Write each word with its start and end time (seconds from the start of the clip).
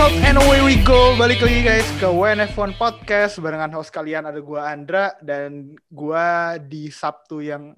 Sob 0.00 0.16
and 0.24 0.40
away 0.40 0.64
we 0.64 0.80
go 0.80 1.12
Balik 1.20 1.44
lagi 1.44 1.60
guys 1.60 1.84
ke 2.00 2.08
WNF1 2.08 2.72
Podcast 2.80 3.36
Barengan 3.36 3.68
host 3.76 3.92
kalian 3.92 4.24
ada 4.24 4.40
gua 4.40 4.72
Andra 4.72 5.12
Dan 5.20 5.76
gua 5.92 6.56
di 6.56 6.88
Sabtu 6.88 7.44
yang 7.44 7.76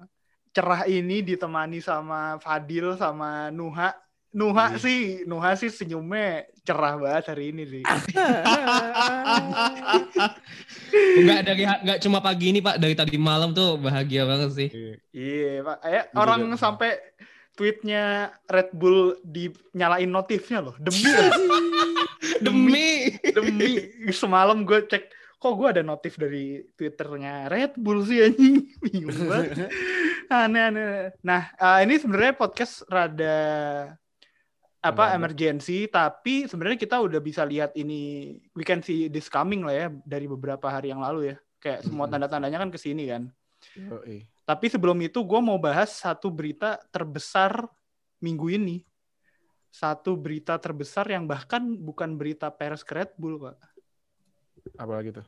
cerah 0.55 0.87
ini 0.87 1.19
ditemani 1.19 1.83
sama 1.83 2.39
Fadil 2.39 2.95
sama 2.95 3.51
Nuha 3.51 3.91
Nuha 4.31 4.79
sih, 4.79 5.27
Nuha 5.27 5.51
sih 5.59 5.67
senyumnya 5.67 6.47
cerah 6.63 6.95
banget 6.95 7.35
hari 7.35 7.51
ini 7.51 7.67
sih. 7.67 7.83
Enggak 11.19 11.41
dari 11.45 11.63
enggak 11.67 11.99
cuma 12.01 12.17
pagi 12.23 12.49
ini 12.49 12.63
Pak, 12.63 12.81
dari 12.81 12.97
tadi 12.97 13.13
malam 13.21 13.53
tuh 13.53 13.77
bahagia 13.77 14.25
banget 14.25 14.49
sih. 14.57 14.69
Iya, 15.13 15.61
Pak. 15.61 15.77
Eh, 15.85 16.03
orang 16.17 16.49
sampai 16.57 16.97
tweetnya 17.53 18.33
Red 18.49 18.73
Bull 18.73 19.17
dinyalain 19.21 20.09
notifnya 20.09 20.59
loh. 20.61 20.75
Demi. 20.81 21.05
Demi. 22.45 22.89
Demi. 23.21 23.71
Semalam 24.21 24.65
gue 24.65 24.85
cek, 24.89 25.13
kok 25.37 25.53
gue 25.53 25.67
ada 25.69 25.83
notif 25.85 26.17
dari 26.17 26.65
Twitternya 26.73 27.47
Red 27.49 27.77
Bull 27.77 28.01
sih 28.05 28.25
anjing. 28.25 28.67
Bingung 28.83 29.29
banget. 29.29 29.69
Aneh-aneh. 30.27 31.13
Nah, 31.21 31.53
uh, 31.61 31.79
ini 31.85 32.01
sebenarnya 32.01 32.33
podcast 32.33 32.85
rada 32.89 33.37
apa 34.83 35.15
emergency 35.15 35.87
tapi 35.87 36.43
sebenarnya 36.43 36.75
kita 36.75 36.99
udah 36.99 37.23
bisa 37.23 37.47
lihat 37.47 37.71
ini 37.79 38.35
we 38.51 38.67
can 38.67 38.83
see 38.83 39.07
this 39.07 39.31
coming 39.31 39.63
lah 39.63 39.71
ya 39.71 39.87
dari 40.03 40.27
beberapa 40.27 40.67
hari 40.67 40.91
yang 40.91 40.99
lalu 40.99 41.31
ya 41.31 41.35
kayak 41.63 41.87
semua 41.87 42.11
tanda-tandanya 42.11 42.59
kan 42.59 42.67
ke 42.67 42.75
sini 42.75 43.07
kan 43.07 43.31
Oh, 43.89 44.03
iya. 44.03 44.27
Tapi 44.43 44.67
sebelum 44.67 44.99
itu 45.03 45.23
gue 45.23 45.39
mau 45.39 45.59
bahas 45.59 45.91
satu 45.95 46.27
berita 46.31 46.79
terbesar 46.91 47.67
minggu 48.19 48.47
ini 48.51 48.77
satu 49.73 50.13
berita 50.13 50.59
terbesar 50.61 51.09
yang 51.09 51.25
bahkan 51.25 51.63
bukan 51.75 52.13
berita 52.13 52.51
pers 52.53 52.85
ke 52.85 52.93
Red 52.93 53.11
Bull 53.17 53.41
pak 53.41 53.57
Apalagi 54.79 55.11
tuh? 55.11 55.25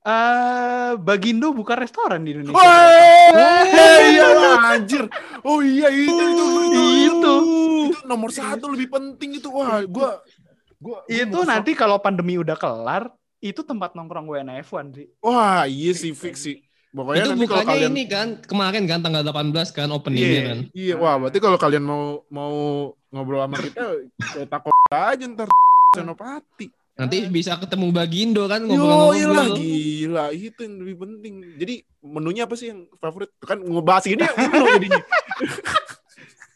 Eh, 0.00 0.92
Bagindo 0.96 1.52
buka 1.52 1.76
restoran 1.76 2.24
di 2.24 2.32
Indonesia. 2.32 2.56
Wah, 2.56 3.60
iya 4.08 4.28
anjir. 4.72 5.04
Oh 5.44 5.60
iya 5.60 5.92
itu 5.92 6.08
itu 6.16 6.44
itu. 6.64 6.82
Itu. 7.04 7.34
Itu 7.92 8.00
nomor 8.08 8.32
satu 8.32 8.72
lebih 8.72 8.88
penting 8.88 9.36
itu. 9.36 9.52
Wah, 9.52 9.84
gua 9.84 10.24
gua, 10.80 11.04
Itu 11.04 11.44
nanti 11.44 11.76
kalau 11.76 12.00
pandemi 12.00 12.40
udah 12.40 12.56
kelar, 12.56 13.12
itu 13.44 13.60
tempat 13.60 13.92
nongkrong 13.92 14.24
WNF1 14.24 14.86
sih. 14.96 15.08
Wah, 15.20 15.68
iya 15.68 15.92
sih 15.92 16.16
fix 16.16 16.48
sih. 16.48 16.64
Pokoknya 16.90 17.22
itu 17.24 17.32
bukannya 17.38 17.66
kalian 17.68 17.92
ini 17.92 18.02
kan 18.04 18.28
kemarin 18.40 18.82
kan 18.84 18.98
tanggal 18.98 19.22
18 19.22 19.54
kan 19.70 19.88
openingnya 19.88 20.26
Iya. 20.26 20.42
kan. 20.44 20.58
Iya, 20.72 20.94
wah 20.96 21.14
berarti 21.16 21.38
kalau 21.38 21.54
kalian 21.54 21.82
mau 21.82 22.04
mau 22.28 22.54
ngobrol 23.08 23.40
sama 23.40 23.56
kita 23.56 23.82
takut 24.44 24.74
aja 24.88 25.24
ntar 25.24 25.46
Senopati. 25.96 26.66
Nanti 26.92 27.16
bisa 27.26 27.56
ketemu 27.56 27.90
Bagindo 27.90 28.44
kan 28.44 28.60
Yo, 28.60 28.74
ngobrol-ngobrol. 28.76 29.32
lah 29.32 29.46
gila 29.54 30.24
itu 30.30 30.60
yang 30.60 30.74
lebih 30.78 30.96
penting. 30.98 31.34
Jadi 31.56 31.74
menunya 32.00 32.44
apa 32.44 32.54
sih 32.54 32.68
yang 32.68 32.90
favorit? 32.94 33.32
Kan 33.38 33.58
ngebahas 33.60 34.04
ini 34.06 34.20
ya 34.20 34.30
menu 34.36 34.66
jadinya. 34.68 35.02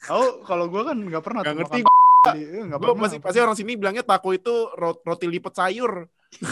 Oh, 0.04 0.44
kalau 0.44 0.68
gue 0.68 0.84
kan 0.84 1.00
nggak 1.00 1.24
pernah. 1.24 1.40
Gak 1.40 1.56
ngerti 1.56 1.80
eh, 1.80 2.60
Gue 2.66 2.76
pernah. 2.76 3.00
pasti 3.00 3.16
pasti 3.18 3.38
orang 3.40 3.56
sini 3.56 3.72
bilangnya 3.72 4.04
taco 4.04 4.30
itu 4.30 4.68
ro- 4.70 5.00
roti 5.00 5.24
lipat 5.24 5.56
sayur. 5.56 6.04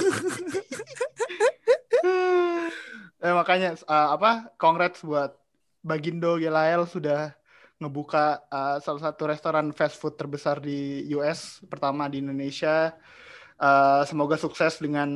eh, 3.22 3.32
makanya 3.32 3.78
eh, 3.78 4.08
apa? 4.10 4.50
Congrats 4.58 5.00
buat 5.00 5.38
Bagindo 5.80 6.36
Gelael 6.36 6.86
sudah 6.86 7.34
ngebuka 7.78 8.42
eh, 8.46 8.76
salah 8.82 9.02
satu 9.10 9.30
restoran 9.30 9.70
fast 9.70 9.98
food 9.98 10.14
terbesar 10.14 10.58
di 10.58 11.06
US, 11.14 11.62
pertama 11.66 12.10
di 12.10 12.18
Indonesia. 12.18 12.92
Eh, 13.56 14.02
semoga 14.06 14.34
sukses 14.34 14.82
dengan 14.82 15.10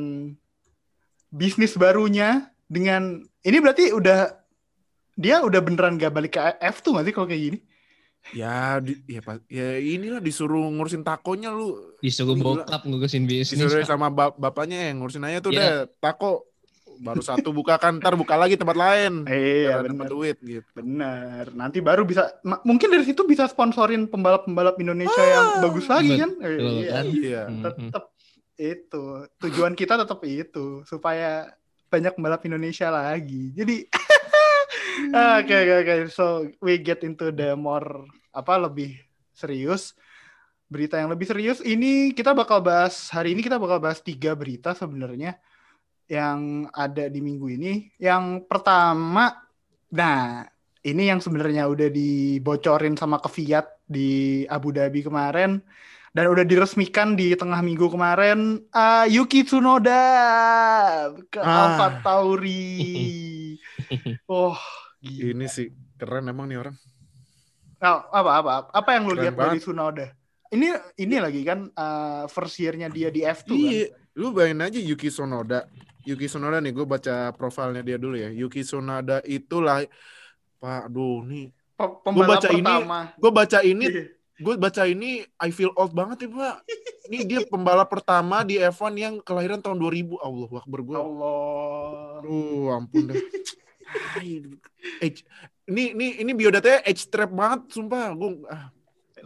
bisnis 1.28 1.74
barunya. 1.74 2.50
Dengan 2.66 3.22
ini 3.46 3.56
berarti 3.62 3.94
udah 3.94 4.34
dia 5.14 5.38
udah 5.40 5.60
beneran 5.62 5.96
gak 5.96 6.12
balik 6.12 6.34
ke 6.34 6.42
F 6.60 6.82
tuh 6.82 6.92
nggak 6.92 7.06
sih 7.08 7.14
kalau 7.14 7.30
kayak 7.30 7.42
gini? 7.42 7.58
Ya, 8.34 8.82
di, 8.82 8.98
ya, 9.06 9.22
pas- 9.22 9.46
ya 9.46 9.78
inilah 9.78 10.18
disuruh 10.18 10.66
ngurusin 10.74 11.06
takonya 11.06 11.54
lu. 11.54 11.94
Disuruh 12.02 12.34
Gila. 12.34 12.66
bokap 12.66 12.82
ngurusin 12.82 13.22
bisnis. 13.22 13.54
Disuruh 13.54 13.86
sama 13.86 14.10
bap- 14.10 14.34
bapaknya 14.34 14.90
yang 14.90 14.98
ngurusin 14.98 15.22
aja 15.22 15.38
tuh 15.38 15.54
Iya. 15.54 15.86
deh 15.86 15.94
tako. 16.02 16.42
Baru 17.00 17.22
satu 17.22 17.52
buka 17.52 17.76
kan, 17.76 18.00
ntar 18.00 18.16
buka 18.16 18.34
lagi 18.36 18.56
tempat 18.56 18.76
lain. 18.76 19.28
Iya, 19.28 19.84
bener. 19.84 20.08
duit 20.08 20.36
gitu. 20.40 20.68
Benar. 20.76 21.52
Nanti 21.52 21.78
baru 21.84 22.02
bisa 22.08 22.32
ma- 22.42 22.62
mungkin 22.64 22.92
dari 22.92 23.04
situ 23.04 23.24
bisa 23.28 23.46
sponsorin 23.46 24.08
pembalap-pembalap 24.08 24.80
Indonesia 24.80 25.22
yang 25.22 25.64
bagus 25.64 25.86
lagi 25.86 26.12
kan? 26.16 26.30
Betul 26.36 26.72
iya. 26.80 26.90
kan? 26.90 27.04
Iya. 27.04 27.42
Mhm. 27.48 27.62
Tetap 27.62 28.04
itu. 28.56 29.04
Tujuan 29.44 29.72
kita 29.76 29.94
tetap 30.00 30.20
itu 30.24 30.82
supaya 30.88 31.52
banyak 31.92 32.12
pembalap 32.16 32.42
Indonesia 32.44 32.88
lagi. 32.90 33.52
Jadi 33.54 33.76
oke 35.40 35.54
oke 35.54 35.74
oke. 35.82 35.94
So 36.10 36.48
we 36.64 36.80
get 36.80 37.04
into 37.06 37.30
the 37.30 37.54
more 37.54 38.08
apa 38.32 38.56
lebih 38.58 38.96
serius. 39.36 39.94
Berita 40.66 40.98
yang 40.98 41.14
lebih 41.14 41.30
serius 41.30 41.62
ini 41.62 42.10
kita 42.10 42.34
bakal 42.34 42.58
bahas 42.58 43.06
hari 43.14 43.38
ini 43.38 43.40
kita 43.44 43.54
bakal 43.54 43.78
bahas 43.78 44.02
tiga 44.02 44.34
berita 44.34 44.74
sebenarnya 44.74 45.38
yang 46.06 46.70
ada 46.70 47.06
di 47.06 47.18
minggu 47.18 47.46
ini. 47.50 47.72
Yang 47.98 48.46
pertama, 48.46 49.34
nah 49.90 50.46
ini 50.80 51.10
yang 51.10 51.18
sebenarnya 51.18 51.66
udah 51.66 51.90
dibocorin 51.90 52.94
sama 52.94 53.18
Keviat 53.18 53.66
di 53.86 54.42
Abu 54.46 54.70
Dhabi 54.70 55.02
kemarin 55.02 55.58
dan 56.10 56.24
udah 56.32 56.46
diresmikan 56.46 57.12
di 57.12 57.34
tengah 57.34 57.60
minggu 57.60 57.92
kemarin 57.92 58.62
ah, 58.70 59.04
Yuki 59.04 59.44
Tsunoda 59.44 60.02
ke 61.28 61.38
Ah. 61.38 61.74
Alfa 61.76 62.02
Tauri. 62.02 63.58
Oh, 64.26 64.58
gila. 64.98 65.30
Ini 65.30 65.46
sih 65.46 65.70
keren 65.94 66.26
emang 66.26 66.50
nih 66.50 66.58
orang. 66.58 66.74
Nah, 67.78 68.02
apa 68.10 68.30
apa 68.42 68.50
apa 68.74 68.88
yang 68.98 69.06
lu 69.06 69.14
Keren 69.14 69.22
lihat 69.30 69.34
dari. 69.38 69.58
Tsunoda? 69.62 70.10
Ini 70.50 70.74
ini 70.98 71.16
lagi 71.22 71.46
kan 71.46 71.70
uh, 71.70 72.26
first 72.26 72.58
year-nya 72.58 72.90
dia 72.90 73.14
di 73.14 73.22
F2 73.22 73.46
kan? 73.46 73.54
Iya, 73.54 73.86
lu 74.18 74.34
bayangin 74.34 74.66
aja 74.66 74.78
Yuki 74.82 75.06
Sonoda. 75.06 75.70
Yuki 76.06 76.30
Sonoda 76.30 76.62
nih, 76.62 76.70
gue 76.70 76.86
baca 76.86 77.34
profilnya 77.34 77.82
dia 77.82 77.98
dulu 77.98 78.14
ya. 78.14 78.30
Yuki 78.30 78.62
Sonoda 78.62 79.18
itulah, 79.26 79.82
Pak, 80.62 80.86
aduh 80.88 81.26
nih, 81.26 81.50
Pembalap 81.76 82.40
baca 82.40 82.48
ini, 82.48 82.64
pertama. 82.64 83.00
gue 83.20 83.30
baca 83.30 83.58
ini, 83.60 83.84
Iya. 83.84 84.04
gue 84.40 84.54
baca 84.56 84.82
ini, 84.88 85.10
I 85.36 85.50
feel 85.52 85.74
old 85.76 85.92
banget 85.92 86.24
ya 86.24 86.28
Pak. 86.32 86.56
Ini 87.06 87.18
dia 87.22 87.40
pembalap 87.44 87.92
pertama 87.92 88.40
di 88.42 88.56
F1 88.56 88.96
yang 88.96 89.14
kelahiran 89.20 89.60
tahun 89.60 89.76
2000. 89.76 90.16
Allah 90.18 90.48
Akbar 90.56 90.80
gue. 90.80 90.96
Allah. 90.96 92.24
Aduh, 92.24 92.72
ampun. 92.72 93.12
Hai, 93.86 94.42
Age, 94.98 95.22
ini 95.68 95.94
ini 95.94 96.06
ini 96.18 96.32
biodatanya 96.32 96.82
age 96.82 97.06
trap 97.06 97.30
banget, 97.30 97.70
sumpah. 97.70 98.10
Gue 98.16 98.42
ah, 98.48 98.70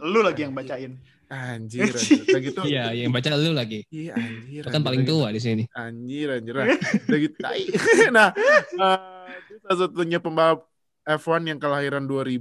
Lu 0.01 0.21
lagi 0.21 0.43
yang 0.45 0.53
bacain. 0.53 0.97
Anjir, 1.31 1.87
anjir. 1.87 2.39
Gitu. 2.51 2.59
Iya, 2.67 2.91
yang 2.91 3.15
baca 3.15 3.31
lu 3.39 3.55
lagi. 3.55 3.87
Iya, 3.87 4.19
anjir. 4.19 4.63
Kan 4.67 4.83
paling 4.83 5.07
tua 5.07 5.31
di 5.31 5.39
sini. 5.39 5.63
Anjir, 5.71 6.35
anjir. 6.35 6.55
ah. 6.59 6.67
Udah 7.07 7.19
gitu. 7.23 7.37
tai. 7.39 7.65
nah, 8.15 8.35
eh, 8.35 8.99
itu 9.47 9.57
salah 9.63 9.77
satunya 9.87 10.19
pembalap 10.19 10.67
F1 11.07 11.47
yang 11.47 11.59
kelahiran 11.63 12.03
2000. 12.03 12.35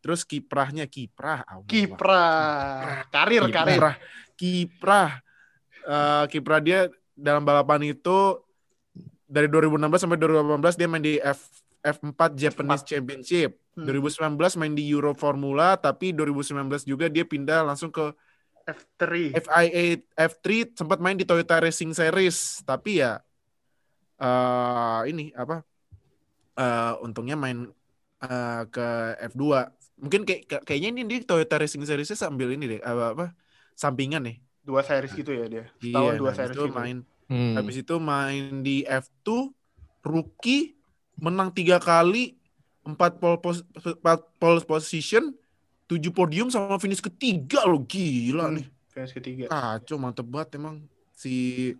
Terus 0.00 0.24
kiprahnya 0.24 0.88
kiprah. 0.88 1.44
Allah. 1.44 1.68
Kiprah. 1.68 3.04
Karir, 3.12 3.44
Kiprah. 3.44 3.52
karir. 3.52 3.76
Kiprah. 3.76 3.96
Kiprah. 4.36 5.10
Eh, 5.86 6.24
kiprah 6.32 6.60
dia 6.64 6.80
dalam 7.14 7.46
balapan 7.46 7.94
itu 7.94 8.42
dari 9.26 9.50
2016 9.50 10.02
sampai 10.06 10.18
2018 10.18 10.78
dia 10.78 10.86
main 10.86 11.02
di 11.02 11.14
F 11.18 11.40
F4 11.82 12.34
Japanese 12.34 12.82
Championship. 12.82 13.58
Hmm. 13.76 13.84
2019 13.84 14.56
main 14.56 14.72
di 14.72 14.88
Euro 14.88 15.12
Formula, 15.12 15.76
tapi 15.76 16.10
2019 16.10 16.80
juga 16.82 17.06
dia 17.06 17.28
pindah 17.28 17.60
langsung 17.60 17.92
ke 17.92 18.08
F3. 18.66 19.36
FIA 19.36 19.84
F3 20.16 20.72
sempat 20.74 20.98
main 20.98 21.14
di 21.14 21.22
Toyota 21.22 21.60
Racing 21.60 21.92
Series 21.92 22.64
tapi 22.64 22.98
ya 22.98 23.20
eh 24.16 25.00
ini 25.06 25.28
apa 25.36 25.60
eh 26.56 26.92
untungnya 27.04 27.36
main 27.36 27.68
eh, 28.18 28.62
ke 28.66 28.88
F2 29.28 29.44
mungkin 29.96 30.24
kayak 30.24 30.40
kayak- 30.48 30.64
kayaknya 30.64 30.88
ini 30.90 31.02
di 31.04 31.16
Toyota 31.22 31.60
Racing 31.60 31.84
Series 31.84 32.10
sambil 32.16 32.48
ini 32.50 32.76
deh 32.76 32.80
apa 32.80 33.12
apa 33.12 33.26
sampingan 33.76 34.24
nih 34.24 34.36
Dua 34.66 34.82
series 34.82 35.14
gitu 35.14 35.30
ya 35.30 35.46
dia. 35.46 35.64
iya 35.78 35.94
Tahun 35.94 36.18
dua 36.18 36.32
nah, 36.32 36.36
series 36.42 36.56
itu 36.56 36.64
gitu. 36.66 36.74
main 36.74 36.98
Hmm. 37.26 37.58
habis 37.58 37.76
itu 37.76 37.94
main 37.98 38.62
di 38.62 38.86
F2 38.86 39.50
rookie 40.02 40.78
menang 41.18 41.50
tiga 41.50 41.82
kali 41.82 42.38
empat 42.86 43.18
pole, 43.18 43.36
pos, 43.36 43.66
empat 43.74 44.22
pole 44.38 44.62
position 44.62 45.34
tujuh 45.86 46.10
podium 46.10 46.46
sama 46.48 46.78
finish 46.78 47.02
ketiga 47.02 47.66
lo 47.66 47.82
gila 47.82 48.48
Hmm, 48.48 48.56
nih 48.58 48.66
Finish 48.88 49.12
ketiga. 49.12 49.44
Kacau 49.46 50.00
mantep 50.00 50.24
banget 50.24 50.56
emang 50.56 50.80
si 51.12 51.74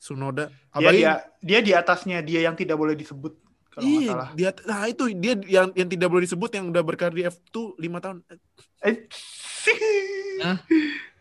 Sunoda. 0.00 0.48
Dia, 0.48 0.72
Apalagi 0.72 1.02
dia, 1.02 1.14
dia 1.44 1.58
di 1.60 1.72
atasnya 1.76 2.24
dia 2.24 2.40
yang 2.40 2.56
tidak 2.56 2.80
boleh 2.80 2.96
disebut 2.96 3.36
kalau 3.68 3.84
iya, 3.84 4.10
salah. 4.10 4.28
dia 4.32 4.50
nah 4.64 4.88
itu 4.88 5.12
dia 5.12 5.36
yang 5.44 5.68
yang 5.76 5.86
tidak 5.86 6.08
boleh 6.08 6.24
disebut 6.24 6.50
yang 6.50 6.72
udah 6.72 6.80
berkarir 6.80 7.12
di 7.12 7.24
F2 7.28 7.76
lima 7.76 8.00
tahun. 8.00 8.24
Eh? 8.80 8.96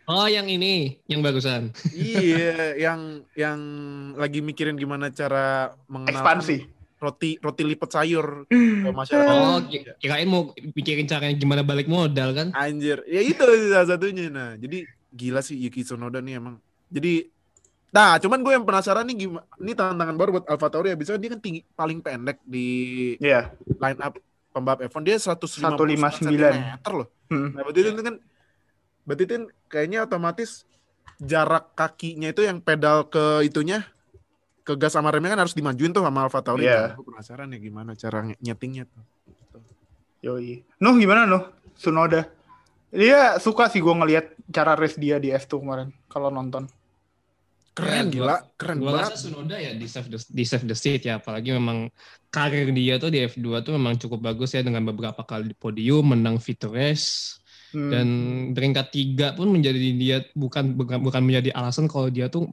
Oh, 0.08 0.24
yang 0.24 0.48
ini, 0.48 1.04
yang 1.06 1.20
barusan. 1.20 1.76
iya, 1.92 2.80
yang 2.80 3.28
yang 3.36 3.60
lagi 4.16 4.40
mikirin 4.40 4.80
gimana 4.80 5.12
cara 5.12 5.76
mengenal 5.92 6.16
Ekspansi. 6.16 6.58
Roti 6.98 7.38
roti 7.38 7.62
lipat 7.62 7.90
sayur 7.94 8.50
ke 8.50 8.90
masyarakat. 8.90 9.30
Oh, 9.32 9.62
ki- 9.62 9.86
kirain 9.98 10.26
mau 10.26 10.50
pikirin 10.52 11.06
caranya 11.06 11.34
gimana 11.34 11.62
balik 11.62 11.86
modal 11.86 12.34
kan? 12.34 12.48
Anjir, 12.52 13.06
ya 13.06 13.22
itu 13.22 13.38
salah 13.70 13.86
satunya. 13.88 14.28
Nah, 14.28 14.58
jadi 14.58 14.82
gila 15.10 15.42
sih 15.42 15.56
Yuki 15.56 15.86
Tsunoda 15.86 16.18
nih 16.18 16.42
emang. 16.42 16.58
Jadi, 16.90 17.30
nah 17.90 18.18
cuman 18.18 18.42
gue 18.42 18.54
yang 18.54 18.66
penasaran 18.66 19.06
nih 19.06 19.18
gimana, 19.24 19.46
ini 19.58 19.72
tantangan 19.72 20.16
baru 20.18 20.30
buat 20.38 20.46
Alfa 20.50 20.68
Tauri 20.68 20.90
ya. 20.90 20.98
Bisa 20.98 21.14
dia 21.16 21.30
kan 21.30 21.42
tinggi, 21.42 21.62
paling 21.72 22.02
pendek 22.02 22.42
di 22.42 22.68
Iya. 23.18 23.54
line 23.78 24.02
up 24.02 24.18
pembalap 24.50 24.82
F1 24.90 25.02
dia 25.06 25.18
159 25.22 26.02
159. 26.02 26.18
cm 26.18 26.82
loh. 26.98 27.08
Hmm. 27.30 27.54
Nah, 27.54 27.62
berarti 27.62 27.80
itu 27.84 28.02
kan 28.02 28.16
berarti 29.06 29.24
itu 29.24 29.34
kan 29.38 29.46
kayaknya 29.70 30.00
otomatis 30.04 30.66
jarak 31.18 31.74
kakinya 31.74 32.30
itu 32.30 32.42
yang 32.42 32.58
pedal 32.58 33.06
ke 33.06 33.42
itunya 33.42 33.86
ke 34.68 34.76
gas 34.76 34.92
sama 34.92 35.08
remnya 35.08 35.32
kan 35.32 35.48
harus 35.48 35.56
dimajuin 35.56 35.96
tuh 35.96 36.04
sama 36.04 36.28
Alfa 36.28 36.44
Tauri. 36.44 36.68
Iya. 36.68 36.92
Nah, 36.92 37.00
gue 37.00 37.06
penasaran 37.08 37.48
ya 37.48 37.58
gimana 37.58 37.92
cara 37.96 38.20
nyetingnya 38.38 38.84
tuh. 38.84 39.04
Yoi. 40.20 40.68
Nuh 40.78 40.96
gimana 40.98 41.24
Nuh? 41.24 41.48
Sunoda. 41.74 42.28
Dia 42.90 43.38
suka 43.38 43.68
sih 43.68 43.80
gue 43.80 43.94
ngelihat 43.94 44.36
cara 44.50 44.76
race 44.76 44.98
dia 44.98 45.16
di 45.16 45.30
F2 45.30 45.54
kemarin 45.58 45.88
kalau 46.08 46.28
nonton. 46.28 46.68
Keren 47.72 48.10
Ya, 48.10 48.12
gila, 48.12 48.26
gua- 48.26 48.44
keren 48.58 48.78
Gua 48.82 48.90
banget. 48.92 49.14
rasa 49.14 49.22
Sunoda 49.22 49.56
ya 49.56 49.72
di 49.72 49.86
save 49.86 50.10
the, 50.10 50.20
di 50.20 50.44
save 50.44 50.66
the 50.66 50.74
seat 50.74 51.06
ya, 51.06 51.22
apalagi 51.22 51.54
memang 51.54 51.94
karir 52.28 52.74
dia 52.74 52.98
tuh 52.98 53.08
di 53.08 53.22
F2 53.22 53.62
tuh 53.62 53.78
memang 53.78 53.96
cukup 53.96 54.20
bagus 54.20 54.52
ya 54.52 54.66
dengan 54.66 54.82
beberapa 54.82 55.22
kali 55.22 55.54
di 55.54 55.56
podium, 55.56 56.12
menang 56.12 56.42
Victor 56.42 56.74
Race, 56.74 57.38
Hmm. 57.68 57.92
dan 57.92 58.08
peringkat 58.56 58.88
tiga 58.90 59.28
pun 59.36 59.52
menjadi 59.52 59.78
dia 59.94 60.24
bukan 60.34 60.74
bukan 60.74 61.04
bukan 61.04 61.20
menjadi 61.22 61.52
alasan 61.52 61.86
kalau 61.86 62.08
dia 62.08 62.32
tuh 62.32 62.48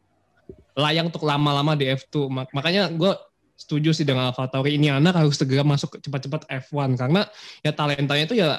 layak 0.75 1.11
untuk 1.11 1.23
lama-lama 1.23 1.79
di 1.79 1.87
F2. 1.88 2.29
Mak- 2.29 2.53
Makanya 2.53 2.91
gue 2.91 3.12
setuju 3.55 3.94
sih 3.94 4.03
dengan 4.03 4.35
AlphaTauri 4.35 4.75
ini 4.75 4.91
anak 4.91 5.15
harus 5.15 5.38
segera 5.38 5.62
masuk 5.62 6.03
cepat-cepat 6.03 6.50
F1 6.67 6.99
karena 6.99 7.23
ya 7.62 7.71
talentanya 7.71 8.25
itu 8.26 8.35
ya 8.35 8.59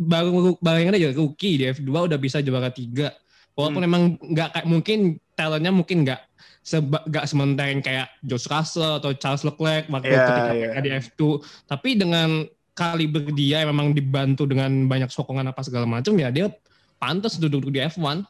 baru 0.00 0.56
baru 0.56 0.88
aja 0.88 1.12
rookie 1.12 1.60
di 1.60 1.64
F2 1.68 2.08
udah 2.08 2.18
bisa 2.18 2.40
juara 2.40 2.72
tiga. 2.72 3.12
Walaupun 3.52 3.84
emang 3.84 4.02
nggak 4.16 4.48
kayak 4.56 4.66
mungkin 4.66 4.98
talentnya 5.36 5.68
mungkin 5.68 6.08
nggak 6.08 6.20
seba, 6.64 7.04
nggak 7.04 7.24
sementara 7.28 7.68
kayak 7.84 8.08
George 8.24 8.48
Russell 8.48 8.96
atau 8.96 9.12
Charles 9.12 9.44
Leclerc 9.44 9.92
waktu 9.92 10.08
Iya, 10.08 10.24
ketika 10.24 10.40
iya. 10.40 10.52
mereka 10.56 10.80
di 10.80 10.90
F2, 11.04 11.20
tapi 11.68 11.88
dengan 12.00 12.48
kaliber 12.72 13.28
dia 13.36 13.60
yang 13.60 13.76
memang 13.76 13.92
dibantu 13.92 14.48
dengan 14.48 14.72
banyak 14.88 15.12
sokongan 15.12 15.52
apa 15.52 15.60
segala 15.60 15.84
macam 15.84 16.16
ya 16.16 16.32
dia 16.32 16.48
pantas 16.96 17.36
duduk 17.36 17.68
di 17.68 17.84
F1. 17.84 18.24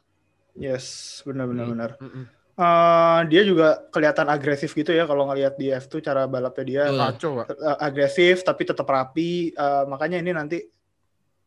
Yes, 0.59 1.21
benar-benar 1.23 1.71
benar. 1.71 1.89
Mm-mm. 2.03 2.25
Eh, 2.53 3.19
dia 3.33 3.41
juga 3.41 3.81
kelihatan 3.89 4.29
agresif 4.29 4.77
gitu 4.77 4.93
ya 4.93 5.09
kalau 5.09 5.25
ngelihat 5.25 5.57
di 5.57 5.73
F2 5.73 6.05
cara 6.05 6.29
balapnya 6.29 6.61
dia 6.61 6.83
Betul. 6.85 7.01
Kacau, 7.01 7.31
Pak. 7.41 7.45
eh, 7.49 7.77
agresif 7.81 8.35
tapi 8.45 8.61
tetap 8.61 8.85
rapi. 8.85 9.49
Eh, 9.49 9.83
makanya 9.89 10.21
ini 10.21 10.29
nanti 10.29 10.61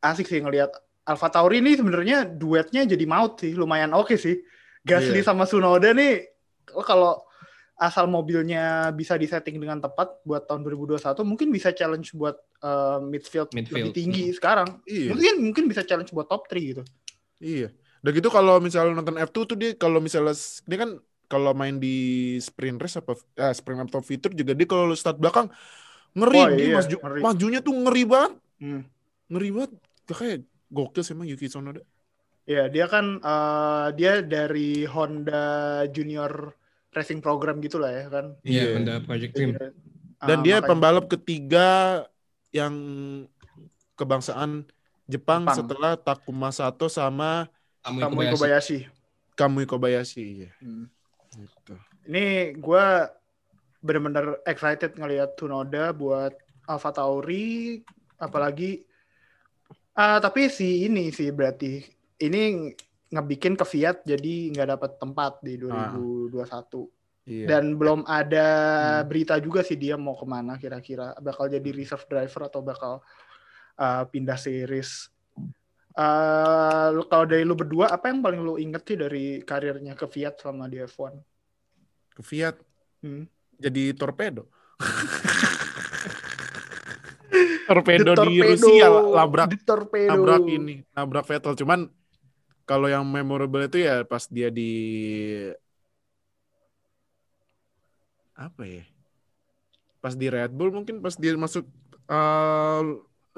asik 0.02 0.26
sih 0.26 0.42
ngelihat 0.42 0.74
Alfa 1.06 1.30
Tauri 1.30 1.62
ini 1.62 1.78
sebenarnya 1.78 2.26
duetnya 2.26 2.82
jadi 2.82 3.06
maut 3.06 3.38
sih, 3.38 3.54
lumayan 3.54 3.94
oke 3.94 4.18
sih. 4.18 4.42
Gasly 4.82 5.22
Iya. 5.22 5.26
sama 5.26 5.46
Sunoda 5.46 5.94
nih 5.94 6.26
oh, 6.74 6.82
kalau 6.82 7.22
asal 7.76 8.10
mobilnya 8.10 8.90
bisa 8.90 9.14
disetting 9.14 9.62
dengan 9.62 9.78
tepat 9.78 10.18
buat 10.22 10.46
tahun 10.46 10.64
2021 10.64 10.98
mungkin 11.22 11.54
bisa 11.54 11.70
challenge 11.70 12.10
buat 12.18 12.34
eh, 12.58 12.98
midfield, 12.98 13.54
Midfield. 13.54 13.78
lebih 13.78 13.94
tinggi 13.94 14.24
sekarang. 14.34 14.82
Iya. 14.82 15.14
Mungkin 15.14 15.34
mungkin 15.38 15.64
bisa 15.70 15.86
challenge 15.86 16.10
buat 16.10 16.26
top 16.26 16.50
3 16.50 16.58
gitu. 16.66 16.82
Iya. 17.38 17.70
Udah 18.06 18.12
gitu 18.14 18.30
kalau 18.30 18.62
misalnya 18.62 18.94
nonton 18.94 19.18
F2 19.18 19.38
tuh 19.44 19.58
dia 19.58 19.74
kalau 19.74 19.98
misalnya 19.98 20.30
dia 20.62 20.78
kan 20.78 20.90
kalau 21.26 21.50
main 21.50 21.82
di 21.82 21.96
sprint 22.38 22.78
race 22.78 23.02
apa 23.02 23.18
eh, 23.34 23.50
sprint 23.50 23.82
atau 23.82 23.98
fitur 23.98 24.30
juga 24.30 24.54
dia 24.54 24.62
kalau 24.62 24.94
start 24.94 25.18
belakang 25.18 25.50
ngeri 26.14 26.38
Wah, 26.38 26.48
dia 26.54 26.62
iya, 26.62 26.76
maju, 26.78 26.96
ngeri. 27.02 27.20
majunya 27.26 27.58
tuh 27.58 27.74
ngeri 27.74 28.02
banget. 28.06 28.32
Hmm. 28.62 28.82
Ngeri 29.26 29.48
banget. 29.50 29.72
Dia 30.06 30.14
kayak 30.14 30.38
gokil 30.70 31.02
sih 31.02 31.12
emang 31.12 31.26
Yuki 31.26 31.50
Tsunoda. 31.50 31.82
Iya, 32.46 32.70
dia 32.70 32.86
kan 32.86 33.18
eh, 33.18 33.86
dia 33.98 34.22
dari 34.22 34.86
Honda 34.86 35.44
Junior 35.90 36.54
Racing 36.94 37.18
Program 37.18 37.58
gitu 37.58 37.82
lah 37.82 37.90
ya 37.90 38.06
kan. 38.06 38.26
Iya, 38.46 38.62
Iya. 38.62 38.74
Honda 38.78 38.94
Project 39.02 39.32
Team. 39.34 39.50
Dan 39.58 39.74
Ah, 40.16 40.28
dia 40.40 40.62
makanya- 40.62 40.68
pembalap 40.70 41.04
ketiga 41.10 41.68
yang 42.48 42.72
kebangsaan 43.94 44.64
Jepang, 45.04 45.42
Jepang. 45.44 45.56
setelah 45.58 45.92
Takuma 45.94 46.48
Sato 46.48 46.86
sama 46.86 47.50
Kamui 47.86 48.02
Kamui 48.02 48.26
Kobayashi. 48.34 48.34
Kobayashi. 48.34 48.78
Kamui 49.38 49.64
Kobayashi. 49.64 50.24
Iya. 50.42 50.50
Hmm. 50.58 50.90
Gitu. 51.30 51.74
Ini 52.10 52.26
gue 52.58 52.86
bener-bener 53.78 54.42
excited 54.42 54.98
ngelihat 54.98 55.38
Tsunoda 55.38 55.94
buat 55.94 56.34
Alfa 56.66 56.90
Tauri, 56.90 57.78
apalagi 58.18 58.82
ah 59.94 60.18
tapi 60.18 60.50
si 60.50 60.84
ini 60.84 61.08
sih 61.08 61.30
berarti 61.30 61.80
ini 62.20 62.74
ngebikin 63.08 63.54
ke 63.54 63.64
Fiat 63.64 64.02
jadi 64.02 64.50
nggak 64.52 64.68
dapat 64.76 64.90
tempat 64.98 65.32
di 65.40 65.56
2021 65.56 66.90
Iya. 67.26 67.46
dan 67.50 67.74
belum 67.74 68.06
ada 68.06 68.46
Hmm. 69.02 69.06
berita 69.10 69.34
juga 69.42 69.66
sih 69.66 69.74
dia 69.74 69.98
mau 69.98 70.14
ke 70.14 70.22
mana 70.22 70.54
kira-kira 70.58 71.10
bakal 71.18 71.50
jadi 71.50 71.74
reserve 71.74 72.06
driver 72.06 72.46
atau 72.46 72.62
bakal 72.62 72.92
uh, 73.78 74.02
pindah 74.06 74.38
series. 74.38 75.10
Uh, 75.96 77.00
kalau 77.08 77.24
dari 77.24 77.40
lu 77.40 77.56
berdua 77.56 77.88
apa 77.88 78.12
yang 78.12 78.20
paling 78.20 78.44
lu 78.44 78.60
inget 78.60 78.84
sih 78.84 79.00
dari 79.00 79.40
karirnya 79.40 79.96
ke 79.96 80.04
Fiat 80.04 80.44
selama 80.44 80.68
di 80.68 80.84
F1? 80.84 81.16
Ke 82.12 82.20
Fiat 82.20 82.60
Hmm. 83.04 83.28
jadi 83.60 83.92
torpedo. 83.96 84.48
torpedo 87.68 88.12
di 88.12 88.16
torpedo. 88.16 88.52
Rusia 88.56 88.86
labrak 88.88 89.48
The 89.52 89.58
torpedo. 89.64 90.10
nabrak 90.16 90.44
ini, 90.48 90.74
nabrak 90.96 91.24
Vettel. 91.28 91.54
Cuman 91.56 91.88
kalau 92.66 92.90
yang 92.90 93.04
memorable 93.06 93.62
itu 93.64 93.84
ya 93.84 94.02
pas 94.04 94.26
dia 94.28 94.48
di 94.52 94.70
apa 98.36 98.62
ya? 98.64 98.84
Pas 100.00 100.14
di 100.14 100.26
Red 100.28 100.52
Bull 100.52 100.72
mungkin 100.72 101.00
pas 101.00 101.16
dia 101.16 101.32
masuk 101.36 101.64
eh 102.06 102.82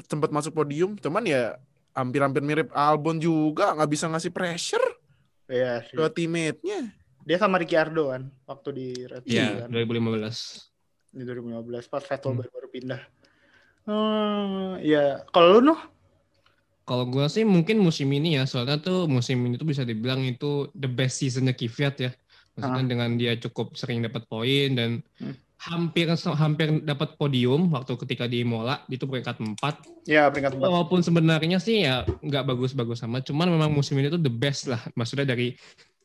sempat 0.06 0.30
masuk 0.30 0.54
podium, 0.54 0.94
cuman 0.98 1.24
ya 1.26 1.58
hampir-hampir 1.98 2.40
mirip 2.40 2.70
Albon 2.70 3.18
juga 3.18 3.74
nggak 3.74 3.90
bisa 3.90 4.06
ngasih 4.06 4.30
pressure 4.30 4.86
Iya 5.46 5.82
sih. 5.82 5.96
ke 5.96 6.04
teammate-nya. 6.12 6.94
Dia 7.20 7.36
sama 7.36 7.58
Ricciardo 7.58 8.08
kan 8.08 8.30
waktu 8.44 8.68
di 8.70 8.86
Red 9.02 9.22
Bull 9.22 9.34
Iya, 9.34 9.48
kan 9.60 9.68
2015. 9.68 10.70
di 11.10 11.22
2015 11.24 11.84
pas 11.86 12.00
Vettel 12.00 12.30
Hmm. 12.30 12.38
baru, 12.38 12.50
baru 12.50 12.68
pindah. 12.70 13.02
Hmm, 13.82 14.76
ya 14.78 15.04
kalau 15.28 15.58
lu 15.58 15.62
noh 15.66 15.80
Kalau 16.82 17.04
gue 17.04 17.20
sih 17.26 17.44
mungkin 17.44 17.76
musim 17.78 18.08
ini 18.08 18.36
ya, 18.36 18.44
soalnya 18.44 18.76
tuh 18.78 19.04
musim 19.04 19.36
ini 19.42 19.56
tuh 19.56 19.68
bisa 19.68 19.84
dibilang 19.84 20.24
itu 20.24 20.72
the 20.72 20.88
best 20.88 21.20
seasonnya 21.20 21.52
Kvyat 21.52 21.96
ya. 21.98 22.10
Maksudnya 22.54 22.80
Ah. 22.80 22.88
dengan 22.88 23.10
dia 23.14 23.36
cukup 23.36 23.76
sering 23.76 24.00
dapat 24.00 24.24
poin 24.24 24.72
dan 24.72 24.90
Hmm. 25.16 25.36
Hampir 25.58 26.06
hampir 26.38 26.68
dapat 26.86 27.18
podium 27.18 27.66
waktu 27.74 27.98
ketika 28.06 28.30
di 28.30 28.46
Mola 28.46 28.86
itu 28.86 29.02
peringkat 29.10 29.42
4. 29.42 30.06
ya 30.06 30.30
peringkat 30.30 30.54
empat. 30.54 30.68
Walaupun 30.70 31.02
sebenarnya 31.02 31.58
sih 31.58 31.82
ya 31.82 32.06
nggak 32.06 32.46
bagus-bagus 32.54 33.02
sama, 33.02 33.18
cuman 33.18 33.50
memang 33.50 33.70
musim 33.74 33.98
ini 33.98 34.06
tuh 34.06 34.22
the 34.22 34.30
best 34.30 34.70
lah. 34.70 34.78
Maksudnya 34.94 35.34
dari 35.34 35.58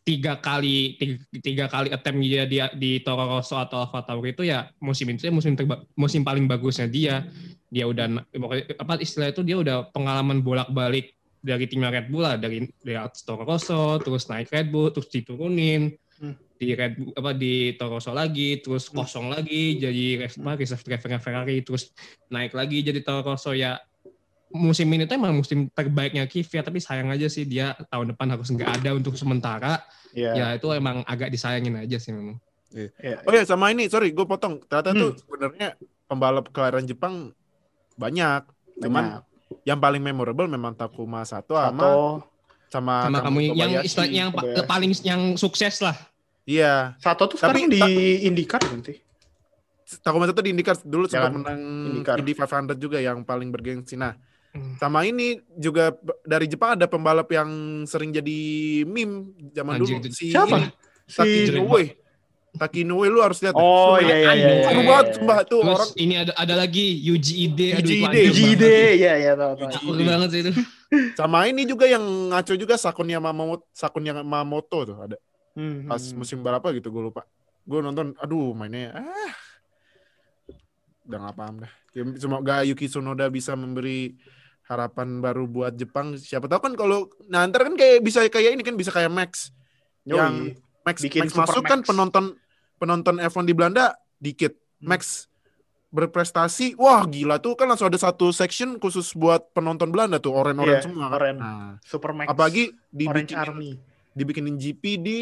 tiga 0.04 0.36
kali 0.42 1.00
tiga, 1.00 1.16
tiga 1.40 1.66
kali 1.70 1.88
attempt 1.94 2.20
dia 2.26 2.44
di, 2.44 2.58
di 2.76 2.92
Toro 3.06 3.30
Rosso 3.30 3.56
atau 3.56 3.86
Alfa 3.86 4.04
Tauri 4.04 4.36
itu 4.36 4.44
ya 4.44 4.68
musim 4.84 5.08
itu 5.14 5.30
ya 5.30 5.34
musim 5.34 5.56
terba- 5.56 5.86
musim 5.94 6.26
paling 6.26 6.50
bagusnya 6.50 6.90
dia. 6.90 7.24
Dia 7.70 7.86
udah 7.86 8.26
apa 8.82 9.00
istilah 9.00 9.30
itu 9.30 9.46
dia 9.46 9.62
udah 9.62 9.94
pengalaman 9.94 10.42
bolak-balik 10.42 11.14
dari 11.44 11.68
timnya 11.70 11.94
Red 11.94 12.08
Bull 12.10 12.26
lah 12.26 12.36
dari 12.42 12.66
dari 12.82 12.98
Toro 13.22 13.46
Rosso 13.46 14.02
terus 14.02 14.26
naik 14.32 14.50
Red 14.50 14.74
Bull 14.74 14.90
terus 14.90 15.14
diturunin. 15.14 15.94
Di 16.56 16.68
Red 16.72 16.94
Bull 16.96 17.12
apa 17.14 17.32
di 17.32 17.54
Toro 17.74 17.98
Rosso 17.98 18.12
lagi 18.12 18.58
terus 18.58 18.88
Hmm. 18.88 19.02
kosong 19.02 19.28
lagi 19.28 19.78
jadi 19.78 20.06
apa, 20.26 20.56
reserve 20.56 20.84
driver 20.84 21.18
Ferrari 21.18 21.60
terus 21.60 21.92
naik 22.28 22.54
lagi 22.54 22.80
jadi 22.80 23.00
Toro 23.00 23.34
Rosso 23.34 23.52
ya 23.52 23.78
musim 24.50 24.86
ini 24.88 25.04
tuh 25.04 25.18
emang 25.18 25.34
musim 25.34 25.66
terbaiknya 25.68 26.24
Kvyat 26.24 26.62
tapi 26.64 26.78
sayang 26.78 27.10
aja 27.10 27.26
sih 27.26 27.44
dia 27.44 27.74
tahun 27.88 28.14
depan 28.14 28.28
harus 28.30 28.48
nggak 28.48 28.82
ada 28.82 28.94
untuk 28.94 29.14
sementara 29.14 29.82
Ya. 30.14 30.30
ya 30.32 30.48
itu 30.54 30.70
emang 30.70 31.02
agak 31.04 31.28
disayangin 31.28 31.74
aja 31.76 31.98
sih 31.98 32.14
memang 32.14 32.38
ya. 32.70 33.18
Oh 33.22 33.30
ya 33.30 33.42
sama 33.44 33.70
ini, 33.70 33.86
sorry 33.86 34.10
gue 34.10 34.22
potong. 34.24 34.62
Ternyata 34.64 34.94
Hmm. 34.94 35.00
tuh 35.00 35.12
sebenarnya 35.20 35.74
pembalap 36.06 36.50
kelahiran 36.50 36.82
Jepang 36.84 37.34
banyak. 37.96 38.46
Cuman 38.78 39.26
yang 39.64 39.78
paling 39.78 40.02
memorable 40.02 40.46
memang 40.46 40.74
Takuma 40.74 41.22
Sato 41.22 41.54
sama 41.54 41.70
Sato, 41.74 41.98
sama, 42.68 42.96
sama 43.04 43.20
kamu 43.22 43.40
yang 43.54 43.72
istilah 43.80 44.06
yang 44.08 44.30
Kobayashi. 44.30 44.66
paling 44.66 44.92
yang 45.02 45.22
sukses 45.34 45.82
lah 45.82 45.98
Iya, 46.44 47.00
Sato 47.00 47.24
tuh 47.26 47.40
Tapi- 47.40 47.64
sekarang 47.64 47.72
di 47.72 47.82
IndyCar 48.28 48.62
sih? 48.84 49.00
Takuma 50.04 50.28
Sato 50.28 50.44
di 50.44 50.52
IndyCar 50.52 50.76
dulu 50.84 51.08
sempat 51.08 51.32
Jangan 51.32 51.34
menang 51.40 51.62
IndyCar. 51.94 52.16
Indy 52.20 52.34
500 52.36 52.76
juga 52.76 52.98
yang 53.00 53.24
paling 53.24 53.50
bergengsi. 53.50 53.96
Nah, 53.96 54.16
Sama 54.78 55.02
ini 55.02 55.34
juga 55.58 55.98
dari 56.22 56.46
Jepang 56.46 56.78
ada 56.78 56.86
pembalap 56.86 57.26
yang 57.34 57.50
sering 57.90 58.14
jadi 58.14 58.38
meme 58.86 59.34
zaman 59.50 59.82
Anjing, 59.82 59.98
dulu 59.98 60.14
si 60.14 60.30
Siapa? 60.30 60.62
ini, 60.62 60.70
Taki 61.10 61.26
Si 61.42 61.58
Inoue. 61.58 61.84
Taki 62.54 62.80
Inoue 62.86 63.08
lu 63.10 63.26
harus 63.26 63.42
lihat. 63.42 63.58
Oh 63.58 63.98
Sumpah, 63.98 64.06
iya 64.06 64.16
iya 64.22 64.32
iya. 64.38 64.50
Seru 64.62 64.78
iya, 64.78 64.86
banget 64.86 65.08
iya. 65.10 65.14
sumpah 65.18 65.38
tuh 65.42 65.58
Terus 65.58 65.74
orang 65.74 65.92
ini 65.98 66.14
ada 66.22 66.32
ada 66.38 66.54
lagi 66.54 66.86
Yuji 67.02 67.34
Ide. 67.50 67.68
Yuji 67.82 67.94
Ide. 67.98 68.20
Yuji 68.30 68.44
banget 68.46 68.54
Ide, 68.54 68.70
sih. 68.78 69.02
iya 69.02 69.14
iya 69.18 69.32
tahu 69.34 69.54
banget 70.06 70.30
sih 70.30 70.40
itu. 70.46 70.52
sama 71.18 71.50
ini 71.50 71.62
juga 71.66 71.90
yang 71.90 72.06
ngaco 72.30 72.54
juga 72.54 72.78
Sakun 72.78 73.10
Yamamoto 73.10 73.66
Sakun 73.74 74.06
Yamamoto 74.06 74.80
tuh 74.86 74.98
ada 75.02 75.18
Hmm, 75.54 75.86
pas 75.86 76.02
hmm. 76.02 76.18
musim 76.18 76.42
berapa 76.42 76.66
gitu 76.74 76.90
gue 76.90 77.04
lupa. 77.14 77.24
Gue 77.64 77.80
nonton 77.80 78.18
aduh 78.18 78.52
mainnya 78.54 78.98
ah 78.98 79.34
udah 81.04 81.20
gak 81.30 81.36
paham 81.36 81.56
dah. 81.64 81.72
Ya, 81.94 82.04
semoga 82.18 82.56
Yuki 82.64 82.88
Tsunoda 82.88 83.28
bisa 83.28 83.54
memberi 83.54 84.16
harapan 84.66 85.20
baru 85.20 85.46
buat 85.46 85.76
Jepang. 85.76 86.16
Siapa 86.16 86.48
tahu 86.48 86.72
kan 86.72 86.74
kalau 86.74 87.12
nah 87.28 87.44
ntar 87.46 87.68
kan 87.68 87.76
kayak 87.76 88.00
bisa 88.02 88.24
kayak 88.28 88.56
ini 88.56 88.64
kan 88.64 88.74
bisa 88.74 88.90
kayak 88.90 89.12
Max 89.12 89.52
Yoi. 90.08 90.16
yang 90.18 90.34
Max, 90.84 91.00
Bikin 91.00 91.28
Max 91.28 91.36
masuk 91.36 91.64
kan 91.64 91.80
Max. 91.84 91.88
penonton 91.88 92.26
penonton 92.80 93.16
F1 93.20 93.44
di 93.46 93.54
Belanda 93.56 93.96
dikit. 94.18 94.56
Hmm. 94.80 94.96
Max 94.96 95.28
berprestasi, 95.94 96.74
wah 96.82 97.06
gila 97.06 97.38
tuh 97.38 97.54
kan 97.54 97.70
langsung 97.70 97.86
ada 97.86 98.02
satu 98.02 98.34
section 98.34 98.82
khusus 98.82 99.14
buat 99.14 99.54
penonton 99.54 99.94
Belanda 99.94 100.18
tuh 100.18 100.34
oren-oren 100.34 100.82
Iya, 100.82 100.90
semua 100.90 101.06
kan. 101.06 101.16
oren. 101.22 101.36
Nah, 101.38 101.72
Super 101.86 102.18
Max. 102.18 102.28
apalagi 102.34 102.74
Orange 102.74 102.90
dibikin 103.30 103.38
Army. 103.38 103.72
dibikinin 104.18 104.56
GP 104.58 104.84
di 104.98 105.18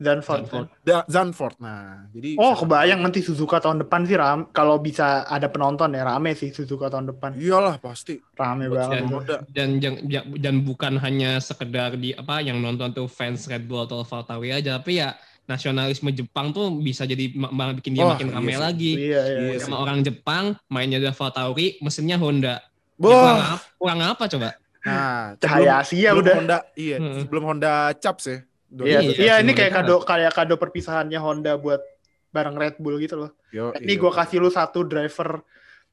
Dan 0.00 0.24
Ford. 0.24 0.48
Zandvoort. 0.48 0.68
Da- 0.80 1.04
Zandvoort. 1.04 1.56
Nah, 1.60 2.08
jadi 2.08 2.32
Oh, 2.34 2.56
kebayang 2.56 2.98
nanti 2.98 3.20
Suzuka 3.20 3.60
tahun 3.60 3.84
depan 3.84 4.02
sih 4.02 4.16
ram 4.16 4.48
kalau 4.48 4.80
bisa 4.80 5.28
ada 5.28 5.44
penonton 5.46 5.92
ya 5.92 6.02
rame 6.02 6.32
sih 6.32 6.48
Suzuka 6.50 6.88
tahun 6.88 7.12
depan. 7.12 7.36
Iyalah 7.36 7.76
pasti. 7.76 8.16
Rame 8.32 8.66
Buat 8.66 8.88
banget. 8.88 9.24
Dan, 9.52 9.68
dan, 9.76 9.94
dan, 10.02 10.24
dan 10.34 10.54
bukan 10.60 10.96
hanya 10.96 11.36
sekedar 11.38 11.94
di 11.94 12.10
apa 12.10 12.40
yang 12.40 12.58
nonton 12.58 12.90
tuh 12.90 13.04
fans 13.06 13.44
Red 13.44 13.68
Bull 13.68 13.84
atau 13.84 14.00
AlphaTauri 14.00 14.50
aja, 14.50 14.80
tapi 14.80 14.98
ya 14.98 15.12
nasionalisme 15.44 16.08
Jepang 16.10 16.48
tuh 16.50 16.72
bisa 16.72 17.04
jadi 17.04 17.28
ma- 17.34 17.50
malah 17.50 17.74
bikin 17.74 17.92
dia 17.92 18.00
Wah, 18.02 18.14
makin 18.14 18.28
iya 18.28 18.34
rame 18.34 18.52
sih. 18.52 18.56
lagi. 18.58 18.92
Iya, 18.96 19.20
iya. 19.20 19.38
Iya 19.38 19.52
iya. 19.52 19.60
Sama 19.60 19.76
orang 19.78 20.00
Jepang 20.00 20.44
mainnya 20.66 20.96
di 20.96 21.04
AlphaTauri, 21.04 21.76
mesinnya 21.80 22.16
Honda. 22.16 22.56
Ya, 22.96 23.04
Wah. 23.04 23.12
kurang, 23.12 23.40
apa, 23.42 23.56
kurang 23.76 24.00
apa 24.06 24.24
coba? 24.26 24.48
Nah, 24.80 25.36
Cahaya 25.36 25.72
Asia 25.78 26.10
udah. 26.14 26.34
Honda, 26.34 26.58
iya, 26.72 26.96
Hmm. 26.96 27.20
sebelum 27.20 27.44
Honda 27.44 27.92
Caps 27.92 28.24
ya. 28.24 28.38
Iya, 28.70 29.02
Iya, 29.02 29.12
iya, 29.18 29.34
ini 29.42 29.50
kayak 29.50 29.82
kado 29.82 30.06
kayak 30.06 30.30
kado 30.30 30.54
perpisahannya 30.54 31.18
Honda 31.18 31.58
buat 31.58 31.82
bareng 32.30 32.54
Red 32.54 32.78
Bull 32.78 33.02
gitu 33.02 33.26
loh. 33.26 33.34
Yo, 33.50 33.74
Ini 33.74 33.98
iya. 33.98 34.00
gue 34.00 34.12
kasih 34.14 34.38
lu 34.38 34.50
satu 34.50 34.86
driver 34.86 35.42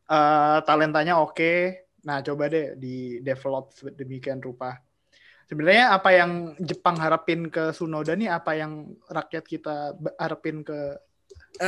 eh, 0.06 0.58
talentanya 0.62 1.18
oke. 1.18 1.84
Nah, 2.06 2.22
coba 2.22 2.46
deh 2.48 2.78
di 2.78 3.18
develop 3.26 3.74
demikian 3.98 4.38
rupa. 4.38 4.78
Sebenarnya 5.50 5.96
apa 5.96 6.14
yang 6.14 6.54
Jepang 6.62 7.02
harapin 7.02 7.50
ke 7.50 7.74
Sunoda 7.74 8.14
nih 8.14 8.30
apa 8.30 8.54
yang 8.54 8.94
rakyat 9.10 9.46
kita 9.48 9.96
harapin 10.20 10.62
ke 10.62 11.02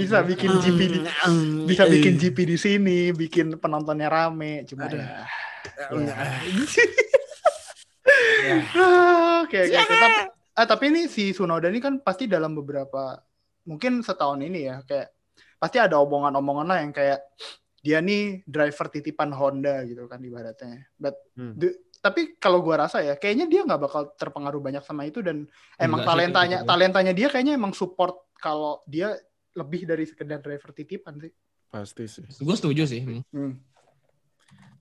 bisa 0.00 0.24
bikin 0.24 0.56
GP 0.56 0.80
di 0.88 1.00
bisa 1.68 1.84
bikin 1.84 2.16
GP 2.16 2.38
di 2.48 2.56
sini, 2.56 3.00
bikin 3.12 3.60
penontonnya 3.60 4.08
rame, 4.08 4.64
cuma 4.64 4.88
Aduh. 4.88 4.96
ya. 4.96 5.28
Ya. 8.42 8.58
Ah, 8.74 9.46
Oke, 9.46 9.58
oke, 9.62 9.76
oke. 9.76 9.94
Tapi, 9.94 10.20
ah, 10.54 10.66
tapi 10.66 10.84
ini 10.90 11.02
si 11.06 11.30
Sunoda 11.30 11.68
ini 11.68 11.78
kan 11.78 11.98
pasti 11.98 12.26
dalam 12.26 12.54
beberapa 12.54 13.18
mungkin 13.62 14.02
setahun 14.02 14.42
ini 14.42 14.66
ya 14.66 14.82
kayak 14.82 15.14
pasti 15.56 15.78
ada 15.78 16.02
omongan-omongan 16.02 16.66
lah 16.66 16.78
yang 16.82 16.90
kayak 16.90 17.22
dia 17.78 17.98
nih 17.98 18.42
driver 18.46 18.86
titipan 18.90 19.30
Honda 19.30 19.82
gitu 19.86 20.06
kan 20.06 20.18
ibaratnya. 20.18 20.86
But 20.94 21.14
Hmm. 21.34 21.54
the- 21.54 21.78
tapi 22.02 22.34
kalau 22.36 22.58
gua 22.62 22.86
rasa 22.86 22.98
ya 22.98 23.14
kayaknya 23.14 23.46
dia 23.46 23.62
nggak 23.62 23.78
bakal 23.80 24.02
terpengaruh 24.18 24.58
banyak 24.58 24.82
sama 24.82 25.06
itu 25.06 25.22
dan 25.22 25.46
emang 25.78 26.02
Enggak 26.02 26.06
sih, 26.06 26.10
talentanya 26.10 26.58
gitu. 26.58 26.68
talentanya 26.68 27.12
dia 27.14 27.28
kayaknya 27.30 27.54
emang 27.54 27.70
support 27.72 28.26
kalau 28.38 28.82
dia 28.86 29.14
lebih 29.54 29.86
dari 29.86 30.02
sekedar 30.02 30.42
driver 30.42 30.74
titipan 30.74 31.22
sih. 31.22 31.30
Pasti 31.70 32.04
sih. 32.10 32.26
Gue 32.42 32.56
setuju 32.58 32.82
sih. 32.84 33.00
Hmm. 33.30 33.54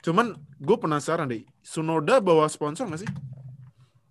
Hmm. 0.01 0.03
Cuman 0.03 0.25
gue 0.57 0.77
penasaran 0.77 1.27
deh, 1.27 1.45
Sunoda 1.59 2.17
bawa 2.17 2.45
sponsor 2.47 2.85
nggak 2.85 3.01
sih? 3.01 3.09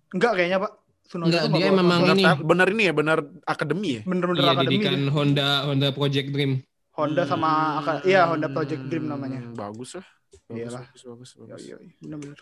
Enggak 0.09 0.31
kayaknya 0.33 0.59
Pak. 0.59 0.71
Sunoda 1.03 1.27
Enggak, 1.27 1.43
dia 1.51 1.67
bawa 1.67 1.77
memang 1.77 1.99
sponsor. 1.99 2.15
ini. 2.15 2.23
Benar, 2.23 2.37
benar 2.41 2.67
ini 2.69 2.83
ya, 2.83 2.93
benar 2.93 3.17
akademi 3.45 3.89
ya? 3.91 4.01
bener-bener 4.01 4.41
Iya, 4.41 4.51
akademi 4.53 4.79
dia. 4.79 4.91
Honda 5.09 5.47
Honda 5.65 5.87
Project 5.91 6.27
Dream. 6.29 6.51
Honda 6.91 7.23
sama 7.23 7.49
aka- 7.77 8.03
iya 8.03 8.21
Honda 8.25 8.47
Project 8.47 8.83
Dream 8.85 9.05
namanya. 9.05 9.39
Hmm, 9.41 9.51
Bagus 9.53 9.91
lah. 9.93 10.07
Bagus, 10.41 10.55
Iyalah. 10.57 10.83
bagus, 10.85 11.01
bagus, 11.05 11.29
bagus. 11.37 11.61
Iya, 11.61 11.75
iya, 11.77 11.91
bener-bener. 11.97 12.39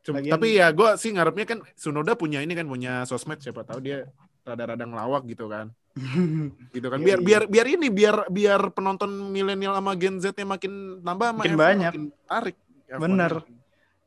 Cuma- 0.00 0.18
Lagian- 0.18 0.34
tapi 0.34 0.48
ya 0.54 0.66
gue 0.70 0.90
sih 0.94 1.10
ngarepnya 1.10 1.44
kan 1.46 1.58
Sunoda 1.74 2.12
punya 2.14 2.40
ini 2.40 2.52
kan 2.52 2.64
punya 2.64 3.04
sosmed 3.04 3.36
siapa 3.38 3.60
tahu 3.62 3.80
dia 3.82 4.08
rada-rada 4.42 4.80
ngelawak 4.82 5.24
gitu 5.26 5.44
kan 5.46 5.68
gitu 6.72 6.86
kan 6.86 6.96
Iya, 6.98 7.04
biar 7.06 7.18
iya. 7.18 7.26
biar 7.26 7.42
biar 7.46 7.66
ini 7.68 7.88
biar 7.90 8.16
biar 8.26 8.60
penonton 8.70 9.12
milenial 9.26 9.74
sama 9.74 9.92
Gen 9.94 10.16
Z-nya 10.16 10.46
makin 10.46 10.72
tambah 10.98 11.28
Makin 11.34 11.52
F1 11.52 11.58
banyak. 11.58 11.92
makin 11.92 12.04
tarik 12.24 12.56
F1. 12.56 12.67
Bener. 12.96 13.44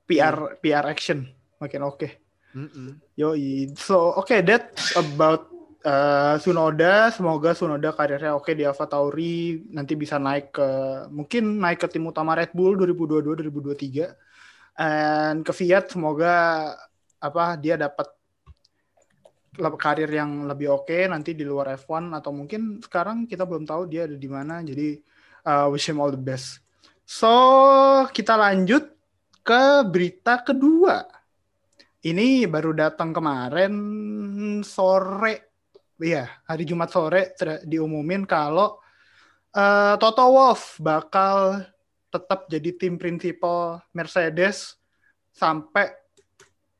PR 0.09 0.57
PR 0.57 0.85
action 0.89 1.29
makin 1.61 1.81
oke. 1.85 2.09
Mm-mm. 2.57 2.99
Yoi. 3.15 3.71
So 3.77 4.17
oke 4.17 4.41
that's 4.43 4.97
about 4.97 5.47
uh, 5.85 6.35
Sunoda. 6.41 7.13
Semoga 7.13 7.53
Sunoda 7.53 7.93
karirnya 7.93 8.35
oke 8.35 8.51
di 8.57 8.65
Alfa 8.65 8.89
Tauri 8.89 9.61
nanti 9.71 9.93
bisa 9.93 10.17
naik 10.17 10.51
ke 10.57 10.67
mungkin 11.13 11.61
naik 11.61 11.85
ke 11.85 11.87
tim 11.87 12.09
utama 12.09 12.33
Red 12.35 12.51
Bull 12.51 12.75
2022 12.75 13.47
2023. 13.47 14.81
And 14.81 15.45
ke 15.45 15.53
Fiat 15.53 15.93
semoga 15.93 16.33
apa 17.21 17.55
dia 17.61 17.77
dapat 17.77 18.09
karir 19.77 20.07
yang 20.07 20.47
lebih 20.47 20.71
oke 20.81 20.95
nanti 21.11 21.35
di 21.35 21.43
luar 21.43 21.75
F1 21.75 22.15
atau 22.15 22.31
mungkin 22.31 22.79
sekarang 22.79 23.27
kita 23.27 23.43
belum 23.43 23.67
tahu 23.67 23.85
dia 23.87 24.09
ada 24.09 24.17
di 24.17 24.29
mana. 24.31 24.59
Jadi 24.65 24.97
uh, 25.45 25.67
wish 25.69 25.87
him 25.87 25.99
all 26.01 26.11
the 26.11 26.19
best. 26.19 26.63
So 27.11 27.35
kita 28.15 28.39
lanjut 28.39 28.87
ke 29.43 29.83
berita 29.83 30.39
kedua. 30.47 31.03
Ini 32.07 32.47
baru 32.47 32.71
datang 32.71 33.11
kemarin 33.11 33.75
sore, 34.63 35.59
iya 35.99 36.31
hari 36.47 36.63
Jumat 36.63 36.87
sore 36.87 37.35
diumumin 37.67 38.23
kalau 38.23 38.79
eh, 39.51 39.99
Toto 39.99 40.23
Wolff 40.23 40.79
bakal 40.79 41.67
tetap 42.07 42.47
jadi 42.47 42.79
tim 42.79 42.95
prinsipal 42.95 43.83
Mercedes 43.91 44.79
sampai 45.35 45.91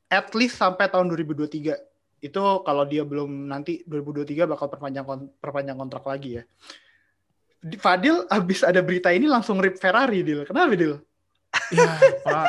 at 0.08 0.32
least 0.32 0.56
sampai 0.56 0.88
tahun 0.88 1.12
2023. 1.12 2.24
Itu 2.24 2.40
kalau 2.64 2.88
dia 2.88 3.04
belum 3.04 3.52
nanti 3.52 3.84
2023 3.84 4.48
bakal 4.48 4.72
perpanjang 4.72 5.04
kon- 5.04 5.32
perpanjang 5.36 5.76
kontrak 5.76 6.08
lagi 6.08 6.40
ya. 6.40 6.44
Di- 7.62 7.78
Fadil 7.78 8.26
abis 8.26 8.66
ada 8.66 8.82
berita 8.82 9.14
ini 9.14 9.30
langsung 9.30 9.62
rip 9.62 9.78
Ferrari 9.78 10.26
Dil. 10.26 10.42
Kenapa 10.42 10.74
Dil? 10.74 10.98
ya 11.70 11.92
Pak 12.24 12.48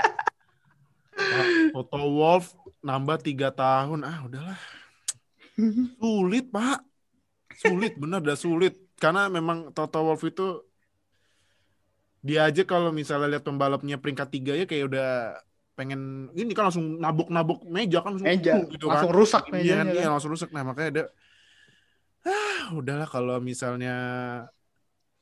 Pak 1.13 1.45
Toto 1.75 1.99
Wolf 2.17 2.55
nambah 2.81 3.19
tiga 3.19 3.51
tahun 3.51 4.03
ah 4.03 4.23
udahlah 4.25 4.59
sulit 6.01 6.45
Pak 6.49 6.77
sulit 7.53 7.93
bener 7.99 8.19
dah 8.23 8.37
sulit 8.39 8.73
karena 8.97 9.27
memang 9.27 9.69
Toto 9.75 9.99
Wolf 10.01 10.23
itu 10.23 10.63
dia 12.23 12.47
aja 12.47 12.63
kalau 12.63 12.89
misalnya 12.95 13.27
lihat 13.35 13.43
pembalapnya 13.43 13.99
peringkat 13.99 14.27
tiga 14.31 14.55
ya 14.55 14.63
kayak 14.63 14.87
udah 14.87 15.07
pengen 15.75 16.31
ini 16.37 16.55
kan 16.55 16.71
langsung 16.71 16.95
nabuk-nabuk 17.01 17.67
meja 17.67 17.99
kan 17.99 18.15
langsung 18.15 18.29
Meja, 18.29 18.51
uh, 18.55 18.63
gitu 18.71 18.85
langsung 18.87 19.11
kan. 19.11 19.17
rusak 19.19 19.43
Iya, 19.51 19.83
mejanya. 19.83 19.91
iya, 19.91 20.01
kan? 20.07 20.11
langsung 20.15 20.31
rusak 20.31 20.49
nah 20.55 20.63
makanya 20.63 20.89
ada 20.95 21.03
ah 22.23 22.71
udahlah 22.79 23.07
kalau 23.11 23.35
misalnya 23.43 23.93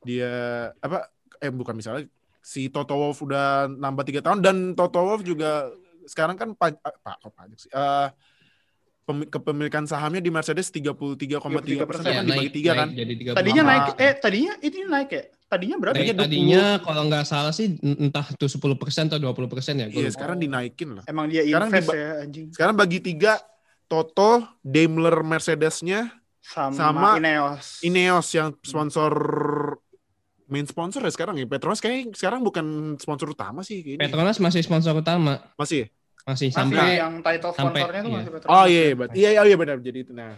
dia 0.01 0.31
apa 0.77 1.07
eh 1.37 1.49
bukan 1.49 1.73
misalnya 1.73 2.05
si 2.37 2.67
Toto 2.67 2.93
Wolff 2.93 3.21
udah 3.21 3.67
nambah 3.67 4.03
tiga 4.03 4.21
tahun 4.21 4.39
dan 4.39 4.55
Toto 4.71 4.97
Wolff 4.99 5.21
juga 5.21 5.69
sekarang 6.03 6.33
kan 6.33 6.53
pak 6.53 6.75
pak 6.81 7.15
kok 7.19 7.31
pajak 7.31 7.57
sih 7.57 7.69
eh, 7.69 8.07
pemi- 9.03 9.27
kepemilikan 9.27 9.85
sahamnya 9.85 10.17
di 10.17 10.29
Mercedes 10.29 10.69
33,3 10.69 11.37
persen 11.85 12.01
Ya, 12.03 12.13
kan 12.15 12.25
dibagi 12.25 12.49
tiga 12.51 12.71
kan 12.75 12.89
jadi 12.89 13.13
30. 13.13 13.35
Tadinya 13.35 13.63
naik, 13.63 13.83
eh 13.95 14.13
tadinya 14.15 14.53
ini 14.59 14.79
naik 14.83 15.09
ya? 15.09 15.23
Tadinya 15.47 15.75
berapa? 15.77 15.93
Naik, 15.93 16.01
Tadinya 16.01 16.15
20. 16.15 16.23
tadinya 16.23 16.63
kalau 16.79 17.01
nggak 17.05 17.25
salah 17.25 17.51
sih 17.51 17.67
entah 17.77 18.23
itu 18.25 18.45
10% 18.47 18.57
atau 19.05 19.19
20% 19.19 19.35
ya. 19.75 19.87
Gua 19.87 19.99
iya 19.99 20.09
sekarang 20.09 20.37
dinaikin 20.39 20.89
lah 20.95 21.03
Emang 21.05 21.27
dia 21.27 21.43
Sekarang 21.43 21.69
invest 21.69 21.85
diba- 21.85 21.97
ya 21.97 22.09
anjing. 22.19 22.45
sekarang 22.49 22.75
bagi 22.75 22.99
tiga 22.99 23.33
Toto 23.85 24.31
Daimler 24.61 25.19
Mercedesnya 25.19 26.07
Sama, 26.39 26.73
sama 26.73 27.09
Ineos. 27.15 27.83
Ineos 27.83 28.27
yang 28.31 28.55
sponsor 28.57 29.13
main 30.51 30.63
sponsor 30.63 30.99
ya 30.99 31.09
sekarang 31.09 31.35
ya 31.35 31.47
Petronas 31.47 31.79
kayak 31.79 32.11
sekarang 32.11 32.41
bukan 32.41 32.65
sponsor 32.95 33.31
utama 33.31 33.61
sih 33.61 33.79
kayaknya. 33.79 34.03
Petronas 34.05 34.37
masih 34.37 34.59
sponsor 34.59 34.91
utama, 34.93 35.39
masih 35.55 35.77
ya? 35.79 35.87
masih 36.21 36.47
Masih 36.47 36.47
sampai 36.51 36.99
yang 36.99 37.13
title 37.19 37.49
sampai- 37.49 37.81
sponsornya 37.81 38.01
tuh 38.01 38.05
iya. 38.05 38.17
masih 38.19 38.31
Petronas. 38.31 38.53
oh 38.53 38.65
iya 38.65 38.81
iya 38.83 38.95
iya 39.11 39.29
iya 39.31 39.41
iya 39.43 39.55
benar 39.55 39.77
jadi 39.79 39.99
itu 40.01 40.11
nah 40.11 40.35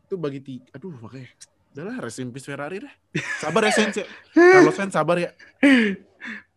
itu 0.00 0.14
bagi 0.14 0.38
tiga 0.38 0.68
aduh 0.70 0.94
makanya 1.00 1.32
Udahlah, 1.74 1.96
rest 1.98 2.22
in 2.22 2.30
peace 2.30 2.46
Ferrari 2.46 2.78
deh. 2.78 2.94
Sabar 3.34 3.66
ya, 3.66 3.74
Sainz 3.74 3.98
ya. 3.98 4.06
Carlos 4.30 4.78
Sainz 4.78 4.94
sabar 4.94 5.18
ya. 5.18 5.34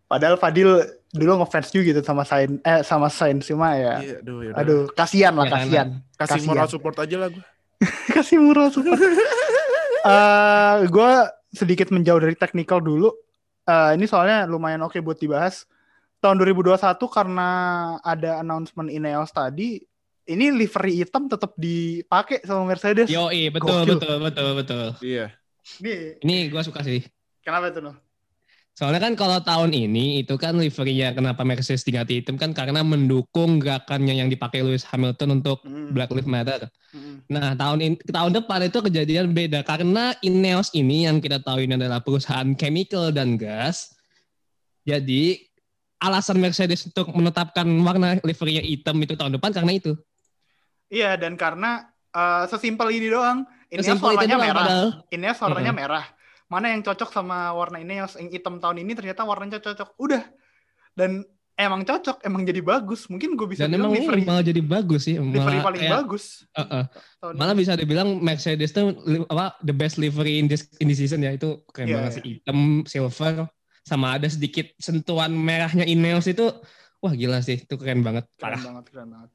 Padahal 0.05 0.37
Fadil 0.37 0.69
dulu 1.09 1.41
ngefans 1.41 1.67
juga 1.67 1.89
gitu 1.89 2.01
sama 2.01 2.21
Sain 2.21 2.61
eh 2.61 2.79
sama 2.81 3.09
Sain 3.09 3.41
cuma 3.41 3.73
ya. 3.73 3.97
Iya, 3.97 4.21
aduh, 4.21 4.37
ya 4.39 4.51
Aduh, 4.53 4.81
kasihan 4.93 5.33
lah, 5.33 5.43
Ya, 5.43 5.51
karena- 5.51 5.65
kasihan. 5.65 5.87
Kasih 6.13 6.29
kasihan. 6.37 6.45
moral 6.47 6.67
support 6.69 6.95
aja 6.97 7.15
lah 7.17 7.27
gue. 7.27 7.41
Kasih 8.13 8.37
murah 8.37 8.69
support. 8.69 8.93
Eh, 10.07 10.75
gue 10.87 11.11
sedikit 11.51 11.89
menjauh 11.89 12.19
dari 12.19 12.35
technical 12.35 12.79
dulu. 12.79 13.11
Eh, 13.67 13.91
ini 13.99 14.07
soalnya 14.07 14.47
lumayan 14.47 14.83
oke 14.83 14.99
buat 14.99 15.19
dibahas. 15.19 15.67
Tahun 16.17 16.33
2021 16.33 16.97
karena 17.13 17.49
ada 18.01 18.41
announcement 18.41 18.89
Ineos 18.89 19.29
tadi, 19.29 19.77
ini 20.27 20.45
livery 20.49 21.05
hitam 21.05 21.29
tetap 21.29 21.53
dipakai 21.55 22.41
sama 22.41 22.65
Mercedes. 22.65 23.05
Yo, 23.07 23.29
betul, 23.53 23.85
Gokil. 23.85 23.91
betul, 23.95 24.15
betul, 24.25 24.49
betul. 24.57 24.85
Iya. 25.05 25.31
Nih, 25.83 26.17
Ini 26.23 26.35
gue 26.49 26.61
suka 26.63 26.81
sih. 26.81 27.03
kenapa 27.43 27.69
itu 27.69 27.79
noh? 27.83 27.95
Soalnya 28.77 29.01
kan 29.01 29.17
kalau 29.17 29.41
tahun 29.41 29.73
ini 29.73 30.21
itu 30.21 30.37
kan 30.37 30.53
liverynya 30.53 31.09
kenapa 31.17 31.41
Mercedes 31.41 31.81
diganti 31.81 32.21
hitam 32.21 32.37
kan 32.37 32.53
karena 32.53 32.85
mendukung 32.85 33.57
gerakannya 33.57 34.13
yang 34.13 34.29
dipakai 34.29 34.61
Lewis 34.61 34.85
Hamilton 34.85 35.41
untuk 35.41 35.65
Hmm, 35.65 35.97
Black 35.97 36.13
Lives 36.13 36.29
Matter. 36.29 36.69
hmm. 36.93 37.25
Nah 37.25 37.57
tahun 37.57 37.81
ini 37.81 37.95
tahun 38.05 38.37
depan 38.37 38.69
itu 38.69 38.77
kejadian 38.85 39.33
beda 39.33 39.65
karena 39.65 40.13
Ineos 40.21 40.69
ini 40.77 41.09
yang 41.09 41.17
kita 41.17 41.41
tahu 41.41 41.65
ini 41.65 41.73
adalah 41.73 42.05
perusahaan 42.05 42.53
chemical 42.53 43.09
dan 43.09 43.33
gas. 43.33 43.97
Jadi 44.85 45.41
alasan 45.97 46.37
Mercedes 46.37 46.85
untuk 46.85 47.09
menetapkan 47.17 47.65
warna 47.81 48.21
liverynya 48.21 48.61
hitam 48.61 49.01
itu 49.01 49.17
tahun 49.17 49.41
depan 49.41 49.57
karena 49.57 49.73
itu. 49.73 49.97
Iya, 50.93 51.17
dan 51.17 51.33
karena 51.33 51.89
eh, 52.13 52.45
sesimpel 52.45 52.93
ini 52.93 53.09
doang. 53.09 53.41
Ineos 53.73 53.97
warnanya 53.99 54.37
merah. 54.37 54.53
padahal. 54.53 54.87
Ineos 55.09 55.37
warnanya 55.41 55.73
merah. 55.73 56.05
Mana 56.47 56.71
yang 56.71 56.79
cocok 56.79 57.09
sama 57.09 57.51
warna 57.51 57.77
Ineos? 57.77 58.15
Yang 58.15 58.39
hitam 58.39 58.57
tahun 58.57 58.79
ini 58.79 58.91
ternyata 58.93 59.21
warnanya 59.21 59.59
cocok. 59.59 59.99
Udah. 59.99 60.23
Dan 60.93 61.21
emang 61.53 61.83
cocok, 61.83 62.23
emang 62.23 62.41
jadi 62.41 62.61
bagus. 62.61 63.05
Mungkin 63.05 63.35
gue 63.35 63.47
bisa 63.47 63.65
Dan 63.65 63.75
bilang 63.75 63.89
emang 63.89 63.93
ini 63.93 64.05
livery, 64.05 64.21
malah 64.23 64.43
jadi 64.43 64.61
bagus 64.61 65.01
sih. 65.03 65.15
livery 65.17 65.37
Malah, 65.53 65.65
paling 65.65 65.81
kayak- 65.81 65.95
bagus. 65.99 66.23
Uh-uh. 66.53 66.83
tahun 67.19 67.33
malah 67.35 67.51
ini. 67.51 67.59
bisa 67.59 67.71
dibilang 67.73 68.09
Mercedes 68.17 68.71
tuh 68.71 68.95
apa 69.25 69.45
the 69.61 69.71
best 69.71 69.97
livery 69.97 70.37
in 70.37 70.45
this 70.45 70.71
in 70.77 70.87
this 70.87 70.97
season 70.97 71.19
ya 71.19 71.31
itu 71.31 71.61
keren 71.67 71.87
Iya, 71.87 71.95
banget 71.97 72.11
iya. 72.11 72.15
sih 72.15 72.23
hitam 72.31 72.59
silver 72.83 73.35
sama 73.81 74.15
ada 74.15 74.27
sedikit 74.27 74.71
sentuhan 74.77 75.31
merahnya 75.31 75.83
Ineos 75.83 76.25
itu 76.25 76.47
wah 76.97 77.11
gila 77.11 77.39
sih 77.39 77.59
itu 77.59 77.75
keren 77.75 78.01
banget 78.01 78.25
keren 78.31 78.39
parah 78.39 78.61
banget, 78.63 78.83
keren 78.87 79.09
banget. 79.09 79.29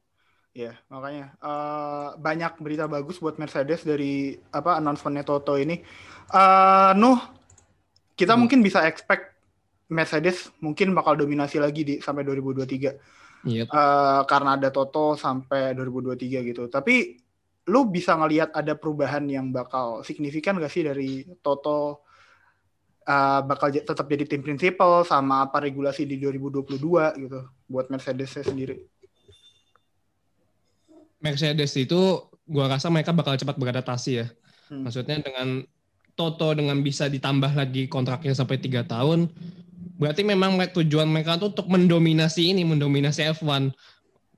Ya, 0.53 0.77
makanya 0.85 1.33
eh, 1.41 2.07
banyak 2.21 2.61
berita 2.61 2.85
bagus 2.85 3.17
buat 3.17 3.41
Mercedes 3.41 3.81
dari 3.81 4.37
apa 4.53 4.77
announcementnya 4.77 5.25
Toto 5.25 5.57
ini. 5.57 5.81
Eh 6.29 6.91
Nuh, 7.01 7.17
kita 8.13 8.37
Hmm. 8.37 8.45
mungkin 8.45 8.61
bisa 8.61 8.85
expect 8.85 9.33
Mercedes 9.89 10.53
mungkin 10.61 10.93
bakal 10.93 11.17
dominasi 11.17 11.57
lagi 11.57 11.81
di 11.81 11.95
sampai 12.05 12.21
2023. 12.25 12.93
Iya. 13.43 13.65
Eh, 13.65 14.21
karena 14.29 14.49
ada 14.57 14.69
Toto 14.69 15.17
sampai 15.17 15.73
2023 15.73 16.39
gitu. 16.45 16.69
Tapi 16.69 17.17
lu 17.73 17.87
bisa 17.89 18.13
ngelihat 18.19 18.53
ada 18.53 18.73
perubahan 18.77 19.23
yang 19.25 19.49
bakal 19.55 20.03
signifikan 20.03 20.59
gak 20.61 20.69
sih 20.73 20.83
dari 20.85 21.25
Toto 21.41 22.05
eh, 23.03 23.41
bakal 23.49 23.67
tetap 23.73 24.05
jadi 24.07 24.23
tim 24.29 24.41
prinsipal 24.45 25.03
sama 25.03 25.43
apa 25.49 25.57
regulasi 25.65 26.07
di 26.07 26.15
2022 26.21 27.11
gitu 27.19 27.39
buat 27.67 27.89
Mercedes 27.91 28.37
sendiri. 28.37 28.92
Mercedes 31.23 31.73
itu 31.79 32.27
gua 32.43 32.67
rasa 32.67 32.91
mereka 32.91 33.15
bakal 33.15 33.39
cepat 33.39 33.55
beradaptasi 33.55 34.11
ya. 34.11 34.27
Hmm. 34.71 34.87
maksudnya 34.87 35.19
dengan 35.19 35.67
Toto 36.13 36.53
dengan 36.53 36.77
bisa 36.85 37.09
ditambah 37.09 37.57
lagi 37.57 37.89
kontraknya 37.89 38.37
sampai 38.37 38.61
tiga 38.61 38.85
tahun 38.85 39.27
berarti 39.97 40.21
memang 40.21 40.55
me- 40.55 40.69
tujuan 40.69 41.09
mereka 41.09 41.41
tuh 41.41 41.49
untuk 41.49 41.67
mendominasi 41.67 42.53
ini 42.53 42.61
mendominasi 42.61 43.33
F1 43.33 43.73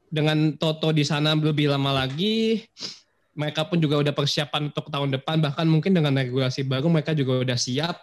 dengan 0.07 0.55
Toto 0.55 0.95
di 0.95 1.03
sana 1.03 1.35
lebih 1.35 1.67
lama 1.67 2.05
lagi 2.05 2.63
mereka 3.35 3.67
pun 3.67 3.77
juga 3.83 3.99
udah 3.99 4.13
persiapan 4.15 4.71
untuk 4.71 4.87
tahun 4.87 5.11
depan. 5.19 5.43
Bahkan 5.43 5.67
mungkin 5.67 5.91
dengan 5.91 6.15
regulasi 6.15 6.63
baru 6.63 6.87
mereka 6.87 7.11
juga 7.11 7.43
udah 7.43 7.59
siap. 7.59 7.99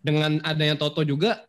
Dengan 0.00 0.40
adanya 0.42 0.74
Toto 0.80 1.04
juga 1.04 1.44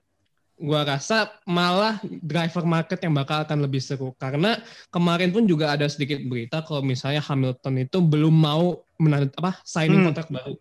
gua 0.59 0.83
rasa 0.83 1.31
malah 1.47 1.97
driver 2.03 2.67
market 2.67 2.99
yang 2.99 3.15
bakal 3.15 3.41
akan 3.41 3.63
lebih 3.63 3.79
seru 3.79 4.11
karena 4.13 4.59
kemarin 4.91 5.31
pun 5.31 5.47
juga 5.47 5.71
ada 5.71 5.87
sedikit 5.87 6.19
berita 6.21 6.59
kalau 6.59 6.83
misalnya 6.83 7.23
Hamilton 7.23 7.87
itu 7.87 7.97
belum 7.97 8.35
mau 8.35 8.83
menand- 8.95 9.31
apa 9.33 9.63
signing 9.63 10.03
Hmm. 10.03 10.11
kontrak 10.11 10.27
baru. 10.27 10.59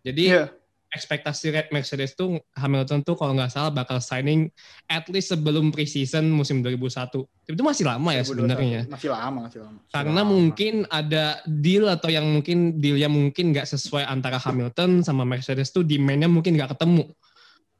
Jadi 0.00 0.32
Iya. 0.32 0.48
ekspektasi 0.88 1.48
Red 1.48 1.68
Mercedes 1.72 2.12
tuh 2.12 2.36
Hamilton 2.52 3.00
tuh 3.00 3.16
kalau 3.16 3.32
nggak 3.32 3.48
salah 3.48 3.72
bakal 3.72 3.96
signing 3.96 4.52
at 4.84 5.08
least 5.08 5.32
sebelum 5.32 5.72
preseason 5.72 6.28
musim 6.28 6.60
2001. 6.60 7.24
Itu 7.44 7.60
masih 7.60 7.88
lama 7.88 8.12
ya 8.12 8.20
2021. 8.20 8.28
sebenarnya. 8.28 8.80
Masih 8.88 9.08
lama, 9.08 9.38
masih 9.48 9.60
lama. 9.60 9.78
Karena 9.88 10.20
lama. 10.20 10.28
mungkin 10.28 10.74
ada 10.88 11.24
deal 11.44 11.88
atau 11.88 12.08
yang 12.08 12.28
mungkin 12.28 12.76
dealnya 12.76 13.08
mungkin 13.08 13.52
nggak 13.52 13.68
sesuai 13.68 14.04
antara 14.04 14.36
Hamilton 14.36 15.00
sama 15.00 15.24
Mercedes 15.24 15.68
tuh 15.68 15.80
demand-nya 15.80 16.28
mungkin 16.28 16.56
nggak 16.56 16.76
ketemu. 16.76 17.08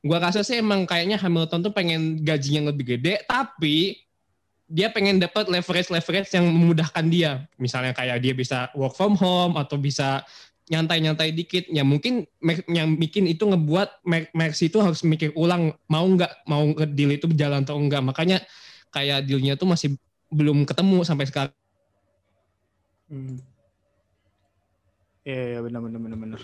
Gua 0.02 0.18
rasa 0.18 0.42
sih 0.42 0.58
emang 0.58 0.82
kayaknya 0.82 1.14
Hamilton 1.14 1.62
tuh 1.62 1.72
pengen 1.72 2.18
gajinya 2.26 2.74
lebih 2.74 2.98
gede, 2.98 3.22
tapi 3.24 4.02
dia 4.66 4.88
pengen 4.88 5.20
dapat 5.20 5.46
leverage-leverage 5.46 6.32
yang 6.34 6.48
memudahkan 6.48 7.06
dia. 7.06 7.46
Misalnya 7.60 7.94
kayak 7.94 8.18
dia 8.18 8.34
bisa 8.34 8.72
work 8.74 8.98
from 8.98 9.14
home 9.14 9.54
atau 9.54 9.78
bisa 9.78 10.26
nyantai-nyantai 10.72 11.30
dikit. 11.36 11.68
Ya 11.68 11.84
mungkin 11.84 12.24
yang 12.66 12.96
bikin 12.96 13.28
itu 13.28 13.44
ngebuat 13.44 14.02
Mercy 14.32 14.72
itu 14.72 14.80
harus 14.80 15.04
mikir 15.04 15.30
ulang 15.36 15.76
mau 15.86 16.08
nggak 16.08 16.48
mau 16.48 16.64
ke 16.72 16.88
deal 16.88 17.12
itu 17.12 17.28
berjalan 17.28 17.62
atau 17.62 17.76
enggak. 17.76 18.00
Makanya 18.00 18.38
kayak 18.90 19.28
dealnya 19.28 19.60
tuh 19.60 19.68
masih 19.68 19.94
belum 20.32 20.64
ketemu 20.64 21.04
sampai 21.04 21.28
sekarang. 21.28 21.54
Hmm. 23.12 23.38
Iya, 25.22 25.42
iya 25.54 25.58
benar 25.60 25.80
benar 25.84 26.00
benar 26.00 26.18
benar. 26.18 26.42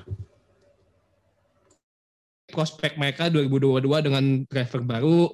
Prospek 2.59 2.99
mereka 2.99 3.31
2022 3.31 3.87
dengan 4.03 4.25
driver 4.51 4.83
baru 4.83 5.31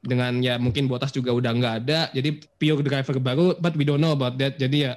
dengan 0.00 0.40
ya 0.40 0.56
mungkin 0.56 0.88
Bottas 0.88 1.12
juga 1.12 1.36
udah 1.36 1.52
nggak 1.52 1.74
ada 1.84 2.08
jadi 2.16 2.40
pure 2.56 2.80
driver 2.80 3.20
baru 3.20 3.60
but 3.60 3.76
we 3.76 3.84
don't 3.84 4.00
know 4.00 4.16
about 4.16 4.40
that 4.40 4.56
jadi 4.56 4.76
ya 4.80 4.92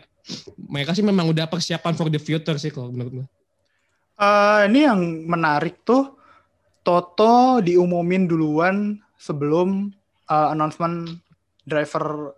mereka 0.72 0.96
sih 0.96 1.04
memang 1.04 1.28
udah 1.28 1.52
persiapan 1.52 1.92
for 2.00 2.08
the 2.08 2.16
future 2.16 2.56
sih 2.56 2.72
kalau 2.72 2.88
menurut 2.96 3.12
gue 3.20 3.28
Eh, 4.14 4.62
ini 4.70 4.86
yang 4.86 5.02
menarik 5.26 5.82
tuh 5.82 6.16
Toto 6.86 7.58
diumumin 7.66 8.30
duluan 8.30 9.02
sebelum 9.18 9.90
eh, 10.30 10.48
announcement 10.54 11.18
driver 11.66 12.38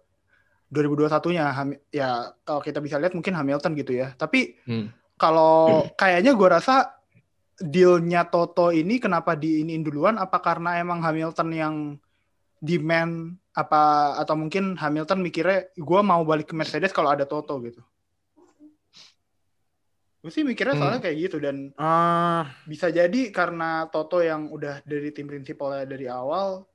2021-nya 0.71 1.45
Ham- 1.51 1.81
ya 1.91 2.31
kalau 2.47 2.63
kita 2.63 2.79
bisa 2.79 2.95
lihat 2.95 3.11
mungkin 3.11 3.35
Hamilton 3.35 3.75
gitu 3.75 3.91
ya. 3.91 4.15
Tapi 4.15 4.55
Hmm. 4.63 4.87
kalau 5.19 5.83
kayaknya 5.99 6.31
gue 6.31 6.47
rasa 6.47 6.94
dealnya 7.59 8.27
Toto 8.27 8.71
ini 8.71 8.99
kenapa 8.99 9.33
diinin 9.39 9.83
duluan 9.83 10.19
apa 10.19 10.43
karena 10.43 10.79
emang 10.79 10.99
Hamilton 10.99 11.49
yang 11.55 11.75
demand 12.59 13.39
apa 13.55 14.15
atau 14.19 14.35
mungkin 14.35 14.75
Hamilton 14.75 15.23
mikirnya 15.23 15.71
gue 15.75 16.01
mau 16.03 16.21
balik 16.27 16.51
ke 16.51 16.55
Mercedes 16.55 16.91
kalau 16.91 17.15
ada 17.15 17.23
Toto 17.23 17.55
gitu. 17.63 17.79
Gue 20.25 20.33
sih 20.33 20.41
mikirnya 20.41 20.73
Hmm. 20.73 20.81
soalnya 20.81 21.01
kayak 21.05 21.17
gitu 21.29 21.37
dan 21.37 21.69
Ah, 21.77 22.49
bisa 22.65 22.89
jadi 22.89 23.29
karena 23.29 23.85
Toto 23.93 24.19
yang 24.25 24.49
udah 24.49 24.81
dari 24.83 25.13
tim 25.13 25.29
prinsipalnya 25.29 25.85
dari 25.85 26.09
awal 26.09 26.65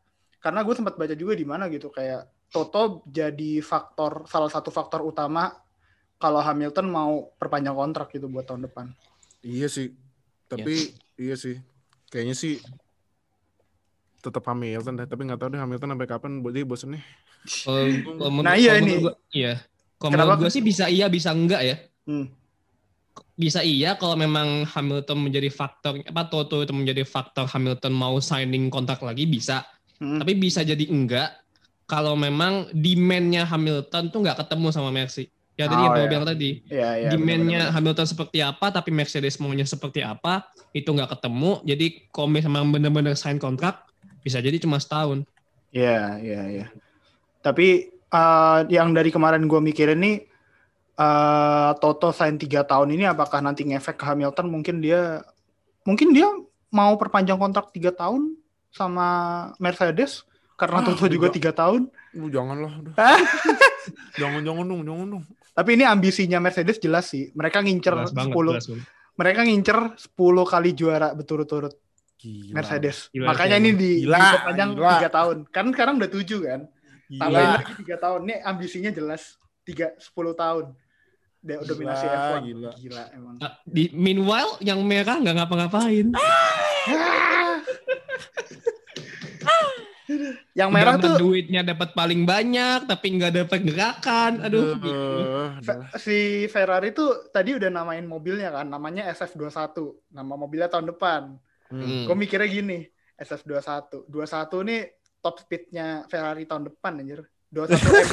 karena 0.41 0.63
gue 0.65 0.75
sempat 0.79 0.95
baca 0.97 1.13
juga 1.19 1.35
di 1.37 1.45
mana 1.45 1.67
gitu 1.69 1.91
kayak 1.91 2.31
Toto 2.49 3.03
jadi 3.11 3.59
faktor 3.61 4.25
salah 4.31 4.49
satu 4.49 4.71
faktor 4.73 5.03
utama 5.05 5.51
kalau 6.17 6.41
Hamilton 6.41 6.87
mau 6.89 7.13
perpanjang 7.37 7.75
kontrak 7.75 8.09
gitu 8.13 8.29
buat 8.29 8.45
tahun 8.47 8.69
depan. 8.71 8.87
iya 9.41 9.67
sih. 9.67 9.93
Tapi 10.51 10.75
iya 11.17 11.35
sih. 11.35 11.57
Kayaknya 12.09 12.35
sih 12.35 12.59
tetap 14.19 14.43
Hamilton 14.45 14.95
deh. 14.97 15.07
Tapi 15.07 15.23
nggak 15.25 15.39
tahu 15.39 15.49
deh 15.49 15.61
Hamilton 15.61 15.89
sampai 15.91 16.07
kapan 16.07 16.33
buat 16.41 16.53
dia 16.53 16.65
bosen 16.65 16.93
nih. 16.93 17.05
Menurut- 17.65 18.45
Nah, 18.45 18.53
iya 18.53 18.77
ini. 18.77 19.01
gua- 19.01 19.17
iya 19.31 19.65
kalau 19.99 20.33
gue 20.35 20.49
sih 20.49 20.61
bisa 20.61 20.89
iya 20.89 21.09
bisa 21.09 21.29
enggak 21.31 21.61
ya 21.61 21.77
Hmm. 22.05 22.29
bisa 23.35 23.61
iya 23.61 23.93
kalau 23.95 24.13
memang 24.15 24.65
Hamilton 24.67 25.21
menjadi 25.21 25.49
faktor 25.49 26.01
apa 26.01 26.25
Toto 26.27 26.57
itu 26.59 26.73
menjadi 26.73 27.01
faktor 27.03 27.45
Hamilton 27.45 27.93
mau 27.93 28.17
signing 28.19 28.69
kontrak 28.69 29.01
lagi 29.01 29.25
bisa 29.25 29.61
Hmm. 29.97 30.17
tapi 30.17 30.33
bisa 30.35 30.61
jadi 30.61 30.85
enggak 30.85 31.37
kalau 31.85 32.13
memang 32.13 32.69
demand-nya 32.71 33.45
Hamilton 33.45 34.09
tuh 34.09 34.21
nggak 34.21 34.37
ketemu 34.39 34.69
sama 34.69 34.89
Mercy 34.91 35.29
ya 35.61 35.69
tadi 35.69 35.77
Oh, 35.77 35.85
yang 35.85 35.93
gue 35.93 36.01
iya. 36.01 36.09
bilang 36.09 36.27
tadi 36.27 36.51
Iya, 36.67 36.91
iya. 36.97 37.11
demand-nya. 37.13 37.61
Hamilton 37.71 38.07
seperti 38.09 38.39
apa 38.41 38.67
tapi 38.71 38.89
Mercedes 38.89 39.37
maunya 39.37 39.65
seperti 39.65 40.01
apa 40.01 40.45
itu 40.73 40.89
nggak 40.89 41.13
ketemu 41.15 41.61
jadi 41.63 41.87
kalau 42.09 42.29
memang 42.31 42.71
benar-benar 42.71 43.13
sign 43.13 43.37
kontrak 43.37 43.85
bisa 44.21 44.39
jadi 44.39 44.57
cuma 44.57 44.77
setahun 44.77 45.29
Iya, 45.71 46.19
iya, 46.19 46.43
iya. 46.51 46.67
Tapi 47.39 47.69
eh, 47.93 48.59
yang 48.69 48.91
dari 48.91 49.09
kemarin 49.09 49.47
gue 49.47 49.61
mikirin 49.61 49.97
nih, 49.97 50.17
eh 50.97 51.71
Toto 51.79 52.11
sign 52.11 52.37
tiga 52.37 52.61
tahun 52.63 52.91
ini 52.91 53.07
apakah 53.07 53.39
nanti 53.39 53.63
ngefek 53.63 53.95
ke 53.95 54.05
Hamilton 54.05 54.51
mungkin 54.51 54.83
dia 54.83 55.23
mungkin 55.83 56.11
dia 56.11 56.27
mau 56.69 56.95
perpanjang 56.95 57.39
kontrak 57.39 57.71
tiga 57.71 57.91
tahun 57.91 58.35
sama 58.71 59.09
Mercedes 59.57 60.27
karena 60.55 60.83
Ah, 60.83 60.85
Toto 60.85 61.07
juga 61.07 61.31
tiga 61.31 61.51
tahun. 61.51 61.89
Janganlah. 62.13 62.73
udah. 62.77 62.95
jangan 64.21 64.43
jangan 64.43 64.65
dong, 64.67 64.83
jangan 64.85 65.07
dong. 65.09 65.25
Tapi 65.51 65.71
ini 65.75 65.85
ambisinya 65.85 66.39
Mercedes 66.39 66.79
jelas 66.79 67.07
sih. 67.07 67.29
Mereka 67.31 67.61
ngincer 67.61 67.95
Jelas 67.97 68.11
banget, 68.11 68.33
10 68.33 68.47
jelas 68.49 68.67
banget. 68.67 68.87
mereka 69.13 69.41
ngincer 69.43 69.79
10 69.99 70.17
kali 70.47 70.71
juara 70.73 71.09
berturut-turut 71.11 71.75
Gila. 72.17 72.53
Mercedes. 72.55 73.09
Gila, 73.11 73.27
Makanya 73.29 73.57
gila. 73.57 73.63
ini 73.63 73.71
di 73.73 73.91
gila. 74.05 74.19
tiga 74.93 75.09
tahun. 75.11 75.37
Kan 75.49 75.65
sekarang 75.71 75.95
udah 75.97 76.11
tujuh 76.11 76.41
kan. 76.43 76.61
Gila. 77.07 77.19
Tambahin 77.19 77.51
lagi 77.57 77.73
tiga 77.79 77.97
tahun. 77.97 78.21
Ini 78.23 78.35
ambisinya 78.43 78.91
jelas 78.91 79.23
tiga 79.63 79.91
sepuluh 79.97 80.33
tahun. 80.33 80.71
Udah 81.41 81.57
Gila, 81.57 81.65
dominasi 81.67 82.05
F1. 82.07 82.41
gila. 82.45 82.71
Gila 82.77 83.03
emang. 83.11 83.35
Ah, 83.41 83.57
Di, 83.65 83.89
meanwhile, 83.91 84.61
yang 84.61 84.85
merah 84.85 85.17
nggak 85.17 85.35
ngapa-ngapain. 85.35 86.07
Yang 90.55 90.71
merah 90.71 90.95
tuh 90.99 91.15
duitnya 91.19 91.63
dapat 91.63 91.95
paling 91.95 92.23
banyak, 92.27 92.87
tapi 92.87 93.07
nggak 93.17 93.33
dapat 93.45 93.61
gerakan. 93.63 94.33
Aduh, 94.45 94.75
gitu. 94.79 94.93
Eh, 94.93 95.49
Fe- 95.63 95.81
si 95.99 96.19
Ferrari 96.51 96.91
tuh 96.91 97.31
tadi 97.31 97.55
udah 97.57 97.71
namain 97.71 98.05
mobilnya 98.05 98.51
kan, 98.51 98.67
namanya 98.67 99.07
SF21. 99.11 99.77
Nama 100.11 100.35
mobilnya 100.35 100.69
tahun 100.71 100.91
depan. 100.95 101.39
Hmm. 101.71 102.05
Gue 102.07 102.17
mikirnya 102.19 102.51
gini, 102.51 102.87
SF21. 103.17 104.11
21 104.11 104.69
nih 104.69 104.81
top 105.21 105.37
speednya 105.45 106.05
Ferrari 106.11 106.45
tahun 106.49 106.73
depan 106.73 106.99
anjir. 106.99 107.23
21 107.51 107.83
M, 107.83 108.07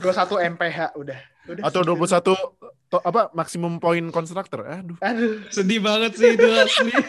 21 0.00 0.56
mph 0.56 0.78
udah. 0.96 1.18
udah 1.52 1.62
Atau 1.68 1.84
segitu. 1.84 2.08
21 2.08 2.88
to, 2.88 2.96
apa 3.04 3.28
maksimum 3.36 3.76
point 3.76 4.08
konstruktor. 4.08 4.64
Aduh. 4.64 4.96
Aduh. 5.04 5.44
Sedih 5.52 5.84
banget 5.84 6.16
sih 6.16 6.32
itu 6.32 6.48
asli. 6.48 6.92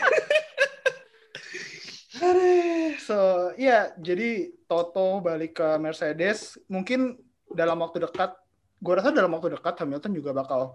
So, 2.97 3.52
iya, 3.60 3.93
jadi 4.02 4.49
Toto 4.65 5.21
balik 5.21 5.62
ke 5.62 5.67
Mercedes. 5.78 6.58
Mungkin 6.65 7.19
dalam 7.54 7.78
waktu 7.84 8.02
dekat, 8.02 8.34
gue 8.82 8.93
rasa 8.95 9.13
dalam 9.13 9.34
waktu 9.36 9.54
dekat 9.54 9.75
Hamilton 9.84 10.13
juga 10.15 10.32
bakal 10.34 10.73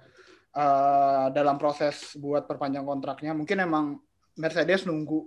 uh, 0.54 1.26
dalam 1.34 1.58
proses 1.58 2.14
buat 2.18 2.46
perpanjang 2.46 2.86
kontraknya. 2.86 3.34
Mungkin 3.34 3.58
emang 3.64 3.98
Mercedes 4.38 4.84
nunggu 4.84 5.26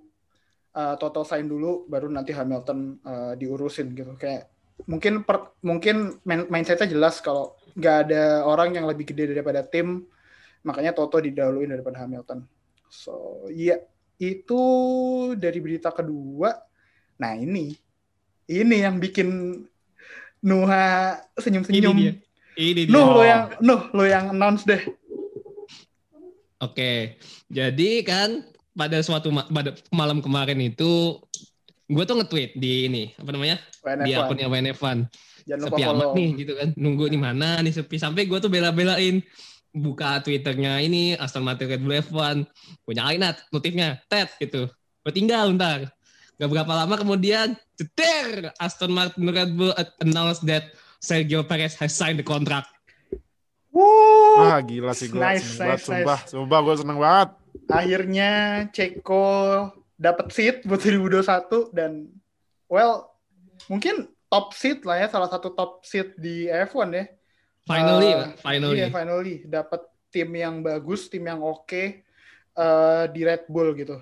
uh, 0.76 0.96
Toto 1.00 1.24
sign 1.24 1.48
dulu, 1.48 1.88
baru 1.88 2.12
nanti 2.12 2.36
Hamilton 2.36 2.80
uh, 3.04 3.34
diurusin 3.40 3.96
gitu. 3.96 4.14
Kayak 4.20 4.52
mungkin 4.86 5.26
per, 5.26 5.58
mungkin 5.66 6.22
mindsetnya 6.24 6.86
jelas 6.86 7.18
kalau 7.24 7.58
nggak 7.74 7.96
ada 8.08 8.46
orang 8.46 8.78
yang 8.78 8.86
lebih 8.86 9.10
gede 9.10 9.34
daripada 9.34 9.66
tim, 9.66 10.06
makanya 10.62 10.94
Toto 10.94 11.18
didahuluin 11.18 11.72
daripada 11.72 12.06
Hamilton. 12.06 12.46
So, 12.92 13.48
iya 13.50 13.80
itu 14.18 14.62
dari 15.38 15.60
berita 15.64 15.94
kedua. 15.94 16.67
Nah 17.18 17.34
ini, 17.34 17.74
ini 18.46 18.76
yang 18.78 18.98
bikin 18.98 19.62
Nuha 20.40 21.18
Ini 21.18 21.42
senyum-senyum. 21.42 21.96
dia. 21.96 22.14
Ini 22.56 22.72
dia. 22.80 22.86
Nuh 22.88 23.08
lo 23.08 23.16
Oh. 23.16 23.24
yang, 23.24 23.42
Nuh 23.60 23.82
lo 23.92 24.04
yang 24.04 24.26
announce 24.32 24.64
deh. 24.64 24.82
Oke, 26.58 27.18
jadi 27.48 27.90
kan 28.02 28.42
pada 28.74 28.98
suatu 29.00 29.30
ma- 29.30 29.46
pada 29.46 29.74
malam 29.92 30.18
kemarin 30.20 30.58
itu 30.64 31.22
gue 31.86 32.04
tuh 32.04 32.18
nge-tweet 32.18 32.52
di 32.54 32.86
ini 32.86 33.04
apa 33.16 33.30
namanya 33.30 33.58
di 34.04 34.12
WNF1. 34.12 34.20
akunnya 34.20 34.48
WNF1 34.48 34.98
Jangan 35.48 35.62
lupa 35.64 35.70
sepi 35.72 35.82
amat 35.82 35.94
follow. 36.04 36.14
nih 36.14 36.30
gitu 36.36 36.54
kan 36.54 36.70
nunggu 36.76 37.06
di 37.08 37.16
mana 37.16 37.48
nih 37.58 37.72
sepi 37.72 37.96
sampai 37.96 38.26
gue 38.26 38.38
tuh 38.38 38.52
bela-belain 38.52 39.24
buka 39.72 40.20
twitternya 40.20 40.78
ini 40.80 41.16
Aston 41.16 41.42
Martin 41.42 41.70
Red 41.70 41.80
Bull 41.80 41.96
F1 41.96 42.44
gue 42.84 42.94
nyalain 42.94 43.22
notifnya 43.50 44.02
tet 44.06 44.34
gitu 44.36 44.68
gue 44.68 45.12
tinggal 45.12 45.48
ntar 45.54 45.88
gak 46.38 46.50
berapa 46.50 46.70
lama 46.70 46.96
kemudian 46.98 47.58
ceter 47.78 48.54
Aston 48.62 48.94
Martin 48.94 49.30
Red 49.30 49.58
Bull 49.58 49.74
announced 50.02 50.46
that 50.46 50.70
Sergio 51.02 51.42
Perez 51.46 51.74
has 51.78 51.94
signed 51.94 52.22
the 52.22 52.26
contract 52.26 52.70
Wuh, 53.74 54.42
Wah 54.42 54.58
gila 54.66 54.94
sih 54.98 55.10
gue 55.10 55.22
Nice, 55.22 55.54
seneng 55.54 55.58
banget, 55.62 55.78
nice, 55.78 55.86
sumpah. 55.86 56.20
Sumpah 56.26 56.60
gue 56.66 56.76
seneng 56.82 56.98
banget. 56.98 57.30
akhirnya 57.68 58.32
Ceko 58.74 59.26
dapat 59.98 60.30
seat 60.34 60.66
buat 60.66 60.82
2021 60.82 61.74
dan 61.74 62.10
well 62.70 63.12
mungkin 63.68 64.08
top 64.30 64.54
seat 64.54 64.86
lah 64.86 65.02
ya 65.02 65.08
salah 65.10 65.30
satu 65.30 65.54
top 65.54 65.82
seat 65.84 66.14
di 66.18 66.46
F1 66.48 66.90
ya. 66.94 67.06
finally 67.68 68.12
Uh, 68.14 68.26
finally 68.40 68.78
Iya, 68.80 68.88
finally 68.94 69.36
dapat 69.46 69.82
tim 70.08 70.30
yang 70.32 70.64
bagus, 70.64 71.12
tim 71.12 71.26
yang 71.28 71.44
oke 71.44 71.68
eh, 72.58 73.04
di 73.12 73.22
Red 73.28 73.46
Bull 73.52 73.76
gitu. 73.76 74.00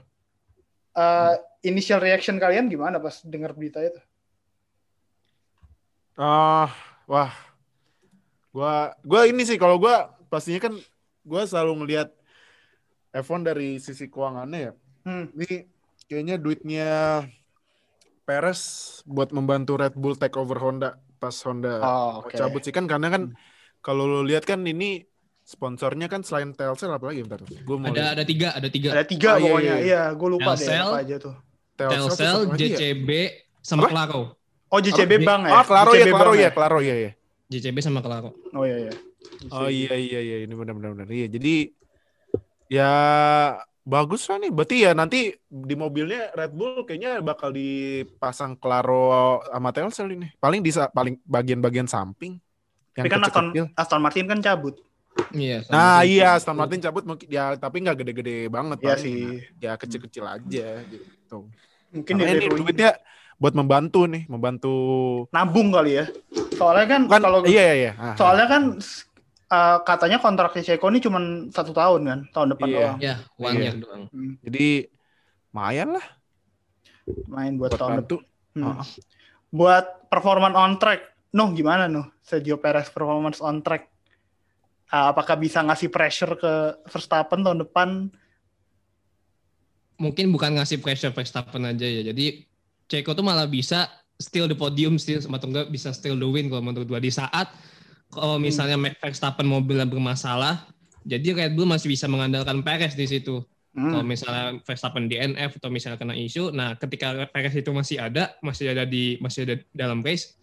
Eh, 0.96 1.34
initial 1.66 2.00
reaction 2.00 2.38
kalian 2.38 2.70
gimana 2.70 3.02
pas 3.02 3.20
dengar 3.26 3.52
berita 3.52 3.82
itu? 3.82 3.98
Ah, 6.16 6.72
wah. 7.06 7.34
Gua 8.56 8.96
gua 9.04 9.28
ini 9.28 9.44
sih 9.44 9.60
kalau 9.60 9.76
gua 9.76 10.16
pastinya 10.32 10.72
kan 10.72 10.74
gua 11.28 11.44
selalu 11.44 11.84
ngelihat 11.84 12.10
F1 13.12 13.44
dari 13.44 13.84
sisi 13.84 14.08
keuangannya 14.08 14.60
ya. 14.60 14.74
Hmm. 15.04 15.28
Ini 15.36 15.68
kayaknya 16.08 16.36
duitnya 16.40 16.88
Perez 18.24 18.62
buat 19.04 19.30
membantu 19.30 19.76
Red 19.78 19.94
Bull 19.94 20.16
take 20.16 20.34
over 20.34 20.58
Honda 20.58 20.98
pas 21.20 21.36
Honda 21.44 21.78
Oh, 21.80 22.12
oke. 22.24 22.34
cabut 22.34 22.64
sih 22.64 22.72
kan 22.72 22.88
karena 22.88 23.12
kan 23.12 23.24
kalau 23.80 24.08
lo 24.08 24.22
lihat 24.24 24.48
kan 24.48 24.64
ini 24.66 25.04
sponsornya 25.46 26.10
kan 26.10 26.26
selain 26.26 26.56
Telcel 26.56 26.90
apa 26.90 27.12
lagi 27.12 27.22
bentar. 27.22 27.44
Gua 27.62 27.76
mau 27.78 27.92
ada 27.92 27.94
lihat. 27.94 28.12
ada 28.18 28.24
tiga 28.24 28.48
ada 28.56 28.70
tiga 28.72 28.90
Ada 28.96 29.04
tiga 29.04 29.30
Oh, 29.30 29.38
iya, 29.38 29.44
pokoknya. 29.46 29.68
iya. 29.68 29.76
Iya, 29.84 30.02
gue 30.16 30.30
lupa 30.32 30.52
deh 30.54 30.64
Telcel. 30.64 30.88
apa 30.90 30.98
aja 31.04 31.16
tuh. 31.20 31.36
Terus 31.76 32.16
Telcel, 32.16 32.36
ya? 32.52 32.56
JCB, 32.56 33.10
sama 33.60 33.86
Apa? 33.86 33.92
Claro. 33.92 34.22
Oh, 34.72 34.80
JCB? 34.82 35.24
Bank 35.24 35.42
ya? 35.48 35.54
Oh, 35.56 35.64
Claro 35.64 35.92
ya, 35.94 36.04
JCB 36.04 36.12
Claro 36.12 36.32
Bank 36.32 36.42
ya, 36.44 36.50
Claro 36.52 36.78
ya 36.82 36.96
ya. 36.96 37.12
JCB 37.46 37.78
sama 37.80 38.00
Claro. 38.02 38.34
Oh 38.52 38.66
iya 38.66 38.90
iya. 38.90 38.94
Oh 39.54 39.70
iya 39.70 39.94
iya 39.94 40.20
iya 40.22 40.38
ini 40.46 40.54
benar-benar 40.54 40.98
benar. 40.98 41.08
Iya 41.10 41.28
jadi 41.30 41.70
ya 42.70 42.92
bagus 43.86 44.26
lah 44.26 44.42
nih. 44.42 44.52
Berarti 44.52 44.76
ya 44.82 44.92
nanti 44.98 45.30
di 45.46 45.76
mobilnya 45.78 46.34
Red 46.34 46.52
Bull 46.58 46.84
kayaknya 46.84 47.22
bakal 47.22 47.54
dipasang 47.54 48.58
Claro 48.58 49.42
sama 49.46 49.70
Telcel 49.70 50.10
ini. 50.14 50.28
Paling 50.42 50.62
di 50.66 50.72
paling 50.74 51.22
bagian-bagian 51.24 51.86
samping 51.86 52.42
yang 52.98 53.06
Tapi 53.06 53.12
kan 53.14 53.22
Aston. 53.28 53.48
Aston 53.78 54.02
Martin 54.02 54.26
kan 54.26 54.40
cabut. 54.42 54.76
Iya. 55.32 55.64
Nah 55.72 56.02
sama- 56.02 56.10
iya 56.10 56.28
Aston 56.36 56.58
Martin 56.58 56.80
cabut 56.82 57.04
mungkin 57.06 57.28
ya 57.30 57.54
tapi 57.56 57.86
nggak 57.86 57.98
gede-gede 58.02 58.50
banget. 58.50 58.78
Iya 58.82 58.96
sih. 58.98 59.22
Ya 59.62 59.78
kecil-kecil 59.78 60.26
aja 60.26 60.68
gitu. 60.90 61.06
Mungkin 61.92 62.14
Makanya 62.16 62.34
dari 62.36 62.46
ini 62.46 62.60
duitnya 62.60 62.90
buat 63.36 63.54
membantu 63.54 64.08
nih, 64.08 64.24
membantu. 64.28 64.76
nabung 65.32 65.72
kali 65.72 66.00
ya. 66.00 66.06
Soalnya 66.56 66.86
kan 66.88 67.02
Kan 67.12 67.22
kalau 67.22 67.40
iya 67.44 67.64
iya 67.72 67.76
iya. 67.76 67.92
Ah, 67.96 68.16
soalnya 68.16 68.48
kan 68.48 68.64
uh, 69.52 69.78
katanya 69.84 70.18
kontraknya 70.20 70.64
Ceko 70.64 70.88
ini 70.88 71.04
cuma 71.04 71.20
satu 71.52 71.76
tahun 71.76 72.02
kan, 72.04 72.20
tahun 72.32 72.48
depan 72.56 72.68
Iya. 72.68 72.76
doang. 72.76 72.98
Ya, 73.04 73.16
one 73.36 73.56
Iya. 73.60 73.72
doang. 73.76 74.04
Hmm, 74.08 74.34
Jadi 74.40 74.68
lumayan 75.52 75.90
lah 75.96 76.06
main 77.30 77.54
buat, 77.56 77.76
buat 77.76 77.80
tahun 77.80 77.96
depan. 78.02 78.20
Hmm. 78.56 78.80
Ah. 78.80 78.88
Buat 79.52 79.86
performance 80.08 80.56
on 80.56 80.74
track, 80.76 81.02
Nuh 81.32 81.52
gimana 81.52 81.88
Nuh? 81.88 82.08
Sergio 82.20 82.56
Perez 82.56 82.88
performance 82.88 83.40
on 83.40 83.60
track. 83.60 83.92
Uh, 84.88 85.12
apakah 85.12 85.36
bisa 85.36 85.60
ngasih 85.60 85.90
pressure 85.90 86.36
ke 86.36 86.54
Verstappen 86.88 87.44
tahun 87.44 87.64
depan? 87.64 88.08
Mungkin 89.96 90.32
bukan 90.32 90.60
ngasih 90.60 90.84
pressure 90.84 91.16
Verstappen 91.16 91.64
aja 91.64 91.88
ya. 91.88 92.12
Jadi 92.12 92.44
Ceko 92.86 93.16
tuh 93.16 93.26
malah 93.26 93.48
bisa 93.48 93.88
still 94.20 94.48
the 94.48 94.56
podium 94.56 94.96
still 95.00 95.20
atau 95.20 95.48
enggak 95.48 95.68
bisa 95.72 95.92
still 95.92 96.16
the 96.16 96.28
win 96.28 96.48
kalau 96.48 96.64
menurut 96.64 96.88
gua 96.88 97.02
di 97.04 97.12
saat 97.12 97.52
kalau 98.16 98.40
misalnya 98.40 98.80
Max 98.80 98.96
Verstappen 99.02 99.44
mobilnya 99.44 99.84
bermasalah, 99.84 100.64
jadi 101.04 101.36
Red 101.36 101.54
Bull 101.60 101.68
masih 101.68 101.92
bisa 101.92 102.08
mengandalkan 102.08 102.64
Perez 102.64 102.96
di 102.96 103.06
situ. 103.06 103.44
Kalau 103.76 104.00
Hmm. 104.00 104.08
misalnya 104.08 104.56
Verstappen 104.64 105.12
DNF 105.12 105.60
atau 105.60 105.68
misalnya 105.68 106.00
kena 106.00 106.16
isu, 106.16 106.56
nah 106.56 106.80
ketika 106.80 107.28
Perez 107.28 107.52
itu 107.60 107.76
masih 107.76 108.00
ada, 108.00 108.32
masih 108.40 108.72
ada 108.72 108.88
di 108.88 109.20
masih 109.20 109.44
ada 109.44 109.56
dalam 109.76 110.00
race, 110.00 110.40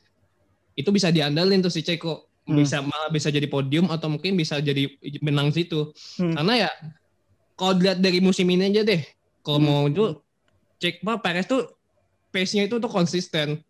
itu 0.76 0.92
bisa 0.92 1.08
diandalin 1.08 1.64
tuh 1.64 1.72
si 1.72 1.80
Ceko. 1.80 2.28
Hmm. 2.44 2.60
Bisa 2.60 2.84
malah 2.84 3.08
bisa 3.08 3.32
jadi 3.32 3.48
podium 3.48 3.88
atau 3.88 4.12
mungkin 4.12 4.36
bisa 4.36 4.60
jadi 4.60 4.84
menang 5.24 5.48
situ. 5.48 5.96
Hmm. 6.20 6.36
Karena 6.36 6.68
ya 6.68 6.70
kalau 7.56 7.72
dilihat 7.72 8.04
dari 8.04 8.20
musim 8.20 8.44
ini 8.52 8.68
aja 8.68 8.84
deh, 8.84 9.00
kalau 9.42 9.58
Hmm. 9.58 9.66
mau 9.68 9.82
itu 9.86 10.04
cek 10.78 11.02
apa 11.02 11.18
Perez 11.18 11.46
tuh 11.46 11.62
pace-nya 12.30 12.66
itu 12.66 12.78
tuh 12.78 12.88
konsisten. 12.88 13.60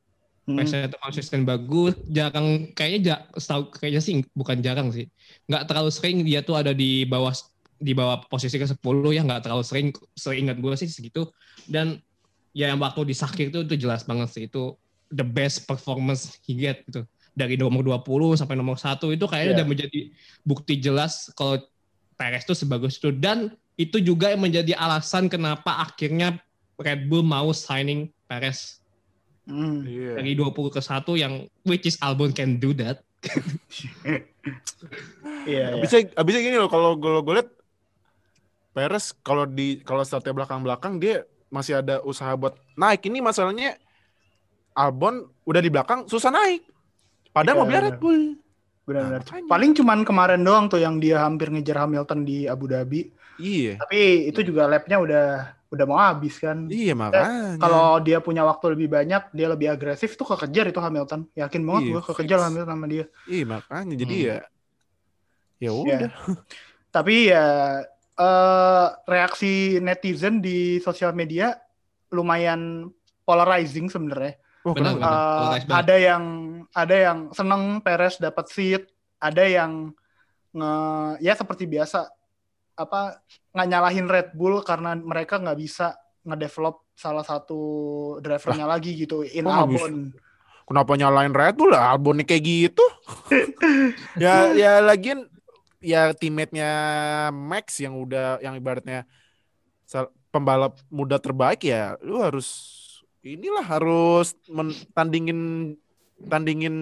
Hmm. 0.42 0.56
Pace-nya 0.58 0.86
itu 0.86 0.98
konsisten 0.98 1.42
bagus, 1.42 1.94
jarang 2.06 2.70
kayaknya 2.72 2.98
ja, 3.02 3.16
setahu 3.34 3.70
kayaknya 3.70 4.00
sih 4.00 4.14
bukan 4.32 4.58
jarang 4.58 4.88
sih. 4.90 5.06
nggak 5.46 5.64
terlalu 5.66 5.90
sering 5.90 6.16
dia 6.22 6.40
tuh 6.42 6.54
ada 6.54 6.72
di 6.72 7.04
bawah 7.04 7.32
di 7.78 7.92
bawah 7.92 8.22
posisi 8.26 8.56
ke 8.56 8.66
10 8.66 8.78
ya 9.10 9.22
nggak 9.22 9.42
terlalu 9.42 9.64
sering 9.66 9.88
seingat 10.14 10.54
gue 10.58 10.70
sih 10.78 10.86
segitu 10.86 11.26
dan 11.66 11.98
ya 12.54 12.70
yang 12.70 12.78
waktu 12.78 13.02
di 13.02 13.14
Sakir 13.14 13.50
itu 13.50 13.66
itu 13.66 13.74
jelas 13.74 14.06
banget 14.06 14.28
sih 14.30 14.44
itu 14.46 14.78
the 15.10 15.26
best 15.26 15.66
performance 15.66 16.38
he 16.46 16.54
get 16.54 16.86
gitu 16.86 17.02
dari 17.32 17.58
nomor 17.58 17.82
20 17.82 18.38
sampai 18.38 18.54
nomor 18.54 18.78
1 18.78 19.10
itu 19.10 19.24
kayaknya 19.26 19.50
Iya. 19.50 19.56
udah 19.58 19.66
menjadi 19.66 20.00
bukti 20.46 20.78
jelas 20.78 21.32
kalau 21.34 21.58
Perez 22.14 22.46
itu 22.46 22.54
sebagus 22.54 23.00
itu 23.02 23.10
dan 23.10 23.50
itu 23.74 23.96
juga 23.98 24.30
yang 24.30 24.42
menjadi 24.42 24.76
alasan 24.76 25.26
kenapa 25.26 25.80
akhirnya 25.80 26.36
Red 26.76 27.08
Bull 27.08 27.22
mau 27.22 27.50
signing 27.52 28.12
Perez 28.24 28.78
Hmm. 29.42 29.82
Iya. 29.82 30.22
dari 30.22 30.38
20 30.38 30.54
ke 30.70 30.78
1 30.78 31.18
yang 31.18 31.42
which 31.66 31.82
is 31.82 31.98
Albon 31.98 32.30
can 32.30 32.62
do 32.62 32.70
that. 32.78 33.02
Iya, 35.42 35.74
iya. 35.74 35.82
Bisa 35.82 35.98
abisnya 36.14 36.42
gini 36.42 36.58
loh 36.58 36.70
kalau 36.70 36.94
gue 36.94 37.22
gue 37.22 37.34
liat 37.42 37.50
Perez 38.72 39.10
kalau 39.20 39.44
di 39.44 39.82
kalau 39.82 40.02
startnya 40.02 40.32
belakang-belakang 40.32 40.96
dia 40.96 41.26
masih 41.50 41.82
ada 41.82 41.98
usaha 42.02 42.32
buat 42.32 42.54
naik. 42.74 43.02
Ini 43.04 43.18
masalahnya 43.18 43.76
Albon 44.72 45.26
udah 45.44 45.60
di 45.60 45.68
belakang 45.68 46.06
susah 46.06 46.32
naik. 46.32 46.64
Padahal 47.30 47.58
Iya, 47.58 47.62
mobilnya. 47.66 47.82
Red 47.90 47.98
Bull. 48.00 48.22
Benar-benar. 48.82 49.22
Nah. 49.22 49.46
Paling 49.46 49.70
cuman 49.78 49.98
kemarin 50.02 50.42
doang 50.42 50.66
tuh 50.66 50.82
yang 50.82 50.98
dia 50.98 51.22
hampir 51.22 51.48
ngejar 51.48 51.86
Hamilton 51.86 52.26
di 52.26 52.50
Abu 52.50 52.66
Dhabi. 52.66 53.10
Iya. 53.38 53.78
Tapi 53.80 54.28
itu 54.28 54.40
juga 54.42 54.66
lapnya 54.66 54.98
udah 54.98 55.26
udah 55.72 55.84
mau 55.88 55.96
habis 55.96 56.36
kan. 56.36 56.68
Iya 56.68 56.92
makanya. 56.92 57.56
Kalau 57.56 57.96
dia 58.04 58.18
punya 58.20 58.44
waktu 58.44 58.76
lebih 58.76 58.92
banyak, 58.92 59.32
dia 59.32 59.48
lebih 59.48 59.72
agresif 59.72 60.18
tuh 60.20 60.28
kekejar 60.36 60.68
itu 60.68 60.80
Hamilton. 60.82 61.24
Yakin 61.32 61.62
banget 61.64 61.82
Iya, 61.82 61.92
gue 61.96 62.02
kekejar 62.12 62.38
fix. 62.38 62.46
Hamilton 62.50 62.74
sama 62.76 62.86
dia. 62.90 63.04
Iya 63.24 63.44
makanya 63.48 63.94
jadi 63.96 64.14
Hmm. 64.14 64.26
ya 64.28 64.38
ya 65.62 65.70
udah. 65.72 66.10
Tapi 66.96 67.14
ya 67.32 67.46
eh, 68.12 68.86
reaksi 69.08 69.80
netizen 69.80 70.44
di 70.44 70.76
sosial 70.84 71.16
media 71.16 71.56
lumayan 72.12 72.92
polarizing 73.24 73.88
sebenarnya. 73.88 74.36
Oh, 74.62 74.74
Benar, 74.78 74.94
benar. 74.94 75.10
Banget. 75.58 75.62
ada 75.74 75.96
yang 75.98 76.24
ada 76.70 76.96
yang 76.96 77.18
seneng 77.34 77.82
Perez 77.82 78.14
dapat 78.22 78.46
seat, 78.46 78.82
ada 79.18 79.42
yang 79.42 79.90
nge 80.54 80.72
ya 81.24 81.32
seperti 81.34 81.66
biasa 81.66 82.06
apa 82.78 83.20
nggak 83.52 83.68
nyalahin 83.68 84.06
Red 84.06 84.28
Bull 84.38 84.62
karena 84.62 84.94
mereka 84.94 85.42
nggak 85.42 85.58
bisa 85.58 85.98
ngedevelop 86.22 86.86
salah 86.94 87.26
satu 87.26 87.60
drivernya 88.22 88.68
lagi 88.68 88.94
gitu 88.94 89.26
in 89.26 89.44
bisa? 89.44 89.66
Albon. 89.66 89.94
Kenapa 90.62 90.94
nyalain 90.94 91.34
Red 91.34 91.58
Bull 91.58 91.74
lah? 91.74 91.90
Albon 91.90 92.22
kayak 92.22 92.44
gitu. 92.46 92.84
ya 94.22 94.54
ya 94.54 94.78
lagian 94.78 95.26
ya 95.82 96.14
teammate-nya 96.14 96.70
Max 97.34 97.82
yang 97.82 97.98
udah 97.98 98.38
yang 98.38 98.54
ibaratnya 98.54 99.10
pembalap 100.32 100.78
muda 100.88 101.20
terbaik 101.20 101.66
ya 101.66 101.98
lu 102.00 102.22
harus 102.22 102.80
inilah 103.22 103.64
harus 103.64 104.34
tandingin 104.92 105.74
tandingin 106.22 106.76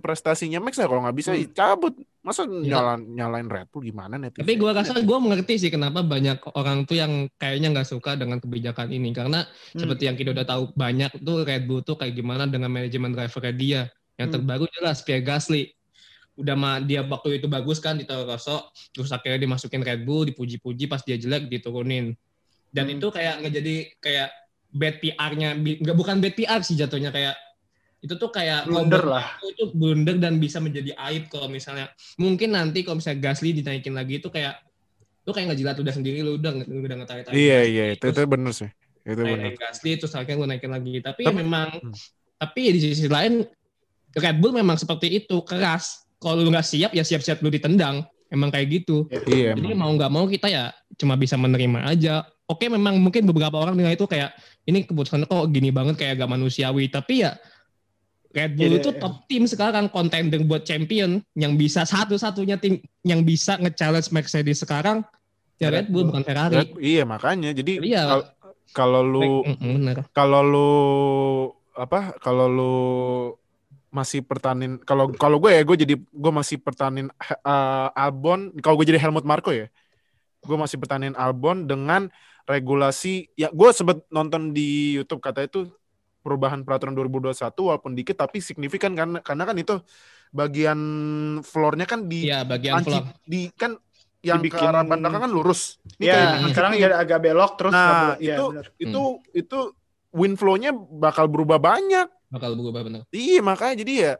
prestasinya 0.00 0.64
Max 0.64 0.80
ya 0.80 0.88
kalau 0.88 1.04
nggak 1.04 1.16
bisa 1.16 1.36
Hmm. 1.36 1.52
cabut 1.52 1.92
masa 2.24 2.48
Ya. 2.64 2.80
nyalain 2.80 3.04
nyalain 3.04 3.48
Red 3.48 3.68
Bull 3.68 3.84
gimana 3.84 4.16
netizen 4.16 4.48
Tapi 4.48 4.56
gue 4.56 4.70
rasa 4.72 4.96
gue 4.96 5.18
mengerti 5.20 5.60
sih 5.60 5.68
kenapa 5.68 6.00
banyak 6.00 6.40
orang 6.56 6.88
tuh 6.88 6.96
yang 6.96 7.28
kayaknya 7.36 7.68
nggak 7.72 7.84
suka 7.84 8.16
dengan 8.16 8.40
kebijakan 8.40 8.88
ini 8.88 9.12
karena 9.12 9.44
Hmm. 9.44 9.80
seperti 9.84 10.08
yang 10.08 10.16
kita 10.16 10.32
udah 10.32 10.46
tahu 10.46 10.72
banyak 10.72 11.20
tuh 11.20 11.44
Red 11.44 11.68
Bull 11.68 11.84
tuh 11.84 12.00
kayak 12.00 12.16
gimana 12.16 12.48
dengan 12.48 12.72
manajemen 12.72 13.12
drivernya 13.12 13.52
dia. 13.52 13.82
Yang 14.16 14.28
Hmm. 14.28 14.36
terbaru 14.40 14.64
jelas 14.72 15.04
Pierre 15.04 15.22
Gasly. 15.22 15.68
Udah 16.34 16.54
mah 16.54 16.80
dia 16.80 17.02
waktu 17.02 17.42
itu 17.42 17.46
bagus 17.46 17.78
kan 17.78 17.98
di 17.98 18.06
Toro 18.06 18.24
Rosso, 18.24 18.70
terus 18.90 19.10
akhirnya 19.10 19.42
dimasukin 19.42 19.82
Red 19.82 20.02
Bull, 20.02 20.24
dipuji-puji 20.24 20.86
pas 20.86 21.02
dia 21.02 21.14
jelek 21.14 21.46
diturunin. 21.46 22.14
Dan 22.70 22.84
Hmm. 22.86 22.94
itu 22.96 23.06
kayak 23.10 23.42
ngejadi 23.42 23.74
kayak 23.98 24.30
bad 24.70 24.98
PR-nya, 24.98 25.56
nggak 25.56 25.96
bukan 25.96 26.18
bad 26.18 26.34
PR 26.34 26.60
sih 26.60 26.74
jatuhnya 26.74 27.08
kayak 27.08 27.34
itu 27.98 28.14
tuh 28.14 28.30
kayak 28.30 28.70
Blunder 28.70 29.02
lah. 29.02 29.26
itu 29.42 29.74
blunder 29.74 30.14
dan 30.16 30.38
bisa 30.38 30.62
menjadi 30.62 30.94
aib 31.10 31.26
kalau 31.26 31.50
misalnya 31.50 31.90
mungkin 32.14 32.54
nanti 32.54 32.86
kalau 32.86 33.02
misalnya 33.02 33.18
Gasly 33.24 33.50
dinaikin 33.52 33.90
lagi 33.90 34.22
itu 34.22 34.30
kayak 34.30 34.54
lu 35.26 35.34
kayak 35.34 35.50
ngejilat 35.50 35.76
udah 35.76 35.90
sendiri 35.90 36.22
lu 36.22 36.38
udah 36.38 36.62
lu 36.62 36.78
udah 36.80 36.94
ngetarik 36.94 37.26
iya 37.34 37.60
iya 37.60 37.84
itu 37.92 38.06
itu 38.06 38.22
bener 38.22 38.54
sih. 38.54 38.70
Itu 39.02 39.18
bener. 39.18 39.40
Naikin 39.42 39.58
Gasly 39.58 39.90
terus 39.96 40.14
akhirnya 40.14 40.38
lu 40.38 40.46
naikin 40.46 40.70
lagi. 40.70 40.94
Tapi, 41.00 41.20
ya 41.20 41.26
Tapi- 41.26 41.38
memang 41.38 41.68
Hmm. 41.74 41.94
tapi 42.38 42.60
ya 42.64 42.72
di 42.72 42.80
sisi 42.80 43.08
lain 43.08 43.42
Red 44.10 44.36
Bull 44.38 44.54
memang 44.54 44.76
seperti 44.76 45.18
itu 45.18 45.42
keras. 45.42 46.06
Kalau 46.16 46.38
lu 46.38 46.48
nggak 46.48 46.64
siap 46.64 46.92
ya 46.92 47.02
siap-siap 47.02 47.40
lu 47.40 47.50
ditendang. 47.50 48.06
Emang 48.28 48.48
kayak 48.48 48.68
gitu. 48.78 49.10
Iya 49.26 49.52
jadi 49.52 49.74
emang. 49.74 49.78
mau 49.80 49.90
nggak 49.92 50.12
mau 50.12 50.24
kita 50.24 50.46
ya 50.46 50.70
cuma 50.94 51.16
bisa 51.16 51.34
menerima 51.34 51.82
aja 51.82 52.22
oke 52.48 52.64
memang 52.66 52.96
mungkin 52.96 53.22
beberapa 53.24 53.54
orang 53.54 53.76
dengar 53.76 53.92
itu 53.92 54.04
kayak 54.04 54.32
ini 54.64 54.82
keputusannya 54.82 55.24
kok 55.24 55.46
gini 55.48 55.68
banget 55.68 55.94
kayak 55.96 56.18
gak 56.18 56.30
manusiawi 56.30 56.88
tapi 56.88 57.22
ya 57.22 57.36
Red 58.28 58.54
Bull 58.54 58.68
Iya, 58.70 58.78
itu 58.78 58.90
iya. 58.90 59.00
top 59.00 59.14
tim 59.24 59.44
sekarang 59.44 59.88
contender 59.88 60.40
buat 60.42 60.60
champion 60.62 61.24
yang 61.32 61.54
bisa 61.54 61.84
satu-satunya 61.84 62.56
tim 62.56 62.76
yang 63.02 63.22
bisa 63.22 63.56
nge-challenge 63.56 64.08
Mercedes 64.10 64.60
sekarang 64.60 65.00
ya 65.56 65.68
Red 65.68 65.88
Red 65.88 65.88
Bull 65.88 66.04
bukan 66.06 66.22
Ferrari. 66.22 66.54
Red- 66.58 66.76
iya 66.78 67.04
makanya 67.04 67.52
jadi 67.52 67.80
Iya. 67.80 68.02
kal- 68.04 68.28
kalau 68.70 69.00
lu 69.00 69.24
kalau 70.12 70.40
lu 70.42 70.70
apa 71.72 72.12
kalau 72.18 72.46
lu 72.46 72.74
masih 73.88 74.20
pertanin 74.20 74.76
kalau 74.78 75.08
kalau 75.10 75.40
gue 75.40 75.48
ya 75.48 75.64
gue 75.64 75.76
jadi 75.78 75.94
gue 75.96 76.32
masih 76.34 76.60
pertanin 76.60 77.08
eh, 77.24 77.88
Albon 77.96 78.52
kalau 78.60 78.76
gue 78.76 78.86
jadi 78.86 79.00
Helmut 79.00 79.24
Marko 79.24 79.48
ya 79.48 79.72
gue 80.38 80.56
masih 80.56 80.76
pertanin 80.76 81.16
Albon 81.16 81.64
dengan 81.64 82.12
regulasi 82.48 83.28
ya 83.34 83.48
gue 83.48 83.68
sebet 83.70 84.08
nonton 84.08 84.50
di 84.50 84.96
YouTube 84.96 85.20
kata 85.20 85.44
itu 85.44 85.68
perubahan 86.18 86.64
peraturan 86.64 86.96
2021 86.96 87.36
walaupun 87.62 87.92
dikit 87.92 88.16
tapi 88.16 88.40
signifikan 88.40 88.92
karena 88.92 89.20
karena 89.20 89.44
kan 89.44 89.54
itu 89.54 89.76
bagian 90.30 90.80
floornya 91.40 91.84
kan 91.84 92.04
di 92.04 92.24
Iya, 92.24 92.42
bagian 92.42 92.80
panci- 92.80 92.90
vlog. 92.90 93.04
di 93.22 93.40
kan 93.50 93.76
yang 94.18 94.40
ke 94.40 94.50
Dibikin- 94.50 94.66
arah 94.66 94.82
ban 94.82 94.98
belakang 94.98 95.22
kan 95.22 95.30
lurus 95.30 95.78
Ini 95.94 96.04
Ya, 96.04 96.12
kayak 96.12 96.28
Hmm. 96.34 96.48
sekarang 96.50 96.70
jadi 96.74 96.94
agak 96.96 97.18
belok 97.22 97.52
terus 97.54 97.70
Nah, 97.70 97.86
boleh- 97.86 98.18
ya, 98.18 98.34
itu 98.34 98.44
benar. 98.50 98.66
itu 98.76 99.02
itu 99.32 99.58
wind 100.10 100.34
flow-nya 100.34 100.70
bakal 100.74 101.28
berubah 101.28 101.58
banyak 101.58 102.08
bakal 102.28 102.52
berubah 102.54 102.80
bener. 102.82 103.00
Iya 103.08 103.40
makanya 103.40 103.74
jadi 103.78 103.92
ya 103.94 104.12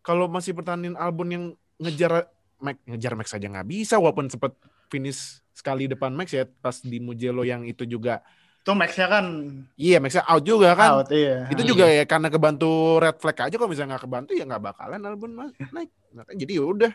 kalau 0.00 0.28
masih 0.28 0.52
pertandingan 0.52 0.96
Albon 0.96 1.28
yang 1.28 1.44
ngejar 1.78 2.28
Max 2.56 2.76
ngejar 2.86 3.12
Max 3.14 3.26
aja 3.30 3.46
nggak 3.46 3.66
bisa 3.66 3.96
walaupun 3.96 4.28
sempat 4.28 4.52
finish 4.94 5.42
sekali 5.50 5.90
depan 5.90 6.14
Max 6.14 6.30
ya 6.30 6.46
pas 6.62 6.78
di 6.78 7.02
Mugello 7.02 7.42
yang 7.42 7.66
itu 7.66 7.82
juga. 7.82 8.22
Itu 8.62 8.72
Max-nya 8.72 9.06
kan? 9.10 9.26
Iya 9.74 9.98
Maxnya 9.98 10.22
out 10.24 10.44
juga 10.46 10.72
kan? 10.78 11.02
Out 11.02 11.10
iya. 11.10 11.50
itu 11.50 11.62
Hmm. 11.66 11.70
juga 11.74 11.84
ya 11.90 12.04
karena 12.06 12.30
kebantu 12.30 13.02
red 13.02 13.18
flag 13.18 13.36
aja 13.50 13.54
kalau 13.58 13.70
misalnya 13.70 13.98
nggak 13.98 14.04
kebantu 14.06 14.30
ya 14.38 14.44
nggak 14.46 14.62
bakalan 14.62 15.00
Albon 15.02 15.32
naik. 15.74 15.90
Makanya 16.14 16.38
jadi 16.38 16.52
ya 16.54 16.64
udah. 16.64 16.92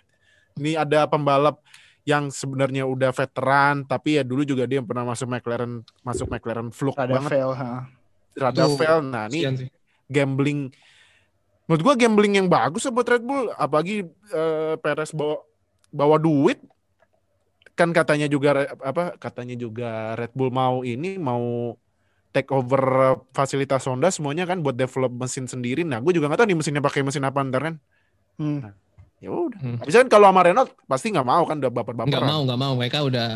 Ini 0.60 0.72
ada 0.76 1.00
pembalap 1.08 1.62
yang 2.08 2.34
sebenarnya 2.34 2.90
udah 2.90 3.14
veteran 3.14 3.86
tapi 3.86 4.18
ya 4.18 4.24
dulu 4.26 4.42
juga 4.42 4.66
dia 4.66 4.82
pernah 4.82 5.06
masuk 5.06 5.30
McLaren 5.30 5.86
masuk 6.02 6.26
McLaren 6.32 6.74
fluke 6.74 6.98
ada 6.98 7.22
banget. 7.22 7.30
fail, 7.38 7.52
ha. 7.54 7.86
rada 8.34 8.66
Itu 8.66 8.76
fail. 8.80 9.00
Nah 9.06 9.30
ini 9.30 9.70
gambling. 10.10 10.74
Menurut 11.70 11.82
gua 11.86 11.94
gambling 11.94 12.34
yang 12.42 12.48
bagus 12.50 12.82
ya 12.82 12.90
buat 12.90 13.06
Red 13.06 13.22
Bull 13.22 13.54
apalagi 13.54 14.10
eh, 14.10 14.74
Perez 14.82 15.14
bawa 15.14 15.46
bawa 15.94 16.18
duit 16.18 16.58
kan 17.80 17.89
katanya 17.89 18.28
juga 18.28 18.50
apa 18.76 19.15
katanya 19.15 19.56
juga 19.56 19.89
Red 20.13 20.36
Bull 20.36 20.52
mau 20.52 20.84
ini 20.84 21.15
mau 21.15 21.74
take 22.30 22.52
over 22.52 22.84
fasilitas 23.30 23.88
Honda 23.88 24.12
semuanya 24.12 24.44
kan 24.44 24.60
buat 24.60 24.76
develop 24.76 25.10
mesin 25.10 25.48
sendiri 25.48 25.82
nah 25.82 25.98
gue 25.98 26.12
juga 26.12 26.28
nggak 26.28 26.44
tahu 26.44 26.48
nih 26.48 26.58
mesinnya 26.60 26.84
pakai 26.84 27.02
mesin 27.02 27.24
apa 27.24 27.39
ntar 27.42 27.62
kan 27.63 27.76
Hmm. 28.36 28.72
ya 29.18 29.28
udah 29.30 29.60
Hmm. 29.60 29.78
bisa 29.82 30.00
kan 30.00 30.08
kalau 30.10 30.28
sama 30.28 30.42
Renault 30.42 30.72
pasti 30.86 31.10
nggak 31.10 31.24
mau 31.26 31.44
kan 31.44 31.56
udah 31.58 31.68
baper 31.70 31.92
baper 31.94 32.08
Nggak 32.10 32.24
mau, 32.26 32.39
nggak 32.42 32.56
mau. 32.58 32.74
Mereka 32.74 32.98
udah 33.02 33.30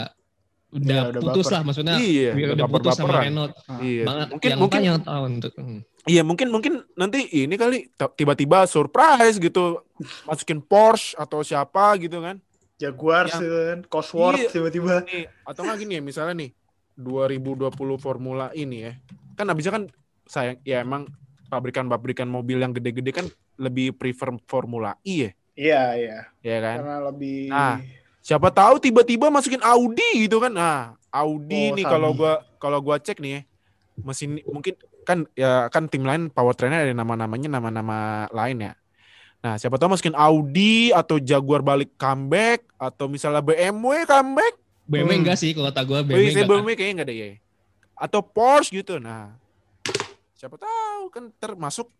udah, 0.71 0.95
Iya, 0.95 1.01
udah 1.05 1.21
putus 1.21 1.43
baper. 1.43 1.53
lah 1.53 1.61
maksudnya. 1.61 1.95
iya 1.97 2.29
udah, 2.31 2.55
udah 2.55 2.67
putus 2.67 2.93
sama. 2.95 3.19
Renault. 3.19 3.51
iya 3.79 4.03
Banget. 4.03 4.27
mungkin 4.31 4.47
yang 4.49 4.59
mungkin 4.59 4.79
yang 4.81 4.99
tahu 4.99 5.23
untuk 5.29 5.51
hmm. 5.53 5.79
Iya 6.03 6.21
mungkin 6.21 6.47
mungkin 6.49 6.73
nanti 6.93 7.19
ini 7.33 7.55
kali 7.55 7.77
tiba-tiba 8.13 8.63
surprise 8.65 9.35
gitu 9.37 9.83
masukin 10.23 10.59
Porsche 10.59 11.15
atau 11.15 11.39
siapa 11.41 11.95
gitu 11.97 12.19
kan 12.19 12.39
Jaguar, 12.83 13.25
Yang- 13.25 13.39
kan, 13.39 13.79
Cosworth 13.87 14.41
Iya. 14.41 14.51
tiba-tiba. 14.51 14.93
nih 15.03 15.25
atau 15.43 15.61
nggak 15.63 15.77
gini 15.79 15.93
ya 15.95 16.01
misalnya 16.01 16.35
nih 16.37 16.49
2020 16.93 17.71
Formula 17.95 18.51
ini 18.53 18.77
ya 18.83 18.93
kan 19.33 19.47
abisnya 19.47 19.73
kan 19.73 19.83
sayang 20.23 20.57
ya 20.61 20.79
emang 20.79 21.07
pabrikan-pabrikan 21.47 22.25
mobil 22.25 22.57
yang 22.57 22.71
gede-gede 22.71 23.11
kan 23.11 23.25
lebih 23.55 23.93
prefer 23.93 24.33
Formula 24.43 24.97
E 25.01 25.15
ya 25.19 25.31
Iya, 25.53 25.81
iya. 25.95 26.19
ya 26.41 26.57
kan 26.59 26.77
Karena 26.81 26.97
lebih 27.07 27.45
Nah, 27.47 27.77
siapa 28.19 28.49
tahu 28.49 28.77
tiba-tiba 28.79 29.29
masukin 29.29 29.61
Audi 29.61 30.25
gitu 30.25 30.37
kan 30.37 30.49
nah 30.49 30.77
Audi 31.09 31.69
Oh, 31.69 31.75
nih 31.75 31.85
kalau 31.85 32.09
gua 32.11 32.33
kalau 32.57 32.79
gua 32.79 32.97
cek 32.97 33.17
nih 33.17 33.31
ya 33.31 33.41
mesin 34.01 34.41
mungkin 34.43 34.73
kan 35.03 35.29
ya 35.33 35.69
kan 35.69 35.85
tim 35.85 36.01
lain 36.01 36.27
powertrainnya 36.27 36.81
ada 36.81 36.95
nama-namanya 36.95 37.49
nama-nama 37.51 37.97
lain 38.29 38.57
ya 38.61 38.73
nah 39.43 39.59
siapa 39.59 39.75
tahu 39.75 39.91
masukin 39.91 40.15
Audi 40.15 40.89
atau 40.89 41.19
Jaguar 41.19 41.59
balik 41.59 41.91
comeback 41.95 42.63
atau 42.73 43.05
misalnya 43.05 43.43
BMW 43.43 44.07
comeback 44.07 44.55
BMW 44.83 45.11
Hmm. 45.11 45.21
enggak 45.21 45.37
sih 45.37 45.51
kalau 45.51 45.67
kata 45.67 45.83
gue 45.83 45.99
BMW, 46.01 46.15
BMW 46.15 46.31
enggak. 46.33 46.47
BMW 46.49 46.71
kayaknya 46.73 46.95
nggak 46.95 47.07
ada 47.07 47.15
ya 47.15 47.29
atau 47.93 48.19
Porsche 48.21 48.71
gitu 48.73 48.97
nah 48.97 49.35
siapa 50.33 50.55
tahu 50.55 51.03
kan 51.09 51.27
termasuk 51.35 51.91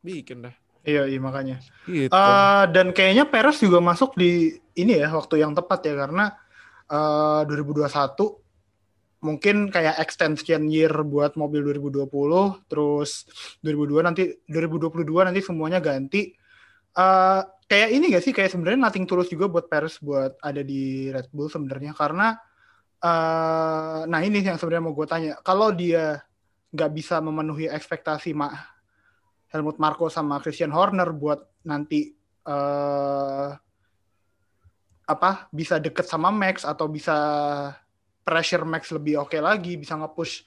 bikin 0.00 0.42
dah 0.42 0.56
Iya, 0.80 1.04
iya 1.04 1.20
makanya. 1.20 1.60
Gitu. 1.84 2.08
Eh, 2.08 2.64
dan 2.72 2.96
kayaknya 2.96 3.28
Perez 3.28 3.60
juga 3.60 3.84
masuk 3.84 4.16
di 4.16 4.48
ini 4.72 4.96
ya 4.96 5.12
waktu 5.12 5.36
yang 5.36 5.52
tepat 5.52 5.84
ya 5.84 5.92
karena 5.92 6.32
eh 6.88 7.40
2021 7.44 8.16
mungkin 9.20 9.68
kayak 9.68 10.00
extension 10.00 10.64
year 10.72 10.90
buat 11.04 11.36
mobil 11.36 11.60
2020 11.76 12.08
terus 12.66 13.28
2002 13.60 14.06
nanti 14.06 14.22
2022 14.48 15.28
nanti 15.28 15.40
semuanya 15.44 15.78
ganti. 15.80 16.32
Eh 16.96 17.40
kayak 17.70 17.90
ini 17.94 18.04
gak 18.10 18.24
sih? 18.24 18.32
Kayak 18.34 18.56
sebenarnya 18.56 18.80
nothing 18.80 19.06
tulus 19.06 19.28
juga 19.30 19.46
buat 19.46 19.68
Perez 19.68 20.00
buat 20.00 20.40
ada 20.40 20.64
di 20.64 21.12
Red 21.12 21.28
Bull 21.30 21.52
sebenarnya 21.52 21.92
karena 21.92 22.34
eh 23.00 24.00
nah 24.08 24.20
ini 24.20 24.40
yang 24.44 24.56
sebenarnya 24.60 24.84
mau 24.84 24.96
gue 24.96 25.06
tanya. 25.08 25.32
Kalau 25.44 25.72
dia 25.72 26.20
nggak 26.70 26.90
bisa 26.94 27.18
memenuhi 27.18 27.66
ekspektasi 27.66 28.30
Ma 28.32 28.50
Helmut 29.50 29.76
Marko 29.82 30.06
sama 30.06 30.38
Christian 30.38 30.70
Horner 30.70 31.10
buat 31.12 31.42
nanti 31.66 32.14
eh 32.46 33.50
apa 35.10 35.50
bisa 35.50 35.82
deket 35.82 36.06
sama 36.06 36.30
Max 36.30 36.62
atau 36.62 36.86
bisa 36.86 37.18
pressure 38.30 38.62
Max 38.62 38.94
lebih 38.94 39.26
oke 39.26 39.34
lagi, 39.42 39.74
bisa 39.74 39.98
nge-push 39.98 40.46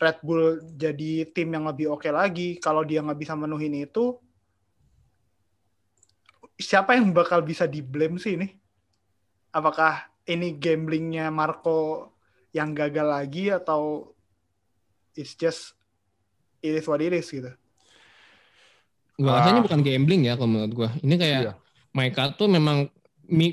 Red 0.00 0.24
Bull 0.24 0.64
jadi 0.72 1.28
tim 1.28 1.52
yang 1.52 1.68
lebih 1.68 1.92
oke 1.92 2.08
lagi. 2.08 2.56
Kalau 2.56 2.80
dia 2.88 3.04
nggak 3.04 3.20
bisa 3.20 3.36
menuhin 3.36 3.84
itu, 3.84 4.16
siapa 6.56 6.96
yang 6.96 7.12
bakal 7.12 7.44
bisa 7.44 7.68
di 7.68 7.84
blame 7.84 8.16
sih 8.16 8.40
ini? 8.40 8.48
Apakah 9.52 10.08
ini 10.24 10.56
gamblingnya 10.56 11.28
Marco 11.28 12.08
yang 12.56 12.72
gagal 12.72 13.04
lagi 13.04 13.52
atau 13.52 14.08
it's 15.12 15.36
just 15.36 15.76
it 16.64 16.72
is 16.72 16.88
what 16.88 17.04
it 17.04 17.12
is 17.12 17.28
gitu? 17.28 17.52
Gua 19.20 19.36
Ah. 19.36 19.44
rasanya 19.44 19.60
bukan 19.60 19.84
gambling 19.84 20.24
ya 20.24 20.40
kalau 20.40 20.48
menurut 20.48 20.72
gua. 20.72 20.88
Ini 21.04 21.14
kayak 21.20 21.40
Iya. 21.44 21.52
mereka 21.92 22.32
tuh 22.32 22.48
memang 22.48 22.88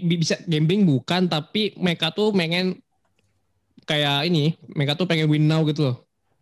bisa 0.07 0.39
gambling 0.47 0.87
bukan 0.87 1.27
tapi 1.27 1.75
mereka 1.75 2.15
tuh 2.15 2.31
pengen 2.31 2.79
kayak 3.87 4.27
ini, 4.27 4.53
mereka 4.67 4.93
tuh 4.93 5.07
pengen 5.07 5.31
win 5.31 5.47
now 5.47 5.63
gitu 5.63 5.87
loh. 5.87 5.97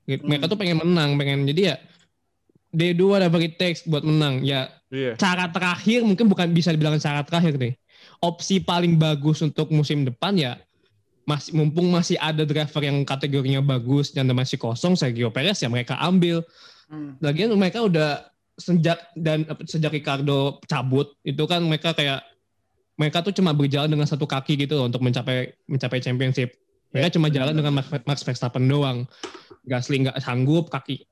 Mereka 0.05 0.45
Hmm. 0.45 0.51
tuh 0.51 0.58
pengen 0.58 0.77
menang, 0.81 1.17
pengen 1.17 1.45
jadi 1.45 1.62
ya 1.73 1.75
they 2.75 2.91
do 2.91 3.10
whatever 3.10 3.39
it 3.39 3.55
takes 3.55 3.86
buat 3.86 4.03
menang. 4.03 4.43
Ya 4.43 4.69
Iya. 4.91 5.17
cara 5.17 5.49
terakhir 5.49 6.03
mungkin 6.05 6.29
bukan 6.29 6.51
bisa 6.51 6.69
dibilang 6.69 6.97
cara 6.99 7.25
terakhir 7.25 7.58
nih. 7.58 7.73
Opsi 8.21 8.62
paling 8.62 8.99
bagus 8.99 9.41
untuk 9.41 9.71
musim 9.73 10.05
depan 10.05 10.36
ya 10.38 10.62
masih 11.25 11.58
mumpung 11.58 11.89
masih 11.89 12.21
ada 12.21 12.45
driver 12.45 12.86
yang 12.86 13.01
kategorinya 13.01 13.58
bagus 13.58 14.13
dan 14.13 14.29
masih 14.29 14.62
kosong 14.62 14.93
Sergio 14.93 15.34
Perez 15.34 15.58
ya 15.58 15.69
mereka 15.71 15.97
ambil. 15.97 16.45
Hmm. 16.86 17.17
Lagian 17.17 17.49
mereka 17.58 17.81
udah 17.81 18.29
sejak 18.55 19.01
dan 19.17 19.43
sejak 19.65 19.89
Ricardo 19.89 20.62
cabut 20.69 21.17
itu 21.25 21.43
kan 21.49 21.65
mereka 21.65 21.91
kayak 21.97 22.21
mereka 22.95 23.19
tuh 23.25 23.34
cuma 23.36 23.51
berjalan 23.51 23.91
dengan 23.91 24.08
satu 24.08 24.23
kaki 24.23 24.55
gitu 24.55 24.79
loh 24.79 24.86
untuk 24.88 25.01
mencapai 25.01 25.51
mencapai 25.65 25.99
championship. 25.99 26.53
Mereka 26.95 27.19
cuma 27.19 27.27
jalan 27.27 27.51
dengan 27.51 27.75
Max, 27.75 27.91
Max 28.08 28.23
Verstappen 28.23 28.63
doang. 28.71 29.03
Gasly 29.67 30.08
nggak 30.08 30.15
sanggup 30.23 30.71
kaki 30.71 31.03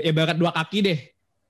ibarat 0.00 0.40
dua 0.40 0.48
kaki 0.56 0.80
deh. 0.80 0.98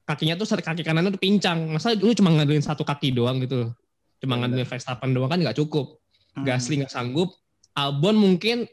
Kakinya 0.03 0.35
tuh 0.35 0.51
kaki 0.51 0.83
kanannya 0.83 1.15
tuh 1.15 1.23
pincang. 1.23 1.71
Masa 1.71 1.95
lu 1.95 2.11
cuma 2.19 2.35
ngandelin 2.35 2.67
satu 2.67 2.83
kaki 2.83 3.15
doang 3.15 3.39
gitu. 3.47 3.71
Cuma 4.19 4.35
Iya, 4.35 4.41
ngandelin 4.43 4.67
Verstappen 4.67 5.15
doang 5.15 5.31
kan 5.31 5.39
nggak 5.39 5.55
cukup. 5.55 6.03
Hmm. 6.35 6.43
Gasly 6.43 6.83
nggak 6.83 6.91
sanggup. 6.91 7.31
Albon 7.79 8.19
mungkin 8.19 8.67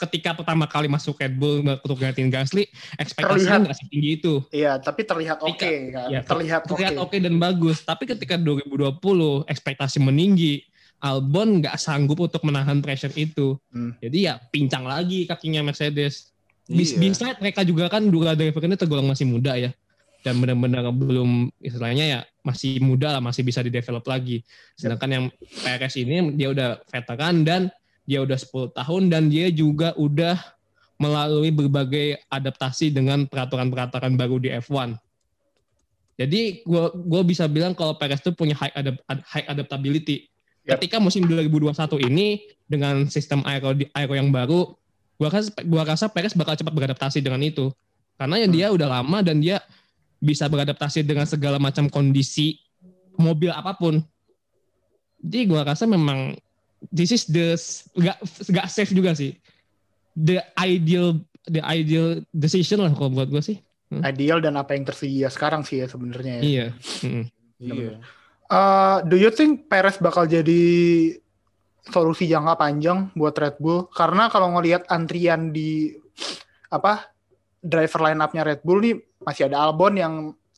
ketika 0.00 0.32
pertama 0.32 0.64
kali 0.64 0.88
masuk 0.88 1.20
Red 1.20 1.36
Bull 1.36 1.60
untuk 1.60 1.98
gantiin 2.00 2.32
Gasly, 2.32 2.70
ekspektasinya 2.96 3.68
nggak 3.68 3.76
setinggi 3.76 4.10
itu. 4.16 4.34
Iya, 4.48 4.80
tapi 4.80 5.04
terlihat 5.04 5.44
oke 5.44 5.58
kan. 5.92 6.08
ya, 6.08 6.20
terlihat 6.24 6.62
oke. 6.64 6.78
Terlihat 6.78 6.96
oke 7.02 7.16
dan 7.20 7.34
bagus. 7.36 7.84
Tapi 7.84 8.08
ketika 8.08 8.40
2020 8.40 8.96
ekspektasi 9.44 9.98
meninggi, 10.00 10.69
Albon 11.00 11.64
nggak 11.64 11.80
sanggup 11.80 12.20
untuk 12.20 12.44
menahan 12.44 12.84
pressure 12.84 13.12
itu. 13.16 13.56
Hmm. 13.72 13.96
Jadi 13.98 14.28
ya 14.28 14.36
pincang 14.52 14.84
lagi 14.84 15.24
kakinya 15.24 15.64
Mercedes. 15.64 16.28
Bis 16.70 16.94
Iya. 16.94 17.00
bisa 17.02 17.34
mereka 17.40 17.66
juga 17.66 17.90
kan 17.90 18.06
dua 18.06 18.38
driver 18.38 18.62
ini 18.62 18.76
tergolong 18.78 19.08
masih 19.08 19.26
muda 19.26 19.56
ya. 19.56 19.72
Dan 20.20 20.36
benar-benar 20.38 20.84
belum 20.92 21.48
istilahnya 21.58 22.04
ya 22.04 22.20
masih 22.44 22.78
muda 22.78 23.16
lah, 23.16 23.24
masih 23.24 23.40
bisa 23.40 23.64
di-develop 23.64 24.04
lagi. 24.04 24.44
Sedangkan 24.76 25.08
yang 25.08 25.24
Perez 25.64 25.96
ini 25.96 26.36
dia 26.36 26.52
udah 26.52 26.78
veteran 26.86 27.42
dan 27.42 27.72
dia 28.04 28.20
udah 28.20 28.36
10 28.36 28.70
tahun 28.70 29.02
dan 29.08 29.32
dia 29.32 29.48
juga 29.48 29.96
udah 29.96 30.36
melalui 31.00 31.48
berbagai 31.48 32.20
adaptasi 32.28 32.92
dengan 32.92 33.24
peraturan-peraturan 33.24 34.14
baru 34.14 34.36
di 34.36 34.52
F1. 34.52 34.94
Jadi 36.20 36.60
gua 36.68 37.24
bisa 37.24 37.48
bilang 37.48 37.72
kalau 37.72 37.96
Perez 37.96 38.20
itu 38.20 38.36
punya 38.36 38.52
high, 38.52 38.76
adap- 38.76 39.00
high 39.24 39.48
adaptability. 39.48 40.28
Ketika 40.76 40.96
musim 41.02 41.26
2021 41.26 41.74
ini 42.06 42.42
dengan 42.64 43.10
sistem 43.10 43.42
aero 43.42 43.74
aero 43.74 44.14
yang 44.14 44.30
baru, 44.30 44.70
gua 45.18 45.28
rasa 45.28 45.50
gua 45.66 45.82
rasa 45.82 46.06
Perez 46.06 46.32
bakal 46.32 46.54
cepat 46.54 46.70
beradaptasi 46.70 47.18
dengan 47.18 47.42
itu. 47.42 47.74
Karena 48.14 48.38
ya 48.38 48.46
Hmm. 48.46 48.54
dia 48.54 48.66
udah 48.70 48.88
lama 49.00 49.18
dan 49.24 49.40
dia 49.40 49.58
bisa 50.20 50.46
beradaptasi 50.46 51.02
dengan 51.02 51.24
segala 51.24 51.56
macam 51.56 51.88
kondisi 51.88 52.60
mobil 53.16 53.50
apa 53.50 53.74
pun. 53.74 54.04
Jadi 55.20 55.40
gua 55.48 55.64
rasa 55.66 55.84
memang 55.84 56.36
this 56.88 57.12
is 57.12 57.28
the 57.28 57.56
gak, 58.00 58.16
gak 58.48 58.68
safe 58.70 58.92
juga 58.94 59.12
sih. 59.12 59.36
The 60.14 60.40
ideal 60.60 61.20
the 61.48 61.60
ideal 61.64 62.20
decision 62.30 62.80
lah 62.84 62.92
kalau 62.92 63.12
buat 63.12 63.28
gua 63.28 63.40
sih. 63.40 63.60
Ideal 63.90 64.38
dan 64.38 64.54
apa 64.54 64.78
yang 64.78 64.86
tersedia 64.86 65.26
sekarang 65.26 65.66
sih 65.66 65.82
ya 65.82 65.86
sebenarnya 65.90 66.32
ya. 66.38 66.42
Iya. 66.46 66.66
Mm-mm. 67.02 67.24
Iya. 67.60 67.92
Uh, 68.50 68.98
do 69.06 69.14
you 69.14 69.30
think 69.30 69.70
Perez 69.70 69.94
bakal 70.02 70.26
jadi 70.26 70.62
solusi 71.86 72.26
jangka 72.26 72.58
panjang 72.58 73.14
buat 73.14 73.38
Red 73.38 73.62
Bull? 73.62 73.86
Karena 73.94 74.26
kalau 74.26 74.50
ngelihat 74.58 74.90
antrian 74.90 75.54
di 75.54 75.94
apa 76.66 77.14
driver 77.62 78.10
line 78.10 78.18
up-nya 78.18 78.42
Red 78.42 78.66
Bull 78.66 78.82
nih 78.82 78.98
masih 79.22 79.46
ada 79.46 79.62
Albon 79.62 79.94
yang 79.94 80.14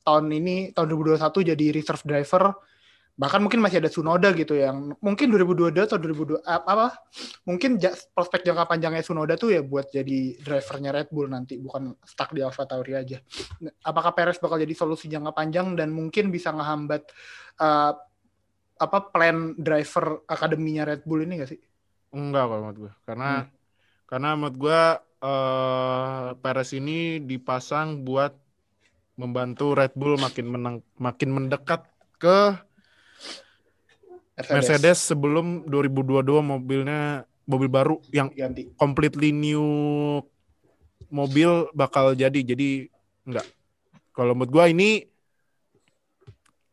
tahun 0.08 0.32
ini 0.32 0.72
tahun 0.72 0.88
2021 0.88 1.52
jadi 1.52 1.64
reserve 1.76 2.02
driver. 2.08 2.56
Bahkan 3.12 3.44
mungkin 3.44 3.60
masih 3.60 3.84
ada 3.84 3.92
Tsunoda 3.92 4.32
gitu 4.32 4.56
yang 4.56 4.96
mungkin 5.04 5.28
2022 5.28 5.84
atau 5.84 6.00
2002 6.00 6.40
apa, 6.48 6.64
apa 6.64 6.86
mungkin 7.44 7.76
prospek 8.16 8.40
jangka 8.40 8.64
panjangnya 8.64 9.04
Tsunoda 9.04 9.36
tuh 9.36 9.52
ya 9.52 9.60
buat 9.60 9.92
jadi 9.92 10.40
drivernya 10.40 10.90
Red 10.96 11.08
Bull 11.12 11.28
nanti 11.28 11.60
bukan 11.60 11.92
stuck 12.00 12.32
di 12.32 12.40
AlphaTauri 12.40 12.96
aja. 12.96 13.20
Apakah 13.84 14.16
Perez 14.16 14.40
bakal 14.40 14.64
jadi 14.64 14.72
solusi 14.72 15.12
jangka 15.12 15.36
panjang 15.36 15.76
dan 15.76 15.92
mungkin 15.92 16.32
bisa 16.32 16.56
ngehambat 16.56 17.12
uh, 17.60 17.92
apa 18.80 18.98
plan 19.12 19.54
driver 19.60 20.24
akademinya 20.24 20.88
Red 20.88 21.04
Bull 21.04 21.28
ini 21.28 21.44
gak 21.44 21.52
sih? 21.52 21.60
Enggak 22.16 22.48
kalau 22.48 22.60
menurut 22.64 22.78
gue. 22.88 22.92
Karena 23.04 23.44
Hmm. 23.44 23.48
karena 24.08 24.28
menurut 24.40 24.56
gue 24.56 24.82
eh 25.22 26.28
Perez 26.40 26.70
ini 26.74 27.20
dipasang 27.22 28.02
buat 28.08 28.32
membantu 29.20 29.76
Red 29.76 29.92
Bull 29.94 30.16
makin 30.16 30.46
menang 30.48 30.76
makin 30.96 31.30
mendekat 31.30 31.84
ke 32.16 32.56
Mercedes 34.48 34.98
sebelum 34.98 35.66
2022 35.66 36.22
mobilnya 36.42 37.00
mobil 37.44 37.68
baru 37.68 37.96
yang 38.10 38.30
ganti. 38.32 38.70
completely 38.74 39.30
new 39.30 39.62
mobil 41.08 41.68
bakal 41.72 42.14
jadi. 42.14 42.40
Jadi 42.42 42.88
enggak. 43.22 43.46
Kalau 44.12 44.32
menurut 44.32 44.50
gua 44.50 44.66
ini 44.66 45.06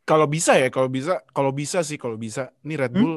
kalau 0.02 0.26
bisa 0.26 0.58
ya, 0.58 0.66
kalau 0.74 0.90
bisa, 0.90 1.22
kalau 1.30 1.54
bisa 1.54 1.86
sih, 1.86 1.94
kalau 1.94 2.18
bisa. 2.18 2.50
Ini 2.66 2.74
Red 2.74 2.92
Hmm? 2.92 2.98
Bull 2.98 3.14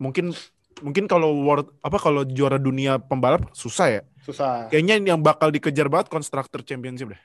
mungkin 0.00 0.32
mungkin 0.80 1.04
kalau 1.04 1.36
world 1.44 1.68
apa 1.84 2.00
kalau 2.00 2.24
juara 2.24 2.56
dunia 2.56 2.96
pembalap 2.96 3.52
susah 3.52 4.00
ya. 4.00 4.02
Susah. 4.24 4.72
Kayaknya 4.72 5.12
yang 5.12 5.20
bakal 5.20 5.52
dikejar 5.52 5.92
banget 5.92 6.08
Constructor 6.08 6.64
Championship 6.64 7.12
deh. 7.12 7.22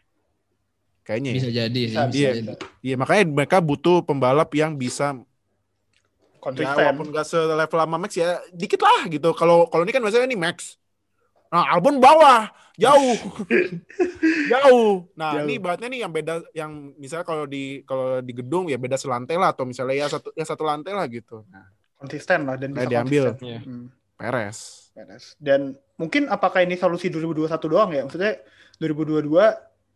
Kayaknya 1.07 1.29
ya. 1.31 1.35
Bisa 1.39 1.49
jadi 1.53 1.81
sih. 1.87 1.95
Bisa, 1.95 2.03
Bisa, 2.03 2.11
bisa, 2.11 2.19
Iya. 2.19 2.31
jadi. 2.35 2.53
Iya, 2.83 2.95
makanya 2.99 3.23
mereka 3.31 3.57
butuh 3.63 4.03
pembalap 4.03 4.49
yang 4.51 4.75
bisa 4.75 5.15
ya 6.45 6.51
Konsisten. 6.53 6.77
walaupun 6.77 7.07
gak 7.09 7.25
selevel 7.25 7.79
sama 7.81 7.97
Max 7.97 8.11
ya 8.13 8.29
dikit 8.53 8.77
lah 8.79 9.09
gitu. 9.09 9.33
Kalau 9.33 9.65
kalau 9.65 9.81
ini 9.81 9.91
kan 9.91 10.05
biasanya 10.05 10.29
ini 10.29 10.37
Max. 10.37 10.77
Nah, 11.49 11.71
Albon 11.71 11.97
bawah, 11.97 12.45
jauh. 12.75 13.15
jauh. 14.51 15.07
Nah, 15.15 15.39
Jauh. 15.39 15.45
ini 15.47 15.57
ibaratnya 15.57 15.87
nih 15.87 15.99
yang 16.03 16.11
beda 16.11 16.33
yang 16.51 16.71
misalnya 16.97 17.23
kalau 17.23 17.45
di 17.45 17.81
kalau 17.83 18.19
di 18.19 18.33
gedung 18.33 18.67
ya 18.67 18.75
beda 18.75 18.95
selantai 18.95 19.37
lah 19.37 19.51
atau 19.51 19.63
misalnya 19.63 19.95
ya 19.95 20.07
satu 20.09 20.29
ya 20.33 20.43
satu 20.43 20.63
lantai 20.63 20.91
lah 20.91 21.05
gitu. 21.07 21.45
Nah, 21.47 21.65
konsisten 21.95 22.45
lah 22.45 22.55
dan 22.57 22.73
Nah, 22.73 22.83
bisa 22.83 22.91
diambil. 22.91 23.23
konsisten. 23.31 23.47
Iya. 23.47 23.59
Hmm, 23.63 23.85
Perez. 24.15 24.57
beres. 24.91 25.25
Dan 25.37 25.61
mungkin 25.95 26.27
apakah 26.27 26.63
ini 26.63 26.75
solusi 26.75 27.07
2021 27.07 27.67
doang 27.67 27.89
ya? 27.91 28.03
Maksudnya 28.03 28.39
2022 28.77 29.31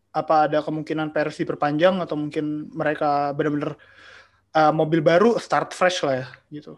apa 0.10 0.50
ada 0.50 0.60
kemungkinan 0.60 1.14
Perez 1.14 1.38
diperpanjang 1.38 2.02
atau 2.02 2.16
mungkin 2.16 2.68
mereka 2.74 3.30
benar-benar 3.32 3.78
uh, 4.54 4.74
mobil 4.74 5.02
baru 5.04 5.38
start 5.38 5.74
fresh 5.76 6.02
lah 6.06 6.26
ya 6.26 6.28
gitu. 6.50 6.74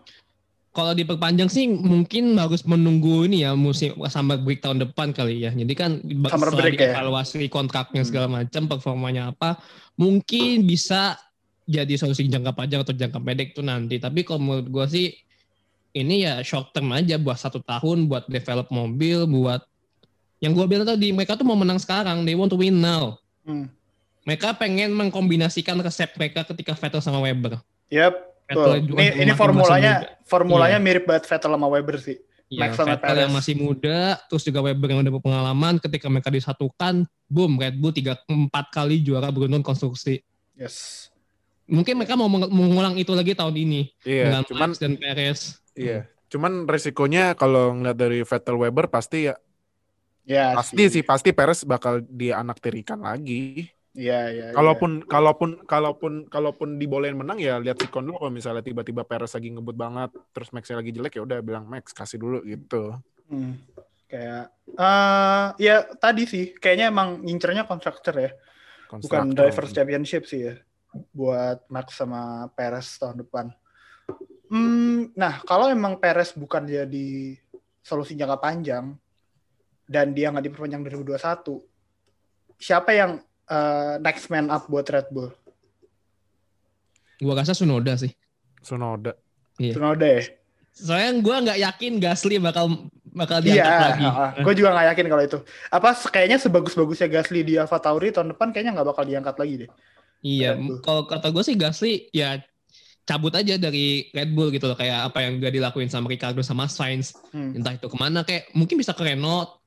Kalau 0.71 0.95
diperpanjang 0.95 1.51
sih 1.51 1.67
mungkin 1.67 2.39
harus 2.39 2.63
menunggu 2.63 3.27
ini 3.27 3.43
ya 3.43 3.51
musim 3.59 3.91
summer 4.07 4.39
break 4.39 4.63
tahun 4.63 4.79
depan 4.87 5.11
kali 5.11 5.43
ya. 5.43 5.51
Jadi 5.51 5.73
kan 5.75 5.99
Summer 6.31 6.47
setelah 6.47 6.63
break 6.63 6.79
ya? 6.79 7.51
kontraknya 7.51 8.01
Hmm. 8.01 8.07
segala 8.07 8.27
macam 8.31 8.71
performanya 8.71 9.35
apa, 9.35 9.59
mungkin 9.99 10.63
bisa 10.63 11.19
jadi 11.67 11.91
solusi 11.99 12.31
jangka 12.31 12.55
panjang 12.55 12.87
atau 12.87 12.95
jangka 12.95 13.19
pendek 13.19 13.51
itu 13.51 13.59
nanti. 13.59 13.99
Tapi 13.99 14.23
kalau 14.23 14.39
menurut 14.39 14.67
gue 14.71 14.85
sih 14.87 15.07
ini 15.91 16.23
ya 16.23 16.39
short 16.39 16.71
term 16.71 16.87
aja 16.95 17.19
buat 17.19 17.35
satu 17.35 17.59
tahun 17.59 18.07
buat 18.07 18.31
develop 18.31 18.71
mobil, 18.71 19.27
buat 19.27 19.67
yang 20.39 20.55
gue 20.55 20.65
bilang 20.71 20.87
tadi 20.87 21.11
mereka 21.11 21.35
tuh 21.35 21.43
mau 21.43 21.59
menang 21.59 21.83
sekarang, 21.83 22.23
they 22.23 22.31
want 22.31 22.47
to 22.47 22.55
win 22.55 22.79
now. 22.79 23.19
Hmm. 23.43 23.67
Mereka 24.31 24.55
pengen 24.55 24.95
mengkombinasikan 24.95 25.75
resep 25.83 26.07
mereka 26.15 26.47
ketika 26.47 26.71
Vettel 26.71 27.03
sama 27.03 27.19
Weber. 27.19 27.59
Yep. 27.91 28.13
Vettel 28.47 28.63
Betul. 28.63 28.87
juga 28.87 28.99
Ini, 29.03 29.27
ini 29.27 29.31
formulanya 29.35 29.93
formulanya 30.23 30.79
mirip 30.79 31.03
banget 31.03 31.27
Vettel 31.27 31.51
sama 31.51 31.67
Weber 31.67 31.99
sih. 31.99 32.15
Ya, 32.47 32.67
Max 32.67 32.79
sama 32.79 32.95
Vettel 32.95 33.17
yang 33.27 33.33
masih 33.35 33.55
muda, 33.59 34.15
terus 34.31 34.43
juga 34.47 34.63
Weber 34.63 34.87
yang 34.87 35.03
udah 35.03 35.13
berpengalaman, 35.19 35.79
ketika 35.83 36.07
mereka 36.07 36.31
disatukan, 36.31 37.03
boom, 37.27 37.59
Red 37.59 37.75
Bull 37.75 37.91
tiga 37.91 38.15
empat 38.27 38.71
kali 38.71 39.03
juara 39.03 39.27
beruntun 39.27 39.59
konstruksi. 39.63 40.23
Yes. 40.55 41.07
Mungkin 41.67 41.99
mereka 41.99 42.15
mau 42.15 42.27
meng- 42.27 42.51
mengulang 42.51 42.95
itu 42.99 43.11
lagi 43.15 43.35
tahun 43.35 43.55
ini 43.55 43.91
Iya, 44.03 44.23
dengan 44.31 44.43
cuman 44.47 44.69
Max 44.71 44.79
dan 44.79 44.95
Perez. 44.95 45.59
iya. 45.75 46.07
Cuman 46.31 46.63
resikonya 46.67 47.35
kalau 47.35 47.75
ngeliat 47.75 47.95
dari 47.99 48.23
Vettel 48.23 48.55
Weber 48.55 48.87
pasti 48.87 49.27
ya 49.27 49.35
Ya 50.21 50.53
pasti 50.53 50.85
sih 50.87 51.03
pasti 51.03 51.33
Perez 51.33 51.65
bakal 51.65 52.03
dianaktirikan 52.05 52.99
lagi. 53.01 53.71
Iya, 53.91 54.31
iya. 54.31 54.45
iya. 54.51 54.55
Kalaupun 54.55 55.03
kalaupun 55.03 55.49
kalaupun 55.67 56.13
kalaupun 56.31 56.79
dibolehin 56.79 57.19
menang 57.19 57.43
ya 57.43 57.59
lihat 57.59 57.75
sikon 57.75 58.07
dulu 58.07 58.23
kalau 58.23 58.31
misalnya 58.31 58.63
tiba-tiba 58.63 59.03
Perez 59.03 59.35
lagi 59.35 59.51
ngebut 59.51 59.75
banget 59.75 60.11
terus 60.31 60.55
Max 60.55 60.71
lagi 60.71 60.95
jelek 60.95 61.19
ya 61.19 61.21
udah 61.27 61.39
bilang 61.43 61.67
Max 61.67 61.91
kasih 61.91 62.15
dulu 62.15 62.39
gitu. 62.47 62.95
Hmm. 63.27 63.59
Kayak 64.07 64.51
eh 64.79 65.45
ya 65.59 65.75
tadi 65.99 66.23
sih 66.23 66.55
kayaknya 66.55 66.87
emang 66.87 67.19
ngincernya 67.19 67.67
constructor 67.67 68.15
ya, 68.15 68.31
bukan 68.87 69.31
Konstruktor. 69.31 69.35
drivers 69.35 69.71
championship 69.75 70.23
sih 70.23 70.39
ya 70.51 70.55
buat 71.11 71.67
Max 71.67 71.99
sama 71.99 72.47
Perez 72.55 72.95
tahun 72.95 73.27
depan. 73.27 73.51
Hmm, 74.51 75.11
nah 75.15 75.39
kalau 75.43 75.71
emang 75.71 75.99
Perez 75.99 76.35
bukan 76.35 76.67
jadi 76.67 77.39
solusi 77.83 78.19
jangka 78.19 78.39
panjang 78.39 78.95
dan 79.87 80.15
dia 80.15 80.31
nggak 80.31 80.47
diperpanjang 80.47 80.83
2021, 80.87 81.59
siapa 82.59 82.91
yang 82.95 83.19
eh, 83.47 83.93
next 84.01 84.27
man 84.29 84.51
up 84.51 84.67
buat 84.67 84.85
Red 84.85 85.09
Bull? 85.09 85.31
Gua 87.21 87.37
rasa 87.37 87.53
Sunoda 87.53 87.93
sih. 87.97 88.11
Sonoda. 88.61 89.13
Iya. 89.61 89.77
Tsunoda 89.77 90.05
ya? 90.05 90.21
Soalnya 90.71 91.11
gua 91.21 91.35
nggak 91.43 91.59
yakin 91.59 91.93
Gasly 92.01 92.35
bakal 92.41 92.89
bakal 93.11 93.43
diangkat 93.43 93.99
lagi. 93.99 94.07
gue 94.39 94.53
juga 94.55 94.69
nggak 94.71 94.87
yakin 94.95 95.05
kalau 95.11 95.23
itu. 95.27 95.37
Apa 95.67 95.89
kayaknya 96.09 96.39
sebagus-bagusnya 96.39 97.11
Gasly 97.11 97.43
di 97.43 97.59
Alfa 97.59 97.77
Tauri 97.77 98.09
tahun 98.15 98.31
depan 98.33 98.55
kayaknya 98.55 98.79
nggak 98.79 98.87
bakal 98.87 99.03
diangkat 99.03 99.35
lagi 99.35 99.53
deh. 99.67 99.69
Iya, 100.21 100.55
kalau 100.85 101.09
kata 101.09 101.27
gue 101.33 101.43
sih 101.43 101.55
Gasly 101.59 102.07
ya 102.15 102.39
cabut 103.03 103.33
aja 103.35 103.57
dari 103.57 104.07
Red 104.13 104.31
Bull 104.31 104.53
gitu 104.53 104.69
loh 104.69 104.77
kayak 104.77 105.11
apa 105.11 105.25
yang 105.25 105.41
gak 105.41 105.51
dilakuin 105.51 105.89
sama 105.89 106.07
Ricardo 106.07 106.39
sama 106.45 106.69
Sainz 106.69 107.17
Hmm. 107.33 107.57
entah 107.57 107.73
itu 107.73 107.89
ke 107.89 107.97
mana 107.97 108.21
kayak 108.21 108.53
mungkin 108.53 108.77
bisa 108.77 108.93
ke 108.93 109.01
Renault 109.03 109.57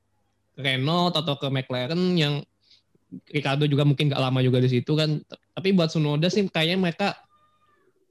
Renault 0.55 1.19
atau 1.19 1.35
ke 1.37 1.51
McLaren 1.51 2.15
yang 2.15 2.41
Ricardo 3.31 3.65
juga 3.69 3.87
mungkin 3.87 4.11
gak 4.11 4.23
lama 4.23 4.41
juga 4.41 4.59
di 4.63 4.71
situ 4.71 4.93
kan 4.95 5.21
tapi 5.55 5.75
buat 5.75 5.91
Sunoda 5.91 6.27
sih 6.31 6.47
kayaknya 6.49 6.79
mereka 6.81 7.15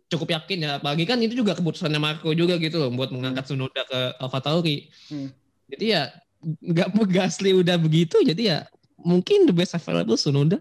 cukup 0.07 0.37
yakin 0.37 0.63
ya 0.63 0.71
apalagi 0.77 1.03
kan 1.09 1.17
itu 1.19 1.41
juga 1.41 1.57
keputusannya 1.57 1.97
Marco 1.97 2.29
juga 2.37 2.55
gitu 2.61 2.77
loh 2.77 2.93
buat 2.93 3.09
mengangkat 3.09 3.49
Sunoda 3.49 3.81
ke 3.87 3.99
Alfa 4.21 4.39
Tauri 4.39 4.87
Hmm. 5.09 5.29
jadi 5.67 5.85
ya 5.85 6.03
nggak 6.43 6.89
mau 6.93 7.07
Gasly 7.07 7.55
udah 7.55 7.79
begitu 7.79 8.19
jadi 8.21 8.43
ya 8.43 8.57
mungkin 8.99 9.47
the 9.47 9.55
best 9.55 9.75
available 9.75 10.19
Sunoda 10.19 10.59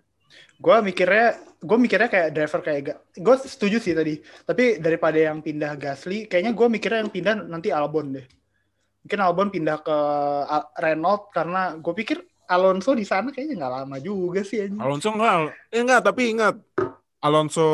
Gue 0.62 0.78
mikirnya, 0.78 1.42
gue 1.58 1.78
mikirnya 1.78 2.06
kayak 2.06 2.28
driver 2.38 2.60
kayak 2.62 2.94
gue 3.18 3.36
setuju 3.42 3.82
sih 3.82 3.98
tadi. 3.98 4.22
Tapi 4.22 4.78
daripada 4.78 5.18
yang 5.18 5.42
pindah 5.42 5.74
Gasly, 5.74 6.30
kayaknya 6.30 6.54
gue 6.54 6.66
mikirnya 6.70 7.02
yang 7.02 7.10
pindah 7.10 7.34
nanti 7.50 7.74
Albon 7.74 8.14
deh. 8.14 8.26
Mungkin 9.02 9.18
Albon 9.18 9.50
pindah 9.50 9.82
ke 9.82 9.98
Renault 10.78 11.34
karena 11.34 11.74
gue 11.74 11.94
pikir 11.98 12.22
Alonso 12.52 12.92
di 12.92 13.02
sana 13.02 13.28
kayaknya 13.28 13.56
nggak 13.58 13.72
lama 13.80 13.96
juga 13.98 14.40
sih. 14.42 14.60
anjing. 14.60 14.78
Alonso 14.78 15.08
enggak, 15.10 15.34
eh, 15.68 15.80
enggak 15.80 16.00
tapi 16.02 16.22
ingat 16.30 16.54
Alonso 17.18 17.66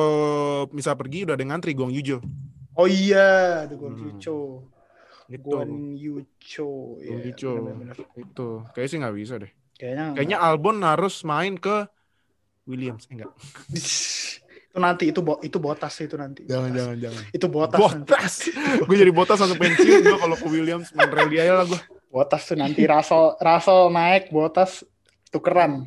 bisa 0.69 0.93
pergi 0.93 1.25
udah 1.25 1.35
dengan 1.35 1.57
ngantri 1.57 1.73
Guang 1.73 1.91
Yujo. 1.91 2.21
Oh 2.75 2.87
iya, 2.87 3.67
Guan 3.67 3.93
Hmm. 3.93 4.05
Yucho. 4.15 4.63
Gitu. 5.27 5.49
Yucho. 5.99 6.69
Guan 6.97 7.19
Iya, 7.19 7.27
Yucho. 7.27 7.51
benar-benar. 7.59 7.97
Itu. 8.15 8.49
Kayaknya 8.71 8.89
sih 8.89 8.99
nggak 8.99 9.17
bisa 9.17 9.35
deh. 9.37 9.51
Kayaknya, 9.75 10.05
Kayaknya 10.15 10.39
Albon 10.39 10.77
harus 10.81 11.15
main 11.23 11.55
ke 11.55 11.87
Williams. 12.65 13.05
Eh, 13.07 13.19
enggak. 13.19 13.31
itu 14.69 14.77
nanti 14.77 15.05
itu 15.09 15.21
bo- 15.21 15.41
itu 15.41 15.57
botas 15.57 15.97
itu 15.99 16.15
nanti. 16.15 16.45
Jangan, 16.45 16.71
Botas. 16.71 16.77
jangan, 16.79 16.97
jangan. 17.01 17.23
Itu 17.33 17.47
botas. 17.49 17.79
Botas. 17.81 18.33
gue 18.87 18.97
jadi 18.97 19.11
botas 19.11 19.37
langsung 19.41 19.59
pensiun 19.59 20.01
gue 20.05 20.19
kalau 20.19 20.37
ke 20.37 20.47
Williams 20.47 20.89
main 20.93 21.09
rally 21.09 21.41
aja 21.41 21.55
lah 21.57 21.67
gue. 21.67 21.81
Botas 22.19 22.43
tuh 22.51 22.59
nanti 22.59 22.83
Russell 22.83 23.39
Russell 23.39 23.95
naik, 23.95 24.35
Botas 24.35 24.83
tukeran. 25.31 25.87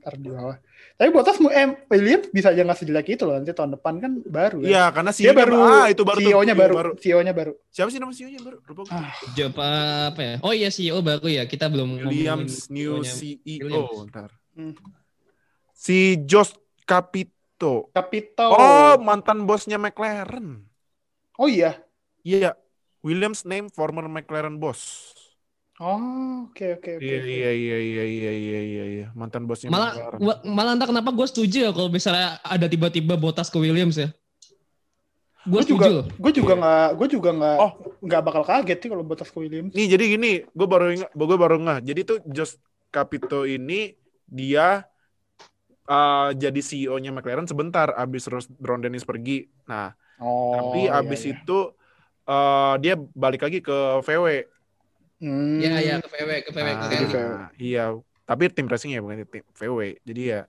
Ntar 0.00 0.14
di 0.16 0.32
bawah. 0.32 0.56
Tapi 0.96 1.10
Botas 1.12 1.36
mu 1.36 1.52
eh, 1.52 1.68
Williams 1.92 2.32
bisa 2.32 2.48
aja 2.48 2.64
nggak 2.64 2.78
sejelek 2.80 3.12
itu 3.12 3.28
loh 3.28 3.36
nanti 3.36 3.52
tahun 3.52 3.76
depan 3.76 4.00
kan 4.00 4.12
baru 4.24 4.64
ya. 4.64 4.68
Iya, 4.72 4.84
karena 4.94 5.10
Dia 5.12 5.18
CEO-nya 5.20 5.36
baru, 5.44 5.54
ah, 5.60 5.86
itu 5.92 6.02
baru 6.06 6.16
tuh, 6.16 6.24
CEO-nya 6.24 6.54
CEO 6.54 6.62
baru, 6.62 6.90
CEO-nya 6.96 7.32
baru. 7.36 7.52
Siapa 7.68 7.88
sih 7.92 8.00
nama 8.00 8.12
CEO-nya 8.16 8.40
baru? 8.40 8.56
Lupa 8.64 8.80
gue. 8.88 8.92
Ah, 8.96 9.12
Jawab 9.36 9.56
apa 10.14 10.20
ya? 10.24 10.34
Oh 10.40 10.52
iya 10.56 10.68
CEO 10.72 10.98
baru 11.04 11.26
ya. 11.28 11.44
Kita 11.44 11.68
belum 11.68 12.08
Williams 12.08 12.72
new 12.72 13.04
CEO-nya. 13.04 13.12
CEO. 13.12 13.66
Williams. 13.68 13.98
Ntar. 14.08 14.30
Hmm. 14.56 14.74
Si 15.76 15.98
Josh 16.24 16.56
Capito. 16.88 17.92
Capito. 17.92 18.46
Oh, 18.48 18.96
mantan 18.96 19.44
bosnya 19.44 19.76
McLaren. 19.76 20.64
Oh 21.36 21.50
iya. 21.50 21.82
Iya, 22.22 22.54
Williams 23.02 23.42
name 23.42 23.66
former 23.68 24.06
McLaren 24.06 24.56
boss. 24.56 25.10
Oh, 25.82 26.46
oke 26.46 26.78
oke 26.78 26.90
oke. 26.96 27.02
Iya, 27.02 27.18
oke. 27.18 27.26
iya, 27.26 27.50
iya, 27.50 27.76
iya, 27.76 28.04
iya, 28.06 28.32
iya, 28.32 28.60
iya, 28.62 28.84
iya. 28.86 29.06
Mantan 29.12 29.44
bosnya 29.44 29.66
Malah 29.66 29.90
McLaren. 29.92 30.18
gua- 30.22 30.42
malah 30.46 30.72
entah 30.72 30.86
kenapa 30.86 31.10
gue 31.10 31.26
setuju 31.26 31.58
ya 31.66 31.70
kalau 31.74 31.90
misalnya 31.90 32.38
ada 32.40 32.66
tiba-tiba 32.70 33.18
botas 33.18 33.50
ke 33.50 33.58
Williams 33.58 33.98
ya. 33.98 34.14
Gue 35.42 35.66
juga, 35.66 36.06
gue 36.06 36.32
juga 36.32 36.54
nggak, 36.54 36.88
gue 36.94 37.08
juga 37.10 37.30
nggak, 37.34 37.56
Oh. 37.58 37.72
nggak 37.98 38.22
bakal 38.22 38.42
kaget 38.46 38.78
sih 38.78 38.88
kalau 38.94 39.02
Botas 39.02 39.26
ke 39.26 39.42
Williams. 39.42 39.74
Nih, 39.74 39.90
jadi 39.90 40.04
gini, 40.14 40.32
gue 40.46 40.66
baru 40.70 40.94
ingat, 40.94 41.10
gue 41.10 41.34
baru 41.34 41.58
nggak. 41.58 41.80
Jadi 41.82 42.00
tuh 42.06 42.18
Josh 42.30 42.54
Capito 42.94 43.42
ini 43.42 43.90
dia 44.22 44.86
uh, 45.82 46.30
jadi 46.30 46.60
CEO-nya 46.62 47.10
McLaren 47.10 47.50
sebentar 47.50 47.90
abis 47.90 48.30
Ron 48.62 48.86
Dennis 48.86 49.02
pergi. 49.02 49.50
Nah, 49.66 49.90
Oh. 50.22 50.54
tapi 50.54 50.86
iya, 50.86 51.02
abis 51.02 51.26
iya. 51.26 51.34
itu 51.34 51.74
uh, 52.26 52.74
dia 52.78 52.94
balik 53.14 53.42
lagi 53.42 53.58
ke 53.58 53.78
VW. 54.02 54.26
Hmm. 55.22 55.62
Iya 55.62 55.72
iya 55.78 55.94
ke 56.02 56.08
VW 56.10 56.30
ke 56.42 56.50
VW 56.50 56.68
ke 56.68 56.82
Nah, 56.82 56.90
Rally. 56.90 57.06
VW. 57.06 57.30
iya, 57.62 57.84
tapi 58.26 58.50
tim 58.50 58.66
racing 58.66 58.90
ya 58.94 59.00
bukan 59.00 59.22
tim 59.26 59.44
VW. 59.54 59.98
Jadi 60.02 60.22
ya 60.34 60.40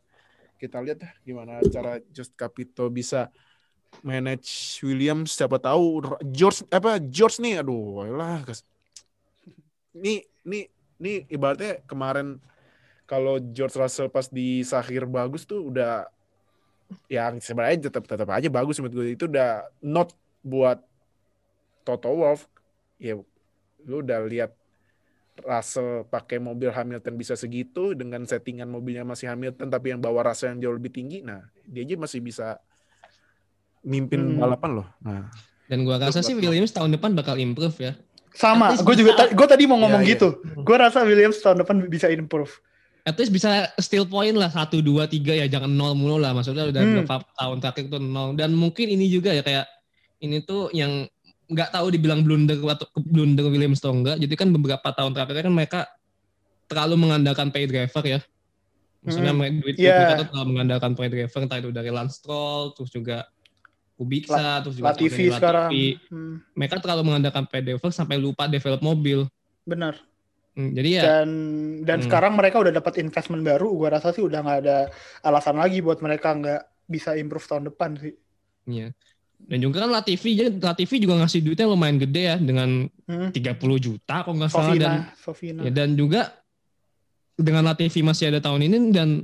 kita 0.57 0.80
lihat 0.80 0.97
dah 1.03 1.11
gimana 1.21 1.59
cara 1.67 1.99
Josh 2.09 2.32
Capito 2.34 2.88
bisa 2.88 3.28
manage 4.01 4.80
Williams 4.82 5.36
siapa 5.36 5.59
tahu 5.59 6.01
George 6.34 6.65
apa 6.71 6.97
George 6.97 7.38
nih 7.43 7.61
aduh 7.61 8.07
lah 8.09 8.41
nih 9.93 10.26
nih 10.41 10.65
nih 10.97 11.17
ibaratnya 11.30 11.84
kemarin 11.86 12.39
kalau 13.05 13.38
George 13.38 13.76
Russell 13.78 14.09
pas 14.09 14.26
di 14.32 14.65
Sahir 14.65 15.05
bagus 15.05 15.45
tuh 15.45 15.69
udah 15.69 16.07
yang 17.11 17.38
sebenarnya 17.43 17.91
tetap 17.91 18.07
tetap 18.07 18.30
aja 18.32 18.47
bagus 18.49 18.80
menurut 18.82 18.95
gue 19.03 19.07
itu 19.13 19.26
udah 19.30 19.67
not 19.84 20.09
buat 20.41 20.82
Toto 21.84 22.10
Wolff 22.10 22.48
ya 22.98 23.20
lu 23.84 23.96
udah 24.00 24.24
lihat 24.24 24.52
Russell 25.36 26.06
pakai 26.08 26.38
mobil 26.38 26.70
Hamilton 26.70 27.14
bisa 27.14 27.34
segitu 27.34 27.92
dengan 27.92 28.24
settingan 28.24 28.70
mobilnya 28.70 29.04
masih 29.04 29.28
Hamilton 29.28 29.68
tapi 29.68 29.90
yang 29.90 30.00
bawa 30.00 30.30
Russell 30.30 30.54
yang 30.54 30.62
jauh 30.62 30.76
lebih 30.76 30.90
tinggi 30.90 31.20
nah 31.20 31.42
dia 31.64 31.84
aja 31.84 31.96
masih 31.98 32.20
bisa 32.20 32.62
mimpin 33.84 34.20
Hmm. 34.24 34.40
balapan 34.40 34.70
loh 34.74 34.88
nah 35.00 35.28
Dan 35.64 35.88
gua 35.88 35.96
rasa 35.98 36.20
sih 36.20 36.36
Williams 36.36 36.70
tahun 36.70 36.92
depan 36.92 37.16
bakal 37.16 37.40
improve 37.40 37.74
ya. 37.80 37.96
Sama, 38.36 38.76
gue 38.76 38.96
juga, 39.00 39.32
gue 39.32 39.48
tadi 39.48 39.64
mau 39.64 39.80
ngomong 39.80 40.04
Iya, 40.04 40.06
iya. 40.06 40.14
gitu. 40.20 40.28
Gue 40.60 40.76
rasa 40.76 41.08
Williams 41.08 41.40
tahun 41.40 41.64
depan 41.64 41.88
bisa 41.88 42.12
improve. 42.12 42.52
At 43.04 43.16
least 43.16 43.32
bisa 43.32 43.50
steal 43.80 44.04
point 44.04 44.36
lah 44.36 44.52
satu 44.52 44.84
dua 44.84 45.08
tiga 45.08 45.32
ya 45.32 45.48
jangan 45.48 45.72
nol 45.72 45.96
mulu 45.96 46.20
lah 46.20 46.36
maksudnya 46.36 46.68
udah 46.68 46.82
Hmm. 46.84 47.08
berapa 47.08 47.26
tahun 47.32 47.58
terakhir 47.60 47.86
tuh 47.90 48.02
nol 48.02 48.36
dan 48.36 48.52
mungkin 48.54 48.92
ini 48.92 49.08
juga 49.08 49.32
ya 49.32 49.40
kayak 49.40 49.66
ini 50.20 50.44
tuh 50.44 50.68
yang 50.72 51.08
nggak 51.50 51.70
tahu 51.72 51.88
dibilang 51.91 52.24
blunder 52.24 52.56
atau 52.56 52.88
blunder 52.96 53.46
Williams 53.52 53.84
atau 53.84 53.91
enggak 53.91 54.16
jadi 54.20 54.34
kan 54.39 54.48
beberapa 54.54 54.88
tahun 54.96 55.12
terakhir 55.12 55.44
kan 55.44 55.54
mereka 55.54 55.80
terlalu 56.72 56.96
mengandalkan 56.96 57.52
pay 57.52 57.68
driver 57.68 58.04
ya 58.04 58.20
maksudnya 59.04 59.36
Hmm. 59.36 59.39
mereka 59.44 59.56
duit, 59.60 59.76
Iya. 59.76 59.91
mereka 60.00 60.14
tuh 60.16 60.28
terlalu 60.32 60.48
mengandalkan 60.56 60.91
pay 60.96 61.10
driver 61.12 61.39
entah 61.44 61.60
itu 61.60 61.70
dari 61.76 61.91
Lance 61.91 62.16
Stroll 62.24 62.72
terus 62.72 62.89
juga 62.89 63.18
Kubica 63.94 64.64
terus 64.66 64.76
juga 64.80 64.89
Latifi 64.96 65.30
sekarang. 65.30 65.70
Hmm, 66.10 66.41
mereka 66.58 66.82
terlalu 66.82 67.02
mengandalkan 67.12 67.46
pay 67.46 67.62
driver 67.62 67.91
sampai 67.94 68.18
lupa 68.18 68.50
develop 68.50 68.82
mobil 68.82 69.28
benar. 69.68 70.00
Hmm, 70.54 70.70
jadi 70.74 70.89
ya 70.89 71.04
Dan 71.04 71.30
dan 71.84 71.98
Hmm. 72.02 72.06
sekarang 72.10 72.34
mereka 72.34 72.62
udah 72.62 72.74
dapat 72.74 73.02
investment 73.02 73.44
baru. 73.44 73.70
Gue 73.74 73.89
rasa 73.94 74.10
sih 74.10 74.24
udah 74.24 74.39
nggak 74.41 74.60
ada 74.66 74.78
alasan 75.22 75.58
lagi 75.60 75.82
buat 75.82 76.00
mereka 76.00 76.34
nggak 76.34 76.62
bisa 76.86 77.14
improve 77.18 77.46
tahun 77.46 77.70
depan 77.70 77.98
sih. 78.00 78.14
Iya. 78.66 78.96
Dan 79.44 79.60
juga 79.60 79.84
kan 79.84 79.91
Latifi, 79.91 80.34
jadi 80.34 80.50
Latifi 80.56 80.98
juga 80.98 81.20
ngasih 81.20 81.39
duitnya 81.41 81.68
lumayan 81.68 82.00
gede 82.00 82.24
ya 82.26 82.36
dengan 82.38 82.88
Hmm. 83.04 83.30
30 83.30 83.76
juta 83.78 84.24
kalau 84.24 84.39
nggak 84.39 84.50
salah 84.50 84.74
dan 84.74 85.12
Sofina, 85.20 85.60
Sofina. 85.60 85.62
ya, 85.62 85.72
dan 85.72 85.89
juga 85.94 86.22
dengan 87.36 87.64
Latifi 87.66 88.00
masih 88.00 88.32
ada 88.32 88.39
tahun 88.39 88.64
ini 88.64 88.78
dan 88.89 89.22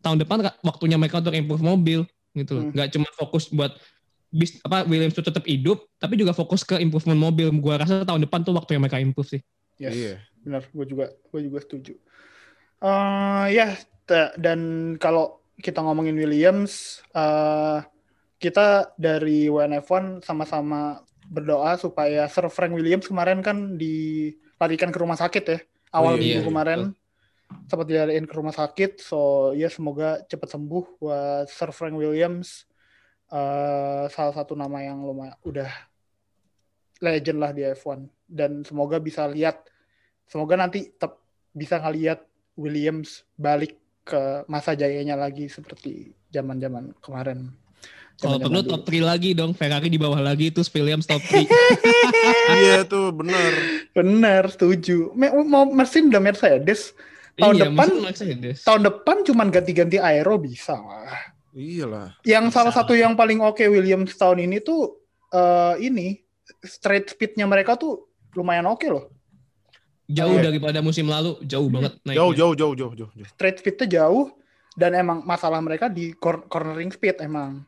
tahun 0.00 0.18
depan 0.18 0.42
waktunya 0.60 0.98
mereka 0.98 1.22
untuk 1.22 1.30
improve 1.32 1.62
mobil 1.62 2.00
gitu 2.32 2.52
loh. 2.52 2.64
Hmm. 2.66 2.72
Nggak 2.74 2.88
cuma 2.90 3.06
fokus 3.14 3.46
buat 3.48 3.78
bis 4.28 4.56
apa 4.60 4.82
Williams 4.82 5.12
tuh 5.12 5.22
tetap 5.22 5.44
hidup, 5.44 5.84
tapi 5.96 6.16
juga 6.16 6.32
fokus 6.32 6.64
ke 6.64 6.80
improvement 6.80 7.20
mobil. 7.20 7.52
Gua 7.54 7.78
rasa 7.78 8.02
tahun 8.02 8.24
depan 8.24 8.42
tuh 8.42 8.52
waktunya 8.52 8.80
mereka 8.80 8.98
improve 8.98 9.28
sih. 9.30 9.42
Yes. 9.78 9.94
Iya. 9.94 10.14
benar 10.42 10.66
gue 10.68 10.84
juga 10.84 11.06
gue 11.06 11.40
juga 11.40 11.62
setuju 11.62 11.94
Eh 12.82 13.46
ya 13.54 13.78
ta- 14.02 14.34
dan 14.34 14.58
kalau 14.98 15.38
kita 15.54 15.78
ngomongin 15.78 16.18
Williams 16.18 16.98
eh 17.14 17.78
kita 18.42 18.90
dari 18.98 19.46
WNF1 19.46 20.26
sama-sama 20.26 20.98
berdoa 21.30 21.78
supaya 21.78 22.26
Sir 22.26 22.50
Frank 22.50 22.74
Williams 22.74 23.06
kemarin 23.06 23.38
kan 23.38 23.78
dilarikan 23.78 24.90
ke 24.90 24.98
rumah 24.98 25.14
sakit 25.14 25.44
ya 25.46 25.58
awal 25.94 26.16
Oh, 26.16 26.18
iya, 26.18 26.42
minggu 26.42 26.42
iya, 26.42 26.48
kemarin. 26.50 26.80
sempat 27.68 27.86
dilarikan 27.86 28.26
ke 28.26 28.34
rumah 28.34 28.56
sakit 28.56 28.98
so 28.98 29.52
ya 29.52 29.68
semoga 29.70 30.24
cepat 30.26 30.56
sembuh 30.58 30.84
buat 30.98 31.46
Sir 31.46 31.70
Frank 31.70 31.94
Williams. 31.94 32.66
Eh 33.32 34.04
salah 34.12 34.34
satu 34.34 34.58
nama 34.58 34.82
yang 34.82 35.04
lumayan 35.06 35.36
udah 35.46 35.70
legend 37.00 37.38
lah 37.40 37.52
di 37.54 37.62
F1 37.64 38.08
dan 38.28 38.64
semoga 38.64 38.96
bisa 39.00 39.24
lihat 39.28 39.68
semoga 40.26 40.56
nanti 40.56 40.90
tetap 40.90 41.20
bisa 41.52 41.76
ngelihat 41.80 42.24
Williams 42.56 43.24
balik 43.36 43.76
ke 44.02 44.44
masa 44.50 44.74
jayanya 44.74 45.14
lagi 45.14 45.46
seperti 45.46 46.12
zaman-zaman 46.32 46.92
kemarin. 47.04 47.52
Kalau 48.14 48.38
perlu 48.38 48.62
top 48.62 48.86
3 48.86 49.02
lagi 49.02 49.34
dong, 49.34 49.50
Ferrari 49.50 49.90
di 49.90 49.98
bawah 49.98 50.18
lagi 50.18 50.48
terus 50.48 50.70
Williams 50.70 51.04
top 51.04 51.18
3. 51.20 51.42
Iya 52.54 52.84
tuh 52.84 53.10
bener. 53.10 53.52
Bener, 53.90 54.42
setuju. 54.46 55.10
Me- 55.12 55.32
Mau 55.42 55.66
mesin 55.66 56.06
udah 56.06 56.22
Mercedes. 56.22 56.94
Tahun 57.34 57.54
iya, 57.56 57.66
depan- 57.66 57.98
Mercedes. 57.98 58.62
Tahun 58.62 58.78
depan 58.80 59.24
cuman 59.24 59.48
ganti-ganti 59.48 59.96
aero 59.96 60.36
bisa 60.36 60.76
lah. 60.76 61.18
Iya 61.50 61.84
lah. 61.84 62.08
Yang 62.22 62.44
Bisa. 62.46 62.56
salah 62.56 62.72
satu 62.72 62.92
yang 62.92 63.12
paling 63.12 63.40
oke 63.40 63.60
Williams 63.60 64.14
tahun 64.14 64.46
ini 64.46 64.60
tuh 64.60 65.02
eh, 65.28 65.74
ini 65.82 66.20
straight 66.62 67.08
speednya 67.08 67.44
mereka 67.44 67.74
tuh 67.74 68.06
lumayan 68.32 68.64
oke 68.66 68.86
loh. 68.86 69.10
Jauh 70.06 70.36
Iya. 70.36 70.46
daripada 70.46 70.78
musim 70.78 71.08
lalu, 71.08 71.40
jauh 71.42 71.66
banget 71.66 71.96
naiknya. 72.02 72.20
Jauh 72.20 72.32
jauh 72.32 72.54
jauh 72.54 72.74
jauh 72.76 72.92
jauh. 72.94 73.10
jauh. 73.10 73.26
straight 73.26 73.58
speednya 73.58 73.88
jauh 73.98 74.30
dan 74.72 74.92
emang 74.92 75.24
masalah 75.24 75.58
mereka 75.58 75.88
di 75.88 76.12
cor- 76.14 76.46
cornering 76.46 76.88
speed 76.88 77.18
emang. 77.18 77.64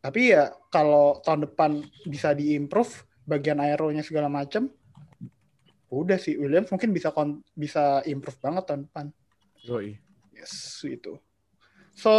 Tapi 0.00 0.32
ya 0.32 0.48
kalau 0.72 1.20
tahun 1.20 1.44
depan 1.44 1.84
bisa 2.08 2.32
diimprove 2.32 3.04
bagian 3.28 3.60
aeronya 3.60 4.00
segala 4.00 4.32
macam, 4.32 4.72
udah 5.92 6.16
sih 6.16 6.40
Williams 6.40 6.72
mungkin 6.72 6.96
bisa 6.96 7.12
kon- 7.12 7.44
bisa 7.52 8.00
improve 8.08 8.40
banget 8.40 8.64
tahun 8.64 8.82
depan. 8.88 9.06
Yoi. 9.68 10.00
Yes 10.32 10.80
itu. 10.88 11.20
So 11.92 12.12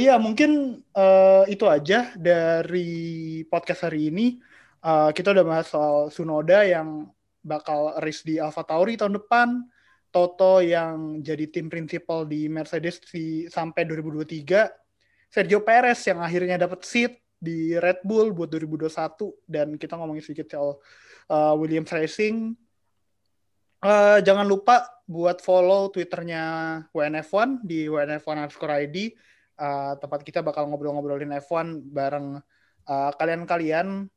ya 0.00 0.16
mungkin 0.16 0.80
eh, 0.80 1.44
itu 1.52 1.68
aja 1.68 2.16
dari 2.16 3.44
podcast 3.44 3.92
hari 3.92 4.08
ini. 4.08 4.40
Eh, 4.80 5.10
kita 5.12 5.36
udah 5.36 5.44
bahas 5.44 5.68
soal 5.68 6.08
Sunoda 6.08 6.64
yang 6.64 7.10
bakal 7.44 8.00
race 8.00 8.24
di 8.24 8.40
Alpha 8.40 8.64
Tauri 8.64 8.96
tahun 8.96 9.20
depan. 9.20 9.48
Toto 10.08 10.64
yang 10.64 11.20
jadi 11.20 11.52
tim 11.52 11.68
principal 11.68 12.24
di 12.24 12.48
Mercedes 12.48 13.04
di, 13.12 13.44
sampai 13.52 13.84
2023. 13.84 15.28
Sergio 15.28 15.60
Perez 15.60 16.00
yang 16.08 16.24
akhirnya 16.24 16.56
dapat 16.56 16.80
seat 16.86 17.25
di 17.36 17.76
Red 17.76 18.02
Bull 18.02 18.32
buat 18.32 18.48
2021 18.48 18.88
dan 19.44 19.76
kita 19.76 19.94
ngomongin 20.00 20.24
sedikit 20.24 20.50
soal 20.56 20.80
eh, 21.28 21.54
Williams 21.54 21.92
Racing. 21.92 22.56
Eh, 23.84 24.18
jangan 24.24 24.48
lupa 24.48 24.88
buat 25.06 25.38
follow 25.44 25.92
Twitternya 25.94 26.44
WNF1 26.90 27.62
di 27.62 27.86
WNF1 27.86 28.34
underscore 28.42 28.74
ID. 28.88 29.14
Eh, 29.56 29.92
tempat 29.96 30.20
kita 30.20 30.44
bakal 30.44 30.68
ngobrol-ngobrolin 30.68 31.32
F1 31.40 31.86
bareng 31.92 32.40
eh, 32.88 33.10
kalian-kalian. 33.16 34.08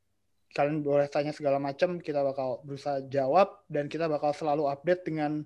Kalian 0.50 0.82
boleh 0.82 1.06
tanya 1.14 1.30
segala 1.30 1.62
macam, 1.62 2.02
kita 2.02 2.26
bakal 2.26 2.66
berusaha 2.66 3.06
jawab 3.06 3.62
dan 3.70 3.86
kita 3.86 4.10
bakal 4.10 4.34
selalu 4.34 4.66
update 4.66 5.06
dengan 5.06 5.46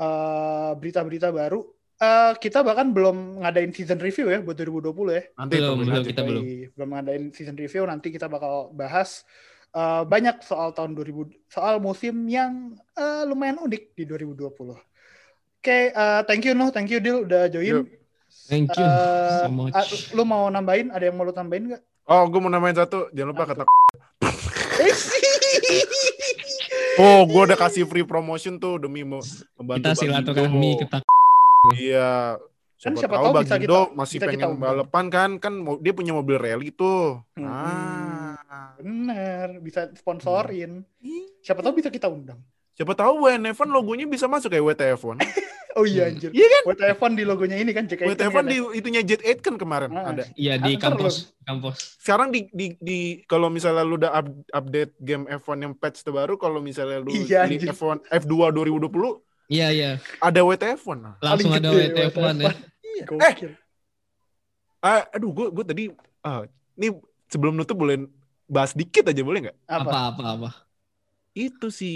eh, 0.00 0.72
berita-berita 0.74 1.30
baru. 1.30 1.79
Eh, 2.00 2.32
kita 2.40 2.64
bahkan 2.64 2.96
belum 2.96 3.44
ngadain 3.44 3.68
season 3.70 4.00
review 4.00 4.32
ya 4.32 4.40
buat 4.40 4.56
2020 4.56 4.88
ya. 5.12 5.22
Nanti 5.36 5.54
Belum, 5.54 5.76
belum. 5.78 5.92
aja. 5.92 6.08
kita 6.08 6.22
belum. 6.24 6.42
Yoi, 6.42 6.72
belum 6.72 6.88
ngadain 6.90 7.24
season 7.28 7.52
review 7.54 7.84
nanti 7.84 8.08
kita 8.08 8.24
bakal 8.24 8.72
bahas 8.72 9.28
uh, 9.70 10.00
banyak 10.02 10.40
soal 10.40 10.72
tahun 10.72 10.96
2000 10.96 11.28
soal 11.46 11.76
musim 11.76 12.24
yang 12.24 12.72
uh, 12.96 13.28
lumayan 13.28 13.60
unik 13.60 13.92
di 13.92 14.08
2020. 14.08 14.48
Oke, 15.60 15.92
uh, 15.92 16.24
thank 16.24 16.40
you 16.42 16.56
Noh, 16.56 16.72
thank 16.72 16.88
you 16.88 16.98
Dil 16.98 17.28
udah 17.28 17.52
join. 17.52 17.84
Yuk. 17.84 17.92
Thank 18.48 18.72
you 18.72 18.80
Uh, 18.80 19.44
so 19.44 19.52
much. 19.52 19.74
uh, 19.74 19.84
lu 20.16 20.24
mau 20.24 20.48
nambahin? 20.48 20.88
Ada 20.88 21.04
yang 21.04 21.20
mau 21.20 21.28
lu 21.28 21.36
tambahin 21.36 21.68
nggak? 21.68 21.82
Oh, 22.06 22.24
gue 22.26 22.40
mau 22.40 22.48
namain 22.48 22.72
satu. 22.72 23.12
Jangan 23.12 23.28
lupa 23.28 23.44
kata. 23.44 23.64
Oh, 26.96 27.24
gue 27.24 27.42
udah 27.42 27.56
kasih 27.58 27.84
free 27.84 28.04
promotion 28.04 28.56
tuh 28.56 28.76
demi 28.76 29.00
mau 29.00 29.20
membantu 29.56 29.80
kita 29.82 29.90
silaturahmi 29.96 30.70
kita 30.78 31.00
Iya. 31.70 32.40
Kan 32.80 32.96
Siapa, 32.96 33.00
siapa 33.04 33.14
tahu 33.14 33.24
tahu 33.26 33.34
Bang 33.36 33.44
bisa 33.44 33.56
Indo 33.60 33.68
kita- 33.68 33.92
masih 33.92 34.16
bisa 34.16 34.24
kita 34.24 34.32
pengen 34.40 34.56
balapan 34.56 35.04
kan, 35.12 35.30
kan 35.36 35.52
dia 35.84 35.92
punya 35.92 36.12
mobil 36.16 36.40
rally 36.40 36.72
tuh. 36.72 37.20
Hmm. 37.36 37.44
Ah. 37.44 38.72
Bener, 38.80 39.60
bisa 39.60 39.92
sponsorin. 39.92 40.80
Ih, 40.98 41.28
Siapa 41.44 41.60
tahu 41.60 41.76
bisa 41.76 41.92
kita 41.92 42.08
undang. 42.08 42.40
Siapa 42.72 42.96
tahu 42.96 43.28
WNF1 43.28 43.68
logonya 43.68 44.08
bisa 44.08 44.24
masuk 44.24 44.48
kayak 44.48 44.64
WTF1. 44.66 45.16
Oh 45.70 45.86
iya 45.86 46.10
Hmm. 46.10 46.18
anjir. 46.18 46.30
Iya 46.34 46.46
kan? 46.50 46.62
WTF1 46.66 47.10
di 47.14 47.22
logonya 47.22 47.54
ini 47.54 47.70
kan 47.70 47.86
Jack 47.86 48.02
WTF1 48.02 48.34
kan 48.34 48.44
di 48.44 48.58
ya? 48.58 48.74
itunya 48.74 49.02
Jet 49.06 49.22
8 49.22 49.38
kan 49.38 49.54
kemarin 49.54 49.94
Ah. 49.94 50.10
ada. 50.10 50.26
Iya 50.34 50.58
di 50.58 50.74
Antar 50.74 50.98
kampus, 50.98 51.30
kampus. 51.46 51.76
Sekarang 51.94 52.34
di 52.34 52.50
di, 52.50 52.74
di 52.74 52.98
kalau 53.22 53.46
misalnya 53.46 53.86
lu 53.86 53.94
udah 53.94 54.10
up- 54.10 54.50
update 54.50 54.98
game 54.98 55.30
F1 55.30 55.62
yang 55.62 55.72
patch 55.72 56.02
terbaru, 56.02 56.34
kalau 56.34 56.58
misalnya 56.58 56.98
lu 56.98 57.14
Iya, 57.14 57.46
di 57.46 57.62
anjir. 57.62 57.70
F1 57.70 58.02
F2 58.02 58.50
2020 58.50 59.22
Iya 59.50 59.66
iya. 59.74 59.90
ada 60.22 60.40
WTF1. 60.46 60.96
Nah. 61.02 61.14
Langsung 61.18 61.50
ada 61.50 61.68
gede 61.74 61.90
WTF1 61.90 62.34
ya. 62.38 62.52
Iya, 62.86 63.04
Gokil. 63.10 63.52
Ah, 64.80 65.04
aduh, 65.12 65.30
gue 65.34 65.46
gue 65.52 65.64
tadi 65.66 65.84
ah, 66.22 66.46
ini 66.78 66.94
sebelum 67.26 67.58
nutup 67.58 67.76
boleh 67.76 68.06
bahas 68.46 68.72
dikit 68.72 69.10
aja 69.10 69.22
boleh 69.26 69.50
nggak? 69.50 69.56
Apa? 69.66 69.82
Apa 69.82 69.98
apa 70.14 70.24
apa. 70.38 70.50
Itu 71.34 71.70
si 71.74 71.92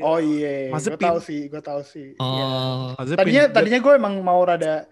Oh 0.00 0.16
iya, 0.20 0.68
gue 0.68 0.74
Mazepin. 0.74 1.04
tahu 1.04 1.18
sih, 1.20 1.40
gue 1.52 1.62
tahu 1.62 1.80
sih. 1.84 2.08
Iya. 2.16 2.44
Oh. 2.44 2.92
Mazepin. 2.96 3.20
Tadinya 3.20 3.44
tadinya 3.52 3.78
gue 3.84 3.92
emang 3.94 4.14
mau 4.24 4.40
rada 4.40 4.88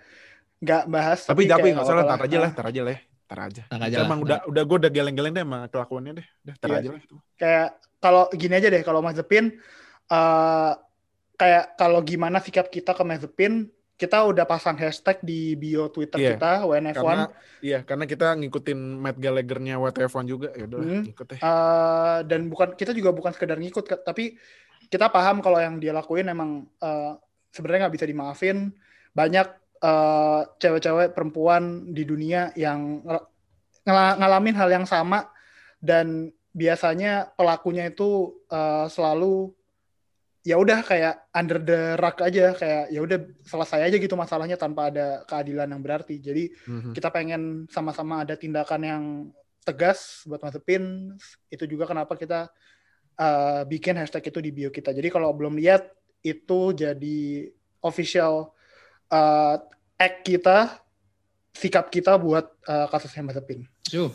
nggak 0.61 0.83
bahas. 0.89 1.21
tapi 1.29 1.45
tapi 1.49 1.73
nggak 1.73 1.85
salah, 1.85 2.05
tar 2.09 2.21
aja 2.25 2.37
lah, 2.41 2.51
tar 2.53 2.67
aja 2.73 2.81
lah, 2.81 2.93
ya. 2.97 3.01
tar 3.29 3.41
aja. 3.45 3.63
Tar 3.69 3.81
aja 3.85 3.97
emang 4.09 4.21
udah 4.25 4.39
udah 4.49 4.63
gue 4.65 4.77
udah 4.87 4.91
geleng-geleng 4.93 5.33
deh 5.37 5.45
sama 5.45 5.59
kelakuannya 5.69 6.13
deh, 6.21 6.27
udah 6.49 6.55
tar 6.57 6.69
Iya. 6.73 6.79
aja 6.81 6.89
lah. 6.93 7.01
Kayak 7.37 7.69
kalau 8.01 8.23
gini 8.33 8.55
aja 8.57 8.69
deh, 8.73 8.83
kalau 8.87 9.01
Mazepin, 9.05 9.45
eh 10.09 10.73
kayak 11.37 11.77
kalau 11.77 12.01
gimana 12.01 12.41
sikap 12.41 12.69
kita 12.69 12.93
ke 12.93 13.03
Mazepin, 13.05 13.69
kita 13.97 14.29
udah 14.29 14.45
pasang 14.45 14.77
hashtag 14.77 15.17
di 15.25 15.57
bio 15.57 15.89
Twitter 15.89 16.21
Iya, 16.21 16.31
kita 16.37 16.51
WNF1. 16.69 17.01
Karena 17.01 17.25
iya, 17.65 17.79
karena 17.81 18.05
kita 18.05 18.37
ngikutin 18.37 18.77
Matt 19.01 19.17
Gallagher-nya 19.17 19.81
WTF1 19.81 20.25
juga, 20.29 20.49
ya 20.53 20.69
udah 20.69 20.79
Hmm. 20.85 21.03
ngikut 21.09 21.27
deh. 21.33 21.41
Eh, 21.41 22.19
dan 22.29 22.41
bukan 22.53 22.77
kita 22.77 22.93
juga 22.93 23.17
bukan 23.17 23.33
sekedar 23.33 23.57
ngikut, 23.57 24.05
tapi 24.05 24.37
kita 24.93 25.09
paham 25.09 25.41
kalau 25.41 25.57
yang 25.57 25.81
dia 25.81 25.97
lakuin 25.97 26.29
emang 26.29 26.69
eh, 26.77 27.13
sebenarnya 27.49 27.89
nggak 27.89 27.97
bisa 27.97 28.05
dimaafin. 28.05 28.69
Banyak 29.17 29.49
eh, 29.81 30.41
cewek-cewek 30.61 31.17
perempuan 31.17 31.89
di 31.97 32.05
dunia 32.05 32.53
yang 32.53 33.01
ngel- 33.01 33.29
ngalamin 34.21 34.57
hal 34.57 34.69
yang 34.69 34.85
sama 34.85 35.25
dan 35.81 36.29
biasanya 36.53 37.33
pelakunya 37.33 37.89
itu 37.89 38.45
eh, 38.53 38.93
selalu 38.93 39.56
ya 40.47 40.55
udah 40.63 40.87
kayak 40.87 41.27
under 41.35 41.59
the 41.59 41.99
rug 41.99 42.23
aja 42.23 42.55
kayak 42.55 42.95
ya 42.95 43.03
udah 43.03 43.19
selesai 43.43 43.91
aja 43.91 43.97
gitu 43.99 44.15
masalahnya 44.15 44.55
tanpa 44.55 44.95
ada 44.95 45.27
keadilan 45.27 45.67
yang 45.75 45.83
berarti. 45.83 46.23
Jadi 46.23 46.55
Mhm. 46.71 46.95
kita 46.95 47.11
pengen 47.11 47.67
sama-sama 47.67 48.23
ada 48.23 48.39
tindakan 48.39 48.83
yang 48.87 49.03
tegas 49.67 50.23
buat 50.23 50.39
Mazepin. 50.39 51.11
Itu 51.51 51.67
juga 51.67 51.91
kenapa 51.91 52.15
kita 52.15 52.47
uh, 53.19 53.67
bikin 53.67 53.99
hashtag 53.99 54.31
itu 54.31 54.39
di 54.39 54.55
bio 54.55 54.71
kita. 54.71 54.95
Jadi 54.95 55.11
kalau 55.11 55.35
belum 55.35 55.59
lihat 55.59 55.91
itu 56.23 56.71
jadi 56.71 57.51
official 57.83 58.55
uh, 59.11 59.57
act 59.99 60.23
kita, 60.23 60.79
sikap 61.59 61.91
kita 61.91 62.15
buat 62.23 62.47
uh, 62.71 62.87
kasusnya 62.87 63.27
Mazepin. 63.27 63.67
Sip. 63.83 64.15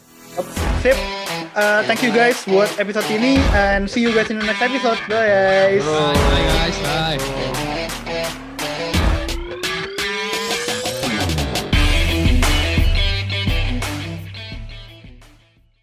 Sip. 0.79 1.20
Uh, 1.55 1.83
thank 1.83 1.99
you 1.99 2.11
guys 2.15 2.43
buat 2.47 2.71
episode 2.79 3.07
ini 3.11 3.35
and 3.51 3.89
see 3.89 3.99
you 3.99 4.11
guys 4.15 4.31
in 4.31 4.39
the 4.39 4.45
next 4.47 4.63
episode. 4.63 4.99
Bye 5.11 5.27
guys. 5.27 5.83
Bye, 5.83 6.15
bye 6.15 6.43
guys. 6.47 6.77
Bye. 6.79 7.70